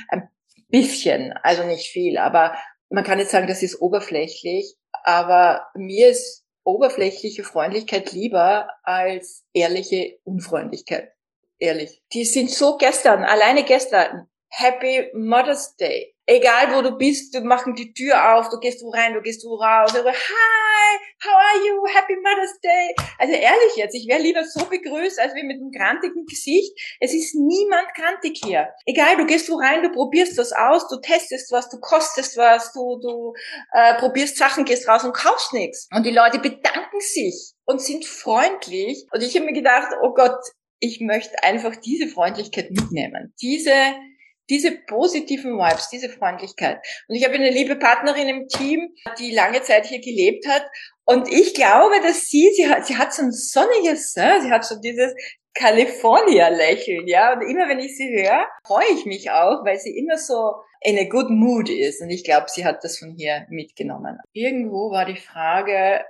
ein 0.10 0.28
bisschen, 0.70 1.32
also 1.44 1.64
nicht 1.64 1.92
viel. 1.92 2.18
Aber 2.18 2.56
man 2.90 3.04
kann 3.04 3.20
jetzt 3.20 3.30
sagen, 3.30 3.46
das 3.46 3.62
ist 3.62 3.80
oberflächlich. 3.80 4.76
Aber 5.04 5.68
mir 5.76 6.10
ist 6.10 6.43
oberflächliche 6.64 7.44
Freundlichkeit 7.44 8.12
lieber 8.12 8.70
als 8.84 9.46
ehrliche 9.54 10.20
Unfreundlichkeit. 10.24 11.12
Ehrlich. 11.60 12.02
Die 12.14 12.26
sind 12.26 12.50
so 12.50 12.78
gestern, 12.78 13.24
alleine 13.24 13.64
gestern, 13.64 14.28
Happy 14.50 15.10
Mother's 15.14 15.76
Day. 15.78 16.13
Egal 16.26 16.74
wo 16.74 16.82
du 16.82 16.98
bist, 16.98 17.34
du 17.36 17.42
machen 17.42 17.76
die 17.76 17.94
Tür 17.94 18.36
auf, 18.36 18.50
du 18.50 18.60
gehst 18.60 18.82
wo 18.84 18.90
rein, 18.90 19.14
du 19.14 19.22
gehst 19.22 19.44
wo 19.44 19.56
raus. 19.56 19.94
Hi, 19.94 20.98
how 21.24 21.34
are 21.34 21.66
you? 21.66 21.86
Happy 21.94 22.16
Mother's 22.16 22.60
Day. 22.62 22.96
Also 23.18 23.34
ehrlich 23.34 23.76
jetzt, 23.76 23.96
ich 23.96 24.08
wäre 24.08 24.22
lieber 24.22 24.44
so 24.44 24.66
begrüßt, 24.66 25.20
als 25.20 25.36
wie 25.36 25.44
mit 25.44 25.58
einem 25.58 25.72
grantigen 25.72 26.26
Gesicht. 26.26 26.74
Es 27.00 27.14
ist 27.14 27.36
niemand 27.36 27.94
grantig 27.96 28.42
hier. 28.44 28.70
Egal, 28.86 29.18
du 29.18 29.26
gehst 29.26 29.50
wo 29.50 29.56
rein, 29.56 29.84
du 29.84 29.92
probierst 29.92 30.38
was 30.38 30.54
aus, 30.54 30.88
du 30.88 31.00
testest 31.02 31.52
was, 31.52 31.70
du 31.70 31.80
kostest 31.80 32.38
was, 32.38 32.72
du, 32.74 33.00
du 33.02 33.34
äh, 33.74 33.96
probierst 33.96 34.38
Sachen, 34.38 34.66
gehst 34.66 34.88
raus 34.88 35.04
und 35.04 35.14
kaufst 35.14 35.54
nichts. 35.54 35.88
Und 35.94 36.06
die 36.06 36.12
Leute 36.12 36.40
bedanken 36.40 37.00
sich 37.00 37.54
und 37.66 37.82
sind 37.82 38.06
freundlich. 38.06 39.06
Und 39.12 39.24
ich 39.24 39.36
habe 39.36 39.46
mir 39.46 39.54
gedacht, 39.54 39.90
oh 40.02 40.14
Gott, 40.14 40.40
ich 40.80 41.00
möchte 41.00 41.42
einfach 41.44 41.76
diese 41.78 42.08
Freundlichkeit 42.08 42.70
mitnehmen. 42.72 43.34
Diese 43.42 43.74
diese 44.50 44.72
positiven 44.88 45.58
Vibes, 45.58 45.90
diese 45.90 46.10
Freundlichkeit. 46.10 46.80
Und 47.08 47.16
ich 47.16 47.24
habe 47.26 47.36
eine 47.36 47.50
liebe 47.50 47.76
Partnerin 47.76 48.28
im 48.28 48.48
Team, 48.48 48.94
die 49.20 49.32
lange 49.32 49.62
Zeit 49.62 49.86
hier 49.86 50.00
gelebt 50.00 50.48
hat. 50.48 50.66
Und 51.06 51.28
ich 51.30 51.54
glaube, 51.54 51.96
dass 52.02 52.26
sie, 52.26 52.50
sie 52.56 52.68
hat, 52.70 52.86
sie 52.86 52.98
hat 52.98 53.14
so 53.14 53.24
ein 53.24 53.32
sonniges, 53.32 54.14
sie 54.14 54.52
hat 54.52 54.66
so 54.66 54.80
dieses 54.80 55.14
California-Lächeln, 55.54 57.08
ja. 57.08 57.34
Und 57.34 57.42
immer 57.42 57.70
wenn 57.70 57.80
ich 57.80 57.96
sie 57.96 58.10
höre, 58.10 58.48
freue 58.66 58.92
ich 58.98 59.06
mich 59.06 59.32
auch, 59.32 59.64
weil 59.66 59.80
sie 59.80 59.98
immer 59.98 60.18
so 60.18 60.54
in 60.82 60.98
a 60.98 61.04
good 61.04 61.30
mood 61.30 61.70
ist. 61.70 62.02
Und 62.02 62.10
ich 62.10 62.24
glaube, 62.24 62.48
sie 62.50 62.66
hat 62.66 62.84
das 62.84 62.98
von 62.98 63.16
hier 63.16 63.46
mitgenommen. 63.50 64.18
Irgendwo 64.34 64.92
war 64.92 65.06
die 65.06 65.20
Frage, 65.20 66.04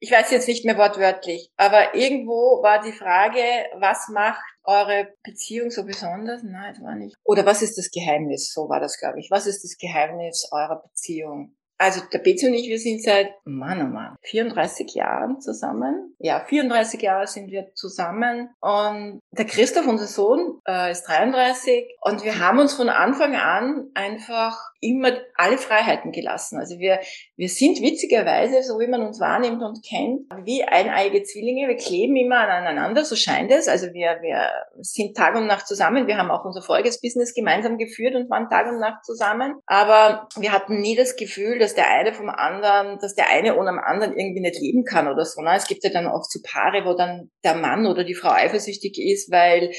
ich 0.00 0.10
weiß 0.10 0.30
jetzt 0.30 0.48
nicht 0.48 0.64
mehr 0.64 0.78
wortwörtlich, 0.78 1.50
aber 1.56 1.94
irgendwo 1.94 2.62
war 2.62 2.82
die 2.82 2.92
Frage, 2.92 3.40
was 3.78 4.08
macht 4.08 4.42
eure 4.64 5.14
Beziehung 5.22 5.70
so 5.70 5.84
besonders? 5.84 6.42
Nein, 6.42 6.74
es 6.74 6.82
war 6.82 6.94
nicht. 6.94 7.16
Oder 7.22 7.44
was 7.44 7.60
ist 7.60 7.76
das 7.76 7.90
Geheimnis? 7.90 8.52
So 8.52 8.68
war 8.68 8.80
das, 8.80 8.98
glaube 8.98 9.20
ich. 9.20 9.30
Was 9.30 9.46
ist 9.46 9.62
das 9.62 9.76
Geheimnis 9.76 10.48
eurer 10.52 10.82
Beziehung? 10.82 11.54
Also 11.80 12.02
der 12.12 12.18
Betsy 12.18 12.46
und 12.46 12.52
ich, 12.52 12.68
wir 12.68 12.78
sind 12.78 13.02
seit, 13.02 13.30
Mann, 13.46 13.80
oh 13.80 13.86
Mann, 13.86 14.14
34 14.24 14.92
Jahren 14.94 15.40
zusammen. 15.40 16.14
Ja, 16.18 16.44
34 16.44 17.00
Jahre 17.00 17.26
sind 17.26 17.50
wir 17.50 17.72
zusammen. 17.74 18.50
Und 18.60 19.20
der 19.30 19.46
Christoph, 19.46 19.86
unser 19.86 20.06
Sohn, 20.06 20.60
äh, 20.68 20.90
ist 20.90 21.04
33. 21.04 21.86
Und 22.02 22.22
wir 22.22 22.38
haben 22.38 22.58
uns 22.58 22.74
von 22.74 22.90
Anfang 22.90 23.34
an 23.34 23.88
einfach 23.94 24.58
immer 24.80 25.12
alle 25.36 25.58
Freiheiten 25.58 26.12
gelassen. 26.12 26.58
Also 26.58 26.78
wir, 26.78 27.00
wir 27.36 27.48
sind 27.48 27.80
witzigerweise, 27.80 28.62
so 28.62 28.78
wie 28.78 28.86
man 28.86 29.02
uns 29.02 29.20
wahrnimmt 29.20 29.62
und 29.62 29.82
kennt, 29.82 30.22
wie 30.44 30.64
eineige 30.64 31.22
Zwillinge. 31.22 31.68
Wir 31.68 31.76
kleben 31.76 32.16
immer 32.16 32.40
aneinander, 32.40 33.04
so 33.04 33.16
scheint 33.16 33.50
es. 33.50 33.68
Also 33.68 33.92
wir, 33.92 34.18
wir 34.20 34.50
sind 34.80 35.16
Tag 35.16 35.34
und 35.34 35.46
Nacht 35.46 35.66
zusammen. 35.66 36.06
Wir 36.06 36.18
haben 36.18 36.30
auch 36.30 36.44
unser 36.44 36.62
voriges 36.62 37.00
Business 37.00 37.34
gemeinsam 37.34 37.78
geführt 37.78 38.14
und 38.14 38.30
waren 38.30 38.48
Tag 38.48 38.70
und 38.70 38.80
Nacht 38.80 39.04
zusammen. 39.04 39.56
Aber 39.66 40.28
wir 40.36 40.52
hatten 40.52 40.80
nie 40.80 40.96
das 40.96 41.16
Gefühl, 41.16 41.58
dass 41.58 41.69
der 41.74 41.90
eine 41.90 42.12
vom 42.12 42.28
anderen, 42.28 42.98
dass 42.98 43.14
der 43.14 43.28
eine 43.28 43.56
ohne 43.56 43.70
dem 43.70 43.78
anderen 43.78 44.16
irgendwie 44.16 44.40
nicht 44.40 44.60
leben 44.60 44.84
kann 44.84 45.08
oder 45.08 45.24
so. 45.24 45.42
Ne? 45.42 45.54
Es 45.56 45.66
gibt 45.66 45.84
ja 45.84 45.90
dann 45.90 46.06
oft 46.06 46.30
so 46.30 46.40
Paare, 46.42 46.84
wo 46.84 46.94
dann 46.94 47.30
der 47.44 47.54
Mann 47.54 47.86
oder 47.86 48.04
die 48.04 48.14
Frau 48.14 48.30
eifersüchtig 48.30 48.98
ist, 48.98 49.30
weil 49.30 49.70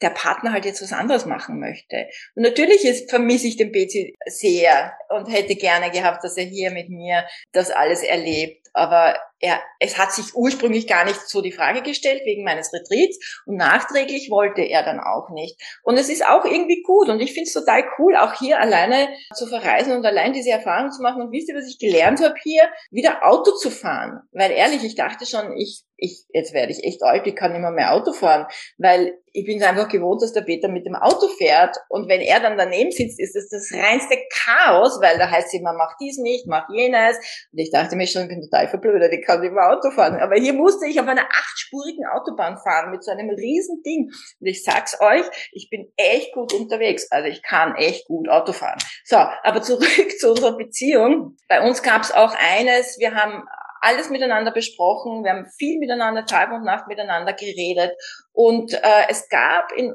der 0.00 0.10
Partner 0.10 0.52
halt 0.52 0.64
jetzt 0.64 0.82
was 0.82 0.92
anderes 0.92 1.26
machen 1.26 1.58
möchte. 1.58 2.06
Und 2.34 2.42
natürlich 2.42 2.84
ist, 2.84 3.10
vermisse 3.10 3.48
ich 3.48 3.56
den 3.56 3.72
Betsy 3.72 4.14
sehr 4.26 4.92
und 5.08 5.26
hätte 5.26 5.56
gerne 5.56 5.90
gehabt, 5.90 6.22
dass 6.22 6.36
er 6.36 6.44
hier 6.44 6.70
mit 6.70 6.88
mir 6.88 7.24
das 7.52 7.70
alles 7.70 8.02
erlebt. 8.02 8.68
Aber 8.74 9.18
er, 9.40 9.60
es 9.80 9.98
hat 9.98 10.12
sich 10.12 10.34
ursprünglich 10.34 10.86
gar 10.86 11.04
nicht 11.04 11.28
so 11.28 11.40
die 11.40 11.52
Frage 11.52 11.82
gestellt 11.82 12.22
wegen 12.24 12.44
meines 12.44 12.72
Retreats 12.72 13.42
und 13.46 13.56
nachträglich 13.56 14.30
wollte 14.30 14.62
er 14.62 14.84
dann 14.84 15.00
auch 15.00 15.30
nicht. 15.30 15.60
Und 15.82 15.96
es 15.96 16.08
ist 16.08 16.26
auch 16.26 16.44
irgendwie 16.44 16.82
gut 16.82 17.08
und 17.08 17.20
ich 17.20 17.32
finde 17.32 17.48
es 17.48 17.54
total 17.54 17.84
cool, 17.98 18.16
auch 18.16 18.34
hier 18.34 18.60
alleine 18.60 19.08
zu 19.34 19.46
verreisen 19.46 19.92
und 19.92 20.04
allein 20.04 20.32
diese 20.32 20.50
Erfahrung 20.50 20.90
zu 20.90 21.02
machen. 21.02 21.22
Und 21.22 21.32
wisst 21.32 21.48
ihr, 21.48 21.56
was 21.56 21.68
ich 21.68 21.78
gelernt 21.78 22.22
habe 22.22 22.34
hier? 22.42 22.68
Wieder 22.90 23.24
Auto 23.26 23.52
zu 23.52 23.70
fahren. 23.70 24.20
Weil 24.32 24.52
ehrlich, 24.52 24.84
ich 24.84 24.94
dachte 24.94 25.26
schon, 25.26 25.56
ich 25.56 25.82
ich, 25.98 26.24
jetzt 26.32 26.54
werde 26.54 26.72
ich 26.72 26.84
echt 26.84 27.02
alt, 27.02 27.26
ich 27.26 27.36
kann 27.36 27.52
nicht 27.52 27.60
mehr, 27.60 27.70
mehr 27.70 27.92
Auto 27.92 28.12
fahren, 28.12 28.46
weil 28.78 29.18
ich 29.32 29.44
bin 29.44 29.62
einfach 29.62 29.88
gewohnt, 29.88 30.22
dass 30.22 30.32
der 30.32 30.40
Peter 30.40 30.68
mit 30.68 30.86
dem 30.86 30.94
Auto 30.94 31.28
fährt 31.28 31.76
und 31.88 32.08
wenn 32.08 32.20
er 32.20 32.40
dann 32.40 32.56
daneben 32.56 32.90
sitzt, 32.90 33.20
ist 33.20 33.34
das 33.34 33.48
das 33.48 33.70
reinste 33.72 34.16
Chaos, 34.32 34.98
weil 35.02 35.18
da 35.18 35.30
heißt 35.30 35.48
es 35.48 35.60
immer, 35.60 35.72
mach 35.74 35.96
dies 36.00 36.18
nicht, 36.18 36.46
mach 36.46 36.68
jenes 36.70 37.16
und 37.52 37.58
ich 37.58 37.70
dachte 37.70 37.96
mir 37.96 38.06
schon, 38.06 38.22
ich 38.22 38.28
bin 38.28 38.40
total 38.40 38.68
verblödet, 38.68 39.12
ich 39.12 39.24
kann 39.24 39.40
nicht 39.40 39.52
mehr 39.52 39.70
Auto 39.70 39.90
fahren, 39.90 40.16
aber 40.20 40.36
hier 40.36 40.54
musste 40.54 40.86
ich 40.86 40.98
auf 41.00 41.06
einer 41.06 41.28
achtspurigen 41.28 42.06
Autobahn 42.06 42.58
fahren 42.58 42.90
mit 42.90 43.04
so 43.04 43.10
einem 43.10 43.30
riesen 43.30 43.82
Ding 43.82 44.10
und 44.40 44.46
ich 44.46 44.64
sag's 44.64 45.00
euch, 45.00 45.24
ich 45.52 45.68
bin 45.68 45.92
echt 45.96 46.32
gut 46.32 46.52
unterwegs, 46.54 47.10
also 47.10 47.28
ich 47.28 47.42
kann 47.42 47.74
echt 47.74 48.06
gut 48.06 48.28
Auto 48.28 48.52
fahren. 48.52 48.78
So, 49.04 49.16
aber 49.16 49.62
zurück 49.62 50.10
zu 50.18 50.30
unserer 50.30 50.56
Beziehung. 50.56 51.36
Bei 51.48 51.66
uns 51.66 51.82
gab's 51.82 52.12
auch 52.12 52.34
eines, 52.38 52.98
wir 52.98 53.14
haben 53.14 53.44
alles 53.80 54.10
miteinander 54.10 54.50
besprochen, 54.50 55.24
wir 55.24 55.32
haben 55.32 55.46
viel 55.58 55.78
miteinander, 55.78 56.26
Tag 56.26 56.52
und 56.52 56.64
Nacht 56.64 56.88
miteinander 56.88 57.32
geredet. 57.32 57.92
Und 58.32 58.72
äh, 58.72 59.06
es 59.08 59.28
gab 59.28 59.72
in, 59.72 59.94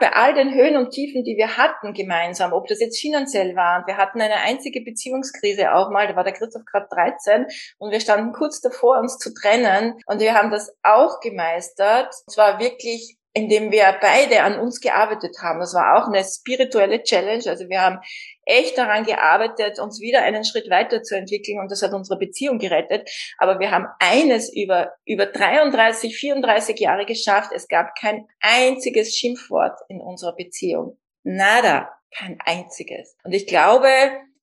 bei 0.00 0.12
all 0.12 0.34
den 0.34 0.54
Höhen 0.54 0.76
und 0.76 0.90
Tiefen, 0.90 1.24
die 1.24 1.36
wir 1.36 1.56
hatten 1.56 1.92
gemeinsam, 1.92 2.52
ob 2.52 2.66
das 2.68 2.80
jetzt 2.80 3.00
finanziell 3.00 3.56
war, 3.56 3.84
wir 3.86 3.96
hatten 3.96 4.20
eine 4.20 4.36
einzige 4.36 4.82
Beziehungskrise 4.82 5.72
auch 5.72 5.90
mal, 5.90 6.06
da 6.06 6.16
war 6.16 6.24
der 6.24 6.32
Christoph 6.32 6.64
gerade 6.64 6.88
13 6.90 7.46
und 7.78 7.90
wir 7.90 8.00
standen 8.00 8.32
kurz 8.32 8.60
davor, 8.60 8.98
uns 8.98 9.18
zu 9.18 9.32
trennen. 9.34 9.94
Und 10.06 10.20
wir 10.20 10.34
haben 10.34 10.50
das 10.50 10.72
auch 10.82 11.20
gemeistert. 11.20 12.12
Es 12.26 12.36
war 12.36 12.58
wirklich 12.58 13.19
indem 13.32 13.70
wir 13.70 13.96
beide 14.00 14.42
an 14.42 14.58
uns 14.58 14.80
gearbeitet 14.80 15.36
haben. 15.40 15.60
Das 15.60 15.74
war 15.74 15.96
auch 15.96 16.08
eine 16.08 16.24
spirituelle 16.24 17.02
Challenge. 17.02 17.44
Also 17.46 17.68
wir 17.68 17.80
haben 17.80 18.00
echt 18.44 18.76
daran 18.76 19.04
gearbeitet, 19.04 19.78
uns 19.78 20.00
wieder 20.00 20.22
einen 20.22 20.44
Schritt 20.44 20.68
weiterzuentwickeln 20.68 21.60
und 21.60 21.70
das 21.70 21.82
hat 21.82 21.92
unsere 21.92 22.18
Beziehung 22.18 22.58
gerettet. 22.58 23.08
Aber 23.38 23.60
wir 23.60 23.70
haben 23.70 23.86
eines 24.00 24.52
über, 24.52 24.92
über 25.04 25.26
33, 25.26 26.16
34 26.16 26.78
Jahre 26.78 27.06
geschafft. 27.06 27.52
Es 27.54 27.68
gab 27.68 27.94
kein 27.94 28.26
einziges 28.40 29.16
Schimpfwort 29.16 29.78
in 29.88 30.00
unserer 30.00 30.34
Beziehung. 30.34 30.98
Nada. 31.22 31.90
Kein 32.12 32.38
einziges. 32.44 33.16
Und 33.22 33.32
ich 33.32 33.46
glaube, 33.46 33.88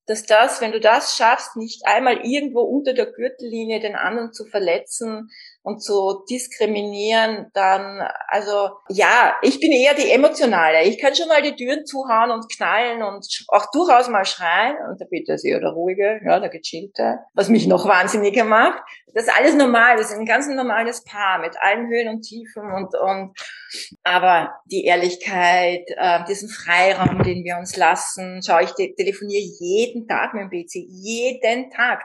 dass 0.05 0.25
das, 0.25 0.61
wenn 0.61 0.71
du 0.71 0.79
das 0.79 1.17
schaffst, 1.17 1.57
nicht 1.57 1.85
einmal 1.85 2.25
irgendwo 2.25 2.61
unter 2.61 2.93
der 2.93 3.07
Gürtellinie 3.07 3.81
den 3.81 3.95
anderen 3.95 4.31
zu 4.31 4.45
verletzen, 4.45 5.29
und 5.67 5.83
zu 5.83 6.23
diskriminieren, 6.29 7.47
dann, 7.53 8.01
also 8.29 8.69
ja, 8.87 9.35
ich 9.41 9.59
bin 9.59 9.73
eher 9.73 9.93
die 9.95 10.09
emotionale. 10.09 10.83
Ich 10.83 10.97
kann 10.97 11.13
schon 11.13 11.27
mal 11.27 11.41
die 11.41 11.57
Türen 11.57 11.85
zuhauen 11.85 12.31
und 12.31 12.49
knallen 12.49 13.03
und 13.03 13.27
auch 13.49 13.69
durchaus 13.71 14.07
mal 14.07 14.23
schreien. 14.23 14.77
Und 14.89 15.01
der 15.01 15.07
Peter 15.07 15.33
ist 15.33 15.43
eher 15.43 15.59
der 15.59 15.71
ruhige, 15.71 16.21
ja, 16.23 16.39
der 16.39 16.47
gechillte, 16.47 17.19
was 17.33 17.49
mich 17.49 17.67
noch 17.67 17.85
wahnsinniger 17.85 18.45
macht. 18.45 18.81
Das 19.13 19.25
ist 19.25 19.37
alles 19.37 19.55
normal, 19.55 19.97
das 19.97 20.11
ist 20.11 20.17
ein 20.17 20.25
ganz 20.25 20.47
normales 20.47 21.03
Paar 21.03 21.39
mit 21.39 21.57
allen 21.59 21.87
Höhen 21.87 22.07
und 22.07 22.21
Tiefen 22.21 22.71
und, 22.71 22.95
und 22.95 23.37
aber 24.03 24.53
die 24.71 24.85
Ehrlichkeit, 24.85 25.83
äh, 25.97 26.23
diesen 26.29 26.47
Freiraum, 26.47 27.23
den 27.23 27.43
wir 27.43 27.57
uns 27.57 27.75
lassen, 27.75 28.39
schau, 28.45 28.59
ich 28.59 28.71
te 28.71 28.93
telefoniere 28.95 29.43
jeden 29.59 30.07
Tag 30.07 30.33
mit 30.33 30.43
dem 30.43 30.49
PC, 30.49 30.87
jeden 30.87 31.71
Tag. 31.71 32.03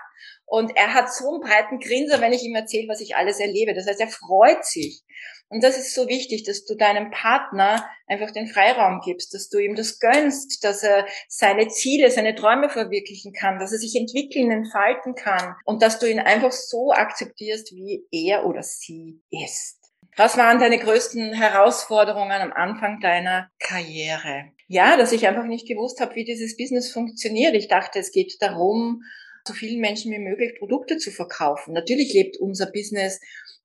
Und 0.52 0.76
er 0.76 0.92
hat 0.92 1.10
so 1.10 1.30
einen 1.30 1.40
breiten 1.40 1.78
Grinser, 1.78 2.20
wenn 2.20 2.34
ich 2.34 2.42
ihm 2.42 2.54
erzähle, 2.54 2.86
was 2.86 3.00
ich 3.00 3.16
alles 3.16 3.40
erlebe. 3.40 3.72
Das 3.72 3.86
heißt, 3.86 4.02
er 4.02 4.08
freut 4.08 4.66
sich. 4.66 5.00
Und 5.48 5.64
das 5.64 5.78
ist 5.78 5.94
so 5.94 6.08
wichtig, 6.08 6.42
dass 6.44 6.66
du 6.66 6.74
deinem 6.74 7.10
Partner 7.10 7.88
einfach 8.06 8.32
den 8.32 8.46
Freiraum 8.46 9.00
gibst, 9.02 9.32
dass 9.32 9.48
du 9.48 9.56
ihm 9.56 9.76
das 9.76 9.98
gönnst, 9.98 10.62
dass 10.62 10.82
er 10.82 11.06
seine 11.26 11.68
Ziele, 11.68 12.10
seine 12.10 12.34
Träume 12.34 12.68
verwirklichen 12.68 13.32
kann, 13.32 13.58
dass 13.60 13.72
er 13.72 13.78
sich 13.78 13.96
entwickeln, 13.96 14.50
entfalten 14.50 15.14
kann 15.14 15.54
und 15.64 15.80
dass 15.80 15.98
du 15.98 16.06
ihn 16.06 16.20
einfach 16.20 16.52
so 16.52 16.92
akzeptierst, 16.92 17.72
wie 17.72 18.04
er 18.10 18.44
oder 18.44 18.62
sie 18.62 19.22
ist. 19.30 19.78
Was 20.18 20.36
waren 20.36 20.58
deine 20.58 20.78
größten 20.78 21.32
Herausforderungen 21.32 22.42
am 22.42 22.52
Anfang 22.52 23.00
deiner 23.00 23.48
Karriere? 23.58 24.50
Ja, 24.68 24.98
dass 24.98 25.12
ich 25.12 25.26
einfach 25.26 25.44
nicht 25.46 25.66
gewusst 25.66 26.02
habe, 26.02 26.14
wie 26.14 26.24
dieses 26.24 26.58
Business 26.58 26.92
funktioniert. 26.92 27.54
Ich 27.54 27.68
dachte, 27.68 28.00
es 28.00 28.12
geht 28.12 28.36
darum, 28.40 29.00
so 29.46 29.54
vielen 29.54 29.80
Menschen 29.80 30.12
wie 30.12 30.18
möglich 30.18 30.58
Produkte 30.58 30.98
zu 30.98 31.10
verkaufen. 31.10 31.74
Natürlich 31.74 32.12
lebt 32.12 32.36
unser 32.38 32.70
Business 32.70 33.20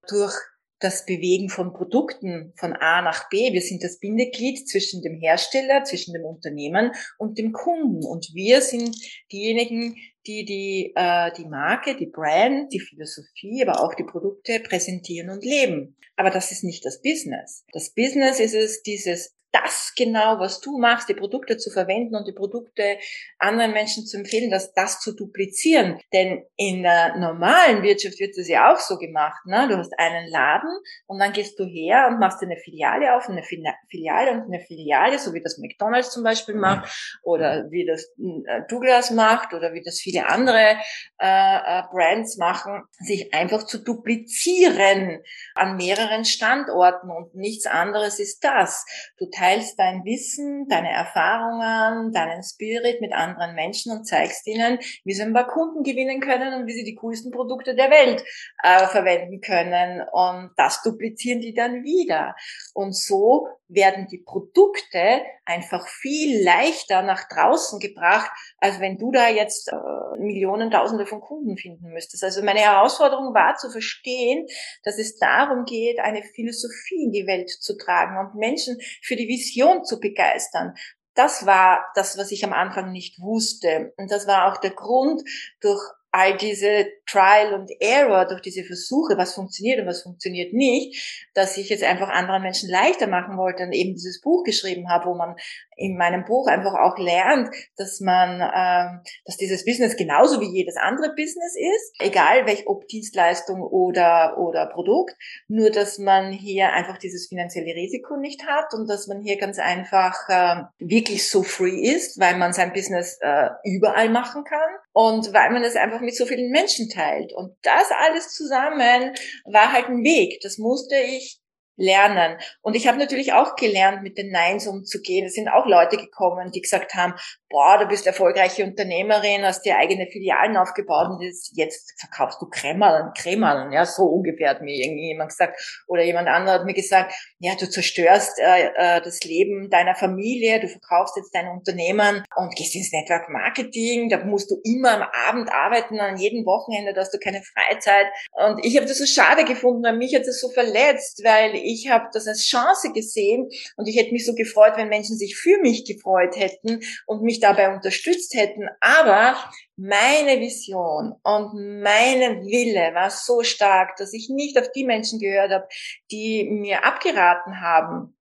durch 0.08 0.34
das 0.80 1.06
Bewegen 1.06 1.50
von 1.50 1.74
Produkten 1.74 2.54
von 2.56 2.74
A 2.74 3.02
nach 3.02 3.30
B. 3.30 3.52
Wir 3.52 3.62
sind 3.62 3.84
das 3.84 4.00
Bindeglied 4.00 4.70
zwischen 4.70 5.02
dem 5.02 5.20
Hersteller, 5.20 5.84
zwischen 5.84 6.14
dem 6.14 6.24
Unternehmen 6.24 6.92
und 7.18 7.38
dem 7.38 7.52
Kunden. 7.52 8.06
Und 8.06 8.30
wir 8.34 8.62
sind 8.62 8.96
diejenigen, 9.32 9.96
die 10.28 10.46
die, 10.46 10.94
äh, 10.96 11.32
die 11.36 11.46
Marke, 11.46 11.96
die 11.96 12.06
Brand, 12.06 12.72
die 12.74 12.80
Philosophie, 12.80 13.64
aber 13.66 13.84
auch 13.84 13.96
die 13.96 14.04
Produkte 14.04 14.60
präsentieren 14.60 15.30
und 15.30 15.44
leben. 15.44 15.98
Aber 16.16 16.30
das 16.30 16.52
ist 16.52 16.64
nicht 16.64 16.86
das 16.86 17.02
Business. 17.02 17.64
Das 17.72 17.94
Business 17.94 18.40
ist 18.40 18.54
es, 18.54 18.84
dieses 18.84 19.37
das 19.52 19.94
genau, 19.96 20.40
was 20.40 20.62
du 20.62 20.78
machst, 20.78 21.10
die 21.10 21.14
Produkte 21.14 21.58
zu 21.58 21.72
verwenden 21.72 22.16
und 22.16 22.28
die 22.28 22.34
Produkte 22.34 22.98
anderen 23.40 23.72
Menschen 23.72 24.06
zu 24.06 24.18
empfehlen, 24.18 24.52
dass 24.52 24.74
das 24.74 25.00
zu 25.00 25.16
duplizieren. 25.16 26.00
Denn 26.14 26.44
in 26.56 26.84
der 26.84 27.18
normalen 27.18 27.84
Wirtschaft 27.84 28.20
wird 28.20 28.38
das 28.38 28.48
ja 28.48 28.72
auch 28.72 28.80
so 28.80 28.98
gemacht. 28.98 29.46
Ne? 29.46 29.68
Du 29.70 29.78
hast 29.78 29.98
einen 29.98 30.30
Laden 30.30 30.70
und 31.06 31.20
dann 31.20 31.34
gehst 31.34 31.60
du 31.60 31.66
her 31.66 32.08
und 32.10 32.20
machst 32.20 32.42
eine 32.44 32.58
Filiale 32.58 33.16
auf, 33.16 33.30
eine 33.30 33.44
Filiale 33.44 34.32
und 34.32 34.44
eine 34.44 34.60
Filiale, 34.60 35.20
so 35.20 35.34
wie 35.34 35.42
das 35.42 35.58
McDonald's 35.58 36.12
zum 36.12 36.24
Beispiel 36.24 36.56
macht 36.56 37.20
oder 37.24 37.66
wie 37.70 37.86
das 37.86 38.04
äh, 38.18 38.62
Douglas 38.70 39.12
macht 39.12 39.54
oder 39.54 39.74
wie 39.74 39.82
das 39.82 40.00
viele 40.00 40.28
andere 40.28 40.78
äh, 41.20 41.80
äh, 41.80 41.84
Brands 41.92 42.38
machen, 42.38 42.84
sich 43.00 43.34
einfach 43.34 43.64
zu 43.64 43.80
duplizieren 43.80 45.22
an 45.56 45.78
mehreren 45.78 46.26
Standorten 46.26 47.10
und 47.10 47.36
nichts 47.36 47.66
anderes 47.66 48.20
ist 48.20 48.44
das. 48.44 48.86
Du 49.18 49.30
teilst 49.38 49.78
dein 49.78 50.04
Wissen, 50.04 50.68
deine 50.68 50.92
Erfahrungen, 50.92 52.12
deinen 52.12 52.44
Spirit 52.44 53.02
mit 53.02 53.14
anderen 53.14 53.56
Menschen 53.56 53.92
und 53.92 54.06
zeigst 54.06 54.48
ihnen, 54.48 54.80
wie 55.04 55.14
sie 55.14 55.22
ein 55.22 55.34
paar 55.34 55.48
Kunden 55.48 55.84
gewinnen 55.84 56.20
können 56.20 56.54
und 56.54 56.68
wie 56.68 56.74
sie 56.74 56.84
die 56.84 56.96
coolsten 56.96 57.32
Produkte 57.32 57.76
der 57.76 57.92
Welt 57.92 58.24
äh, 58.64 58.88
verwenden 58.88 59.42
können. 59.42 60.02
Und 60.12 60.52
das 60.58 60.82
duplizieren 60.82 61.42
die 61.42 61.54
dann 61.54 61.84
wieder. 61.84 62.36
Und 62.74 62.96
so 62.96 63.48
werden 63.70 64.08
die 64.08 64.20
Produkte 64.20 65.22
einfach 65.46 65.88
viel 65.88 66.44
leichter 66.44 67.02
nach 67.02 67.28
draußen 67.28 67.80
gebracht, 67.80 68.32
als 68.60 68.80
wenn 68.80 68.98
du 68.98 69.12
da 69.12 69.30
jetzt 69.30 69.70
äh, 69.70 70.20
Millionen, 70.20 70.72
Tausende 70.72 71.06
von 71.06 71.22
Kunden 71.22 71.58
finden 71.58 71.90
müsstest. 71.92 72.24
Also 72.24 72.44
meine 72.44 72.60
Herausforderung 72.60 73.34
war 73.34 73.56
zu 73.56 73.70
verstehen, 73.70 74.48
dass 74.84 74.98
es 74.98 75.18
darum 75.18 75.66
geht, 75.66 76.00
eine 76.00 76.24
Philosophie 76.24 77.04
in 77.04 77.12
die 77.12 77.28
Welt 77.28 77.50
zu 77.50 77.78
tragen 77.78 78.18
und 78.18 78.36
Menschen 78.36 78.78
für 79.02 79.16
die 79.16 79.28
Vision 79.28 79.84
zu 79.84 80.00
begeistern. 80.00 80.74
Das 81.14 81.46
war 81.46 81.86
das, 81.96 82.18
was 82.18 82.32
ich 82.32 82.46
am 82.46 82.54
Anfang 82.54 82.92
nicht 82.92 83.20
wusste. 83.20 83.94
Und 83.98 84.12
das 84.12 84.28
war 84.28 84.52
auch 84.52 84.58
der 84.58 84.72
Grund, 84.72 85.24
durch 85.62 85.82
all 86.18 86.36
diese 86.36 86.88
Trial 87.06 87.54
und 87.54 87.70
Error, 87.80 88.26
durch 88.26 88.42
diese 88.42 88.64
Versuche, 88.64 89.18
was 89.18 89.36
funktioniert 89.36 89.80
und 89.80 89.86
was 89.86 90.02
funktioniert 90.02 90.52
nicht, 90.52 91.30
dass 91.36 91.58
ich 91.58 91.70
es 91.70 91.84
einfach 91.84 92.10
anderen 92.10 92.42
Menschen 92.42 92.72
leichter 92.72 93.06
machen 93.06 93.38
wollte 93.38 93.64
und 93.64 93.72
eben 93.72 93.94
dieses 93.94 94.20
Buch 94.22 94.44
geschrieben 94.44 94.90
habe, 94.90 95.06
wo 95.06 95.14
man 95.14 95.36
in 95.76 95.96
meinem 95.96 96.26
Buch 96.26 96.48
einfach 96.48 96.74
auch 96.74 96.98
lernt, 96.98 97.50
dass 97.76 98.00
man, 98.00 98.42
ähm, 98.42 99.02
dass 99.26 99.38
dieses 99.38 99.64
Business 99.64 99.96
genauso 99.96 100.42
wie 100.42 100.50
jedes 100.52 100.76
andere 100.76 101.10
Business 101.10 101.56
ist, 101.56 101.94
egal 102.00 102.48
welch 102.48 102.66
ob 102.66 102.88
Dienstleistung 102.88 103.62
oder 103.62 104.40
oder 104.40 104.66
Produkt, 104.66 105.16
nur 105.48 105.70
dass 105.70 106.00
man 106.00 106.32
hier 106.32 106.74
einfach 106.74 106.98
dieses 106.98 107.28
finanzielle 107.28 107.76
Risiko 107.76 108.18
nicht 108.18 108.48
hat 108.48 108.74
und 108.74 108.90
dass 108.90 109.06
man 109.06 109.22
hier 109.22 109.38
ganz 109.38 109.60
einfach 109.60 110.16
äh, 110.30 110.64
wirklich 110.80 111.30
so 111.30 111.44
free 111.44 111.80
ist, 111.80 112.20
weil 112.20 112.38
man 112.38 112.54
sein 112.54 112.74
Business 112.74 113.20
äh, 113.22 113.50
überall 113.64 114.10
machen 114.10 114.44
kann 114.46 114.70
und 114.94 115.32
weil 115.32 115.52
man 115.52 115.64
es 115.64 115.76
einfach 115.76 116.02
mit 116.08 116.16
so 116.16 116.26
vielen 116.26 116.52
Menschen 116.52 116.90
teilt. 116.90 117.34
Und 117.34 117.58
das 117.64 117.92
alles 117.92 118.34
zusammen 118.34 119.14
war 119.44 119.74
halt 119.74 119.88
ein 119.88 120.04
Weg. 120.06 120.40
Das 120.42 120.58
musste 120.58 120.96
ich 120.96 121.42
lernen. 121.76 122.38
Und 122.62 122.76
ich 122.76 122.88
habe 122.88 122.98
natürlich 122.98 123.34
auch 123.34 123.58
gelernt, 123.58 124.04
mit 124.04 124.18
den 124.18 124.32
Neins 124.32 124.68
umzugehen. 124.68 125.26
Es 125.26 125.34
sind 125.34 125.50
auch 125.50 125.66
Leute 125.66 125.98
gekommen, 125.98 126.52
die 126.52 126.62
gesagt 126.62 126.96
haben, 126.96 127.14
boah, 127.50 127.78
du 127.80 127.88
bist 127.88 128.06
erfolgreiche 128.06 128.64
Unternehmerin, 128.64 129.44
hast 129.44 129.64
dir 129.64 129.78
eigene 129.78 130.08
Filialen 130.08 130.58
aufgebaut 130.58 131.10
und 131.10 131.22
jetzt 131.54 131.94
verkaufst 132.00 132.42
du 132.42 132.48
Kremmerl, 132.50 133.14
Kremmerl, 133.18 133.74
ja, 133.74 133.86
so 133.86 134.04
ungefähr 134.04 134.50
hat 134.50 134.62
mir 134.62 134.76
irgendjemand 134.76 135.30
gesagt. 135.30 135.60
Oder 135.88 136.04
jemand 136.04 136.28
anderer 136.28 136.56
hat 136.56 136.66
mir 136.66 136.74
gesagt, 136.74 137.14
ja, 137.40 137.54
du 137.56 137.70
zerstörst 137.70 138.40
äh, 138.40 138.70
äh, 138.76 139.02
das 139.02 139.22
Leben 139.24 139.70
deiner 139.70 139.96
Familie, 139.96 140.60
du 140.60 140.68
verkaufst 140.68 141.16
jetzt 141.18 141.34
dein 141.34 141.48
Unternehmen 141.48 142.24
und 142.36 142.56
gehst 142.56 142.76
ins 142.76 142.92
Network 142.92 143.30
Marketing, 143.30 144.10
da 144.10 144.24
musst 144.26 144.52
du 144.52 144.56
immer 144.64 144.92
am 144.92 145.08
Abend 145.28 145.52
arbeiten, 145.52 146.00
an 146.00 146.18
jedem 146.18 146.46
Wochenende, 146.46 146.94
da 146.94 147.02
hast 147.02 147.14
du 147.14 147.20
keine 147.20 147.42
Freizeit. 147.42 148.08
Und 148.32 148.64
ich 148.66 148.76
habe 148.76 148.88
das 148.88 148.98
so 148.98 149.06
schade 149.06 149.46
gefunden, 149.46 149.84
weil 149.84 149.98
mich 149.98 150.16
hat 150.16 150.28
das 150.28 150.42
so 150.42 150.50
verletzt, 150.50 151.22
weil 151.24 151.56
ich 151.56 151.90
habe 151.90 152.06
das 152.12 152.28
als 152.28 152.46
Chance 152.46 152.92
gesehen 152.94 153.50
und 153.78 153.88
ich 153.88 153.98
hätte 153.98 154.12
mich 154.12 154.26
so 154.26 154.34
gefreut, 154.34 154.74
wenn 154.76 154.90
Menschen 154.90 155.18
sich 155.18 155.38
für 155.38 155.60
mich 155.62 155.86
gefreut 155.86 156.36
hätten 156.36 156.82
und 157.06 157.22
mich 157.22 157.37
dabei 157.40 157.74
unterstützt 157.74 158.34
hätten. 158.34 158.68
Aber 158.80 159.36
meine 159.76 160.40
Vision 160.40 161.14
und 161.24 161.82
meine 161.82 162.42
Wille 162.42 162.94
war 162.94 163.10
so 163.10 163.44
stark, 163.44 163.96
dass 163.98 164.14
ich 164.14 164.30
nicht 164.30 164.58
auf 164.60 164.72
die 164.72 164.86
Menschen 164.86 165.20
gehört 165.20 165.52
habe, 165.52 165.68
die 166.12 166.46
mir 166.50 166.84
abgeraten 166.84 167.62
haben 167.62 168.18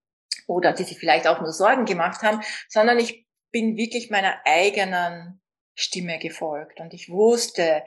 oder 0.47 0.73
die 0.73 0.85
sich 0.85 0.99
vielleicht 0.99 1.27
auch 1.27 1.41
nur 1.41 1.53
Sorgen 1.53 1.85
gemacht 1.85 2.23
haben, 2.23 2.43
sondern 2.69 2.99
ich 2.99 3.27
bin 3.51 3.77
wirklich 3.77 4.11
meiner 4.11 4.37
eigenen 4.45 5.41
Stimme 5.75 6.19
gefolgt 6.19 6.81
und 6.81 6.95
ich 6.95 7.11
wusste, 7.11 7.83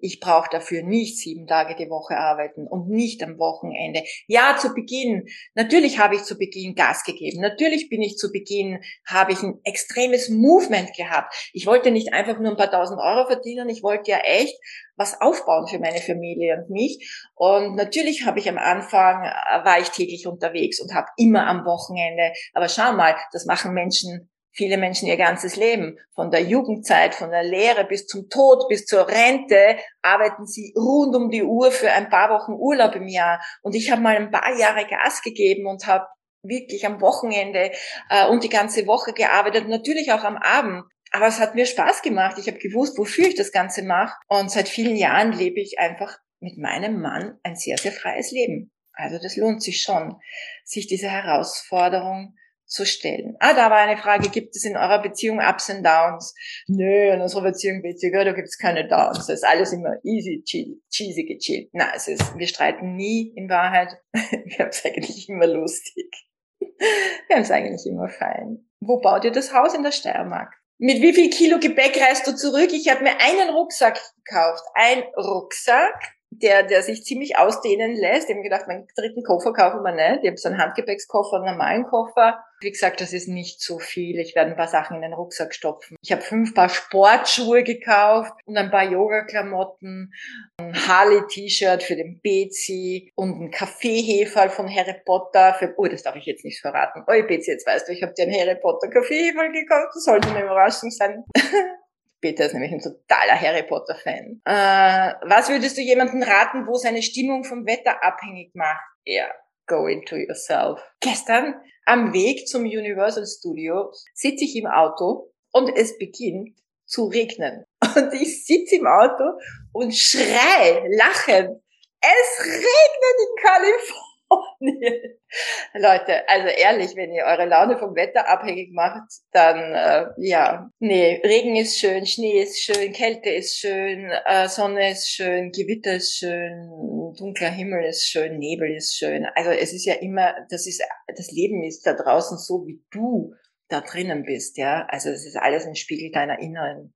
ich 0.00 0.20
brauche 0.20 0.48
dafür 0.50 0.82
nicht 0.82 1.18
sieben 1.18 1.46
Tage 1.46 1.74
die 1.76 1.90
Woche 1.90 2.16
arbeiten 2.16 2.66
und 2.66 2.88
nicht 2.88 3.22
am 3.22 3.38
Wochenende. 3.38 4.02
Ja, 4.26 4.56
zu 4.58 4.74
Beginn, 4.74 5.26
natürlich 5.54 5.98
habe 5.98 6.16
ich 6.16 6.22
zu 6.22 6.36
Beginn 6.36 6.74
Gas 6.74 7.04
gegeben. 7.04 7.40
Natürlich 7.40 7.88
bin 7.88 8.02
ich 8.02 8.16
zu 8.16 8.32
Beginn, 8.32 8.80
habe 9.06 9.32
ich 9.32 9.42
ein 9.42 9.60
extremes 9.64 10.28
Movement 10.28 10.94
gehabt. 10.96 11.34
Ich 11.52 11.66
wollte 11.66 11.90
nicht 11.90 12.12
einfach 12.12 12.38
nur 12.38 12.52
ein 12.52 12.56
paar 12.56 12.70
tausend 12.70 13.00
Euro 13.00 13.26
verdienen, 13.26 13.68
ich 13.68 13.82
wollte 13.82 14.10
ja 14.10 14.18
echt 14.18 14.58
was 14.96 15.20
aufbauen 15.20 15.66
für 15.66 15.78
meine 15.78 16.00
Familie 16.00 16.56
und 16.56 16.70
mich. 16.70 17.28
Und 17.34 17.74
natürlich 17.74 18.26
habe 18.26 18.38
ich 18.38 18.48
am 18.48 18.58
Anfang, 18.58 19.24
äh, 19.24 19.64
war 19.64 19.80
ich 19.80 19.90
täglich 19.90 20.26
unterwegs 20.26 20.80
und 20.80 20.94
habe 20.94 21.08
immer 21.16 21.46
am 21.46 21.64
Wochenende, 21.64 22.32
aber 22.52 22.68
schau 22.68 22.92
mal, 22.92 23.16
das 23.32 23.44
machen 23.44 23.72
Menschen 23.72 24.30
viele 24.54 24.78
Menschen 24.78 25.08
ihr 25.08 25.16
ganzes 25.16 25.56
Leben. 25.56 25.98
Von 26.14 26.30
der 26.30 26.42
Jugendzeit, 26.42 27.14
von 27.14 27.30
der 27.30 27.42
Lehre 27.42 27.84
bis 27.84 28.06
zum 28.06 28.28
Tod, 28.30 28.68
bis 28.68 28.86
zur 28.86 29.08
Rente 29.08 29.76
arbeiten 30.02 30.46
sie 30.46 30.72
rund 30.76 31.14
um 31.14 31.30
die 31.30 31.42
Uhr 31.42 31.70
für 31.72 31.90
ein 31.90 32.08
paar 32.08 32.30
Wochen 32.30 32.52
Urlaub 32.52 32.94
im 32.94 33.08
Jahr. 33.08 33.44
Und 33.62 33.74
ich 33.74 33.90
habe 33.90 34.00
mal 34.00 34.16
ein 34.16 34.30
paar 34.30 34.56
Jahre 34.56 34.86
Gas 34.86 35.22
gegeben 35.22 35.66
und 35.66 35.86
habe 35.86 36.06
wirklich 36.42 36.86
am 36.86 37.00
Wochenende 37.00 37.72
äh, 38.10 38.28
und 38.28 38.44
die 38.44 38.48
ganze 38.48 38.86
Woche 38.86 39.12
gearbeitet, 39.12 39.68
natürlich 39.68 40.12
auch 40.12 40.24
am 40.24 40.36
Abend. 40.36 40.84
Aber 41.10 41.26
es 41.26 41.38
hat 41.38 41.54
mir 41.54 41.66
Spaß 41.66 42.02
gemacht. 42.02 42.38
Ich 42.38 42.48
habe 42.48 42.58
gewusst, 42.58 42.98
wofür 42.98 43.26
ich 43.26 43.34
das 43.34 43.52
Ganze 43.52 43.82
mache. 43.82 44.14
Und 44.28 44.50
seit 44.50 44.68
vielen 44.68 44.96
Jahren 44.96 45.32
lebe 45.32 45.60
ich 45.60 45.78
einfach 45.78 46.18
mit 46.40 46.58
meinem 46.58 47.00
Mann 47.00 47.38
ein 47.42 47.56
sehr, 47.56 47.78
sehr 47.78 47.92
freies 47.92 48.30
Leben. 48.30 48.72
Also 48.92 49.18
das 49.18 49.36
lohnt 49.36 49.62
sich 49.62 49.80
schon, 49.80 50.16
sich 50.64 50.86
diese 50.86 51.08
Herausforderung 51.08 52.34
zu 52.66 52.84
stellen. 52.84 53.36
Ah, 53.40 53.54
da 53.54 53.70
war 53.70 53.78
eine 53.78 53.96
Frage, 53.96 54.28
gibt 54.28 54.56
es 54.56 54.64
in 54.64 54.76
eurer 54.76 55.02
Beziehung 55.02 55.38
Ups 55.38 55.70
und 55.70 55.84
Downs? 55.84 56.34
Nö, 56.66 57.12
in 57.12 57.20
unserer 57.20 57.42
Beziehung 57.42 57.82
witziger, 57.82 58.24
da 58.24 58.32
gibt 58.32 58.48
es 58.48 58.58
keine 58.58 58.88
Downs. 58.88 59.18
Das 59.18 59.28
ist 59.28 59.44
alles 59.44 59.72
immer 59.72 59.96
easy, 60.02 60.42
cheesy, 60.44 60.82
cheesy 60.90 61.24
gechillt. 61.24 61.70
Na, 61.72 61.92
es 61.94 62.08
ist, 62.08 62.36
wir 62.36 62.46
streiten 62.46 62.96
nie 62.96 63.32
in 63.36 63.48
Wahrheit. 63.48 63.96
Wir 64.12 64.58
haben 64.58 64.70
es 64.70 64.84
eigentlich 64.84 65.28
immer 65.28 65.46
lustig. 65.46 66.10
Wir 66.58 67.36
haben 67.36 67.42
es 67.42 67.50
eigentlich 67.50 67.86
immer 67.86 68.08
fein. 68.08 68.68
Wo 68.80 69.00
baut 69.00 69.24
ihr 69.24 69.32
das 69.32 69.52
Haus 69.52 69.74
in 69.74 69.82
der 69.82 69.92
Steiermark? 69.92 70.52
Mit 70.78 71.00
wie 71.00 71.12
viel 71.12 71.30
Kilo 71.30 71.58
Gepäck 71.58 72.00
reist 72.00 72.26
du 72.26 72.34
zurück? 72.34 72.70
Ich 72.72 72.90
habe 72.90 73.04
mir 73.04 73.20
einen 73.20 73.50
Rucksack 73.50 74.00
gekauft. 74.24 74.62
Ein 74.74 75.02
Rucksack 75.16 76.13
der, 76.42 76.62
der 76.62 76.82
sich 76.82 77.04
ziemlich 77.04 77.36
ausdehnen 77.36 77.94
lässt. 77.94 78.28
Ich 78.28 78.34
habe 78.34 78.42
gedacht, 78.42 78.66
meinen 78.66 78.86
dritten 78.96 79.22
Koffer 79.22 79.52
kaufen 79.52 79.82
wir 79.82 79.92
nicht. 79.92 80.20
Ich 80.22 80.28
habe 80.28 80.36
so 80.36 80.48
einen 80.48 80.58
Handgepäckskoffer, 80.58 81.36
einen 81.36 81.46
normalen 81.46 81.84
Koffer. 81.84 82.44
Wie 82.60 82.70
gesagt, 82.70 83.00
das 83.00 83.12
ist 83.12 83.28
nicht 83.28 83.60
so 83.60 83.78
viel. 83.78 84.18
Ich 84.18 84.34
werde 84.34 84.50
ein 84.50 84.56
paar 84.56 84.68
Sachen 84.68 84.96
in 84.96 85.02
den 85.02 85.12
Rucksack 85.12 85.54
stopfen. 85.54 85.96
Ich 86.02 86.12
habe 86.12 86.22
fünf 86.22 86.54
Paar 86.54 86.68
Sportschuhe 86.68 87.62
gekauft 87.62 88.32
und 88.46 88.56
ein 88.56 88.70
paar 88.70 88.84
Yoga-Klamotten, 88.84 90.12
ein 90.58 90.88
Harley-T-Shirt 90.88 91.82
für 91.82 91.96
den 91.96 92.20
Bezi 92.20 93.12
und 93.16 93.40
ein 93.40 93.50
Kaffeeheferl 93.50 94.48
von 94.48 94.68
Harry 94.68 94.94
Potter. 95.04 95.54
Für, 95.54 95.74
oh, 95.76 95.86
das 95.86 96.02
darf 96.02 96.16
ich 96.16 96.26
jetzt 96.26 96.44
nicht 96.44 96.60
verraten. 96.60 97.04
Oh, 97.06 97.26
Bezi, 97.26 97.50
jetzt 97.50 97.66
weißt 97.66 97.88
du, 97.88 97.92
ich 97.92 98.02
habe 98.02 98.14
dir 98.14 98.24
einen 98.24 98.34
Harry 98.34 98.58
Potter 98.60 98.88
Kaffeeheferl 98.88 99.52
gekauft. 99.52 99.90
Das 99.94 100.04
sollte 100.04 100.28
eine 100.28 100.44
Überraschung 100.44 100.90
sein. 100.90 101.24
Peter 102.24 102.46
ist 102.46 102.54
nämlich 102.54 102.72
ein 102.72 102.80
totaler 102.80 103.38
Harry 103.38 103.64
Potter 103.64 103.94
Fan. 103.96 104.40
Äh, 104.46 105.12
was 105.28 105.50
würdest 105.50 105.76
du 105.76 105.82
jemandem 105.82 106.22
raten, 106.22 106.66
wo 106.66 106.72
seine 106.72 107.02
Stimmung 107.02 107.44
vom 107.44 107.66
Wetter 107.66 108.02
abhängig 108.02 108.54
macht? 108.54 108.80
Ja, 109.04 109.30
go 109.66 109.86
into 109.86 110.16
yourself. 110.16 110.80
Gestern 111.00 111.54
am 111.84 112.14
Weg 112.14 112.48
zum 112.48 112.62
Universal 112.62 113.26
Studio 113.26 113.92
sitze 114.14 114.44
ich 114.44 114.56
im 114.56 114.66
Auto 114.66 115.34
und 115.52 115.68
es 115.76 115.98
beginnt 115.98 116.58
zu 116.86 117.08
regnen. 117.08 117.66
Und 117.94 118.14
ich 118.14 118.46
sitze 118.46 118.76
im 118.76 118.86
Auto 118.86 119.38
und 119.74 119.94
schrei, 119.94 120.82
lachen. 120.96 121.62
Es 122.00 122.40
regnet 122.40 123.16
in 123.20 123.44
Kalifornien. 123.44 124.03
Leute, 125.74 126.28
also 126.28 126.48
ehrlich, 126.48 126.96
wenn 126.96 127.12
ihr 127.12 127.24
eure 127.24 127.46
Laune 127.46 127.76
vom 127.76 127.94
Wetter 127.94 128.28
abhängig 128.28 128.72
macht, 128.72 129.10
dann 129.32 129.74
äh, 129.74 130.06
ja, 130.18 130.70
nee, 130.78 131.20
Regen 131.24 131.56
ist 131.56 131.78
schön, 131.78 132.06
Schnee 132.06 132.42
ist 132.42 132.60
schön, 132.60 132.92
Kälte 132.92 133.30
ist 133.30 133.58
schön, 133.58 134.10
äh, 134.24 134.48
Sonne 134.48 134.90
ist 134.92 135.08
schön, 135.08 135.50
Gewitter 135.50 135.94
ist 135.94 136.16
schön, 136.16 136.70
dunkler 137.18 137.50
Himmel 137.50 137.84
ist 137.84 138.06
schön, 138.06 138.38
Nebel 138.38 138.74
ist 138.74 138.96
schön. 138.96 139.26
Also 139.34 139.50
es 139.50 139.72
ist 139.72 139.84
ja 139.84 139.94
immer, 139.94 140.34
das 140.50 140.66
ist, 140.66 140.82
das 141.14 141.30
Leben 141.30 141.62
ist 141.62 141.86
da 141.86 141.94
draußen 141.94 142.38
so, 142.38 142.66
wie 142.66 142.82
du 142.90 143.34
da 143.68 143.80
drinnen 143.80 144.24
bist, 144.24 144.58
ja. 144.58 144.86
Also 144.88 145.10
es 145.10 145.26
ist 145.26 145.36
alles 145.36 145.66
ein 145.66 145.76
Spiegel 145.76 146.10
deiner 146.12 146.38
inneren, 146.38 146.94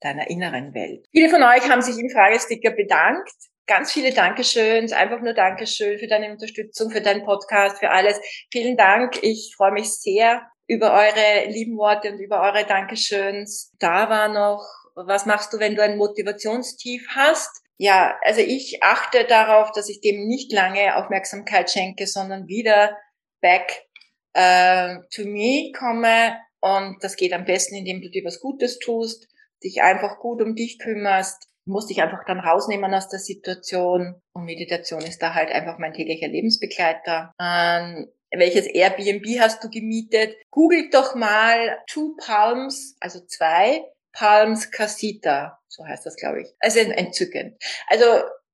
deiner 0.00 0.28
inneren 0.30 0.74
Welt. 0.74 1.06
Viele 1.10 1.30
von 1.30 1.42
euch 1.42 1.68
haben 1.68 1.82
sich 1.82 1.98
im 1.98 2.10
Fragesticker 2.10 2.70
bedankt 2.70 3.30
ganz 3.68 3.92
viele 3.92 4.12
Dankeschöns, 4.12 4.92
einfach 4.92 5.20
nur 5.20 5.34
Dankeschön 5.34 5.98
für 5.98 6.08
deine 6.08 6.32
Unterstützung, 6.32 6.90
für 6.90 7.02
deinen 7.02 7.24
Podcast, 7.24 7.78
für 7.78 7.90
alles. 7.90 8.18
Vielen 8.50 8.76
Dank. 8.76 9.22
Ich 9.22 9.54
freue 9.56 9.72
mich 9.72 9.92
sehr 9.92 10.42
über 10.66 10.92
eure 10.92 11.48
lieben 11.48 11.76
Worte 11.76 12.10
und 12.10 12.18
über 12.18 12.40
eure 12.40 12.66
Dankeschöns. 12.66 13.72
Da 13.78 14.10
war 14.10 14.28
noch, 14.28 14.66
was 14.94 15.26
machst 15.26 15.52
du, 15.52 15.58
wenn 15.60 15.76
du 15.76 15.82
ein 15.82 15.96
Motivationstief 15.96 17.06
hast? 17.14 17.50
Ja, 17.76 18.18
also 18.22 18.40
ich 18.40 18.82
achte 18.82 19.24
darauf, 19.24 19.70
dass 19.72 19.88
ich 19.88 20.00
dem 20.00 20.26
nicht 20.26 20.52
lange 20.52 20.96
Aufmerksamkeit 20.96 21.70
schenke, 21.70 22.06
sondern 22.06 22.48
wieder 22.48 22.96
back 23.40 23.84
äh, 24.32 24.96
to 25.14 25.22
me 25.24 25.72
komme. 25.78 26.36
Und 26.60 26.96
das 27.04 27.16
geht 27.16 27.32
am 27.32 27.44
besten, 27.44 27.76
indem 27.76 28.00
du 28.00 28.10
dir 28.10 28.24
was 28.24 28.40
Gutes 28.40 28.78
tust, 28.78 29.28
dich 29.62 29.82
einfach 29.82 30.18
gut 30.18 30.42
um 30.42 30.56
dich 30.56 30.78
kümmerst, 30.78 31.47
musste 31.68 31.92
ich 31.92 32.02
einfach 32.02 32.24
dann 32.26 32.40
rausnehmen 32.40 32.92
aus 32.94 33.08
der 33.08 33.18
Situation. 33.18 34.20
Und 34.32 34.44
Meditation 34.44 35.02
ist 35.02 35.22
da 35.22 35.34
halt 35.34 35.50
einfach 35.50 35.78
mein 35.78 35.92
täglicher 35.92 36.28
Lebensbegleiter. 36.28 37.32
Ähm, 37.40 38.08
welches 38.30 38.66
Airbnb 38.66 39.26
hast 39.40 39.64
du 39.64 39.70
gemietet? 39.70 40.36
Googelt 40.50 40.92
doch 40.92 41.14
mal 41.14 41.78
Two 41.86 42.16
Palms, 42.16 42.96
also 43.00 43.20
zwei 43.20 43.84
Palms 44.12 44.70
Casita, 44.70 45.58
so 45.68 45.86
heißt 45.86 46.04
das, 46.04 46.16
glaube 46.16 46.42
ich. 46.42 46.48
Also 46.60 46.80
entzückend. 46.80 47.62
Also 47.88 48.04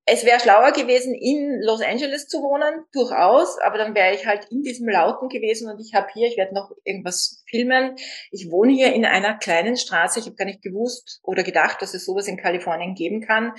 es 0.07 0.25
wäre 0.25 0.39
schlauer 0.39 0.73
gewesen, 0.73 1.15
in 1.15 1.61
Los 1.63 1.81
Angeles 1.81 2.29
zu 2.29 2.43
wohnen, 2.43 2.85
durchaus, 2.93 3.59
aber 3.61 3.79
dann 3.79 3.95
wäre 3.95 4.15
ich 4.15 4.27
halt 4.27 4.47
in 4.51 4.63
diesem 4.63 4.89
Lauten 4.89 5.29
gewesen 5.29 5.71
und 5.71 5.81
ich 5.81 5.95
habe 5.95 6.09
hier, 6.13 6.29
ich 6.29 6.37
werde 6.37 6.55
noch 6.55 6.73
irgendwas 6.85 7.43
filmen. 7.49 7.97
Ich 8.31 8.51
wohne 8.51 8.73
hier 8.73 8.93
in 8.93 9.07
einer 9.07 9.39
kleinen 9.39 9.77
Straße. 9.77 10.21
Ich 10.21 10.27
habe 10.27 10.37
gar 10.37 10.45
nicht 10.45 10.63
gewusst 10.63 11.21
oder 11.23 11.43
gedacht, 11.43 11.81
dass 11.81 11.95
es 11.95 12.05
sowas 12.05 12.29
in 12.29 12.37
Kalifornien 12.37 12.95
geben 12.95 13.23
kann. 13.23 13.55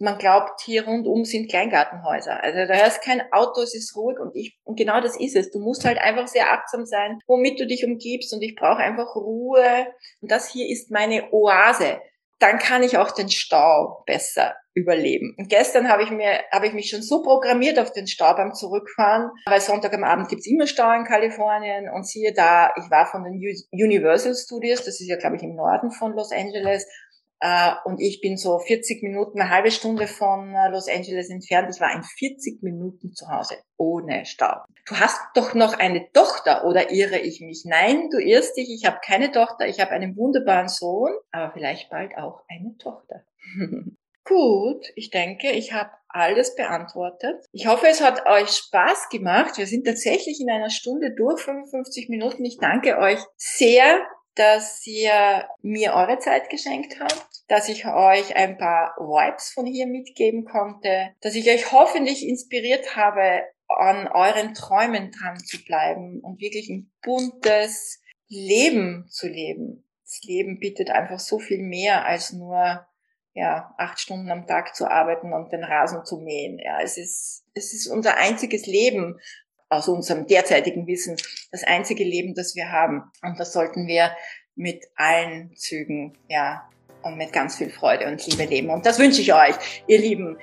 Man 0.00 0.18
glaubt, 0.18 0.60
hier 0.62 0.84
rundum 0.84 1.24
sind 1.24 1.48
Kleingartenhäuser. 1.48 2.42
Also 2.42 2.66
da 2.66 2.86
ist 2.86 3.00
kein 3.00 3.22
Auto, 3.32 3.62
es 3.62 3.76
ist 3.76 3.94
ruhig 3.94 4.18
und 4.18 4.34
ich 4.34 4.58
und 4.64 4.76
genau 4.76 5.00
das 5.00 5.16
ist 5.18 5.36
es. 5.36 5.52
Du 5.52 5.60
musst 5.60 5.84
halt 5.84 5.98
einfach 5.98 6.26
sehr 6.26 6.52
achtsam 6.52 6.84
sein, 6.84 7.20
womit 7.28 7.60
du 7.60 7.66
dich 7.68 7.84
umgibst 7.84 8.34
und 8.34 8.42
ich 8.42 8.56
brauche 8.56 8.78
einfach 8.78 9.14
Ruhe 9.14 9.86
und 10.20 10.32
das 10.32 10.50
hier 10.50 10.68
ist 10.68 10.90
meine 10.90 11.32
Oase 11.32 12.00
dann 12.44 12.58
kann 12.58 12.82
ich 12.82 12.98
auch 12.98 13.10
den 13.10 13.30
Stau 13.30 14.02
besser 14.06 14.54
überleben. 14.74 15.34
Und 15.38 15.48
gestern 15.48 15.88
habe 15.88 16.02
ich 16.02 16.10
mir, 16.10 16.40
habe 16.52 16.66
ich 16.66 16.74
mich 16.74 16.90
schon 16.90 17.00
so 17.00 17.22
programmiert 17.22 17.78
auf 17.78 17.92
den 17.92 18.06
Stau 18.06 18.34
beim 18.34 18.52
Zurückfahren, 18.52 19.30
weil 19.46 19.60
Sonntag 19.62 19.94
am 19.94 20.04
Abend 20.04 20.28
gibt's 20.28 20.46
immer 20.46 20.66
Stau 20.66 20.92
in 20.92 21.04
Kalifornien 21.04 21.88
und 21.88 22.06
siehe 22.06 22.34
da, 22.34 22.70
ich 22.76 22.90
war 22.90 23.06
von 23.06 23.24
den 23.24 23.40
Universal 23.72 24.34
Studios, 24.34 24.84
das 24.84 25.00
ist 25.00 25.08
ja 25.08 25.16
glaube 25.16 25.36
ich 25.36 25.42
im 25.42 25.54
Norden 25.54 25.90
von 25.90 26.12
Los 26.12 26.32
Angeles 26.32 26.86
und 27.84 28.00
ich 28.00 28.22
bin 28.22 28.38
so 28.38 28.58
40 28.58 29.02
Minuten, 29.02 29.38
eine 29.38 29.50
halbe 29.50 29.70
Stunde 29.70 30.06
von 30.06 30.54
äh, 30.54 30.68
Los 30.70 30.88
Angeles 30.88 31.28
entfernt. 31.28 31.68
Ich 31.74 31.80
war 31.80 31.94
in 31.94 32.02
40 32.02 32.62
Minuten 32.62 33.12
zu 33.12 33.28
Hause, 33.28 33.56
ohne 33.76 34.24
Stau. 34.24 34.62
Du 34.86 34.96
hast 34.96 35.20
doch 35.34 35.52
noch 35.54 35.78
eine 35.78 36.10
Tochter, 36.12 36.64
oder 36.64 36.90
irre 36.90 37.18
ich 37.18 37.42
mich? 37.42 37.64
Nein, 37.66 38.08
du 38.10 38.18
irrst 38.18 38.56
dich. 38.56 38.70
Ich 38.70 38.86
habe 38.86 38.98
keine 39.04 39.30
Tochter. 39.30 39.66
Ich 39.66 39.78
habe 39.80 39.90
einen 39.90 40.16
wunderbaren 40.16 40.68
Sohn, 40.68 41.10
aber 41.32 41.52
vielleicht 41.52 41.90
bald 41.90 42.16
auch 42.16 42.42
eine 42.48 42.76
Tochter. 42.78 43.24
Gut, 44.24 44.86
ich 44.94 45.10
denke, 45.10 45.50
ich 45.50 45.74
habe 45.74 45.90
alles 46.08 46.54
beantwortet. 46.54 47.44
Ich 47.52 47.66
hoffe, 47.66 47.88
es 47.88 48.00
hat 48.00 48.24
euch 48.24 48.48
Spaß 48.48 49.10
gemacht. 49.10 49.58
Wir 49.58 49.66
sind 49.66 49.84
tatsächlich 49.84 50.40
in 50.40 50.50
einer 50.50 50.70
Stunde 50.70 51.14
durch, 51.14 51.42
55 51.42 52.08
Minuten. 52.08 52.42
Ich 52.46 52.56
danke 52.56 52.96
euch 52.96 53.18
sehr 53.36 54.00
dass 54.34 54.86
ihr 54.86 55.48
mir 55.62 55.94
eure 55.94 56.18
Zeit 56.18 56.50
geschenkt 56.50 56.98
habt, 57.00 57.33
dass 57.46 57.68
ich 57.68 57.86
euch 57.86 58.36
ein 58.36 58.56
paar 58.56 58.94
Vibes 58.98 59.50
von 59.52 59.66
hier 59.66 59.86
mitgeben 59.86 60.44
konnte, 60.44 61.10
dass 61.20 61.34
ich 61.34 61.48
euch 61.50 61.72
hoffentlich 61.72 62.26
inspiriert 62.26 62.96
habe, 62.96 63.42
an 63.68 64.08
euren 64.08 64.54
Träumen 64.54 65.10
dran 65.10 65.38
zu 65.38 65.62
bleiben 65.64 66.20
und 66.20 66.40
wirklich 66.40 66.68
ein 66.68 66.90
buntes 67.02 68.00
Leben 68.28 69.06
zu 69.08 69.28
leben. 69.28 69.84
Das 70.04 70.22
Leben 70.22 70.60
bietet 70.60 70.90
einfach 70.90 71.18
so 71.18 71.38
viel 71.38 71.58
mehr 71.58 72.04
als 72.04 72.32
nur 72.32 72.86
ja, 73.34 73.74
acht 73.78 73.98
Stunden 73.98 74.30
am 74.30 74.46
Tag 74.46 74.76
zu 74.76 74.88
arbeiten 74.88 75.32
und 75.32 75.52
den 75.52 75.64
Rasen 75.64 76.04
zu 76.04 76.18
mähen. 76.18 76.58
Ja, 76.58 76.80
es 76.80 76.96
ist, 76.96 77.44
es 77.54 77.74
ist 77.74 77.88
unser 77.88 78.16
einziges 78.16 78.66
Leben 78.66 79.18
aus 79.68 79.88
unserem 79.88 80.26
derzeitigen 80.26 80.86
Wissen 80.86 81.16
das 81.50 81.64
einzige 81.64 82.04
Leben, 82.04 82.34
das 82.34 82.54
wir 82.54 82.70
haben. 82.70 83.10
Und 83.22 83.40
das 83.40 83.52
sollten 83.52 83.88
wir 83.88 84.16
mit 84.54 84.84
allen 84.94 85.54
Zügen, 85.56 86.16
ja, 86.28 86.68
und 87.04 87.16
mit 87.16 87.32
ganz 87.32 87.56
viel 87.56 87.70
Freude 87.70 88.06
und 88.06 88.26
Liebe 88.26 88.44
leben. 88.44 88.70
Und 88.70 88.84
das 88.86 88.98
wünsche 88.98 89.20
ich 89.20 89.32
euch, 89.32 89.54
ihr 89.86 89.98
Lieben. 89.98 90.38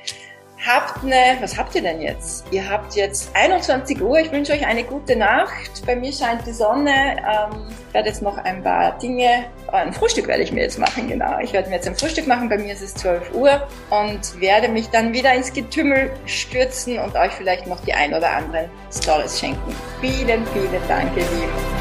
Habt 0.66 1.04
eine, 1.04 1.42
was 1.42 1.58
habt 1.58 1.74
ihr 1.74 1.82
denn 1.82 2.02
jetzt? 2.02 2.46
Ihr 2.52 2.70
habt 2.70 2.94
jetzt 2.94 3.32
21 3.36 4.00
Uhr. 4.00 4.20
Ich 4.20 4.32
wünsche 4.32 4.54
euch 4.54 4.64
eine 4.64 4.84
gute 4.84 5.16
Nacht. 5.16 5.84
Bei 5.88 5.96
mir 5.96 6.14
scheint 6.14 6.46
die 6.46 6.52
Sonne. 6.52 7.18
Ähm, 7.18 7.66
ich 7.88 7.94
werde 7.96 8.10
jetzt 8.10 8.22
noch 8.22 8.38
ein 8.38 8.64
paar 8.64 8.96
Dinge, 9.00 9.46
ein 9.72 9.92
Frühstück 9.92 10.28
werde 10.28 10.44
ich 10.44 10.52
mir 10.52 10.62
jetzt 10.62 10.78
machen, 10.78 11.08
genau. 11.08 11.40
Ich 11.40 11.52
werde 11.52 11.70
mir 11.70 11.76
jetzt 11.76 11.88
ein 11.88 11.96
Frühstück 11.96 12.28
machen. 12.28 12.48
Bei 12.48 12.58
mir 12.58 12.74
ist 12.74 12.82
es 12.82 12.94
12 12.94 13.34
Uhr 13.34 13.68
und 13.90 14.40
werde 14.40 14.68
mich 14.68 14.88
dann 14.90 15.14
wieder 15.14 15.34
ins 15.34 15.52
Getümmel 15.52 16.12
stürzen 16.26 17.00
und 17.00 17.16
euch 17.16 17.32
vielleicht 17.32 17.66
noch 17.66 17.80
die 17.84 17.94
ein 17.94 18.14
oder 18.14 18.30
anderen 18.30 18.70
Stories 18.94 19.40
schenken. 19.40 19.76
Vielen, 20.00 20.46
vielen 20.46 20.88
Dank, 20.88 21.10
ihr 21.18 21.24
Lieben. 21.24 21.81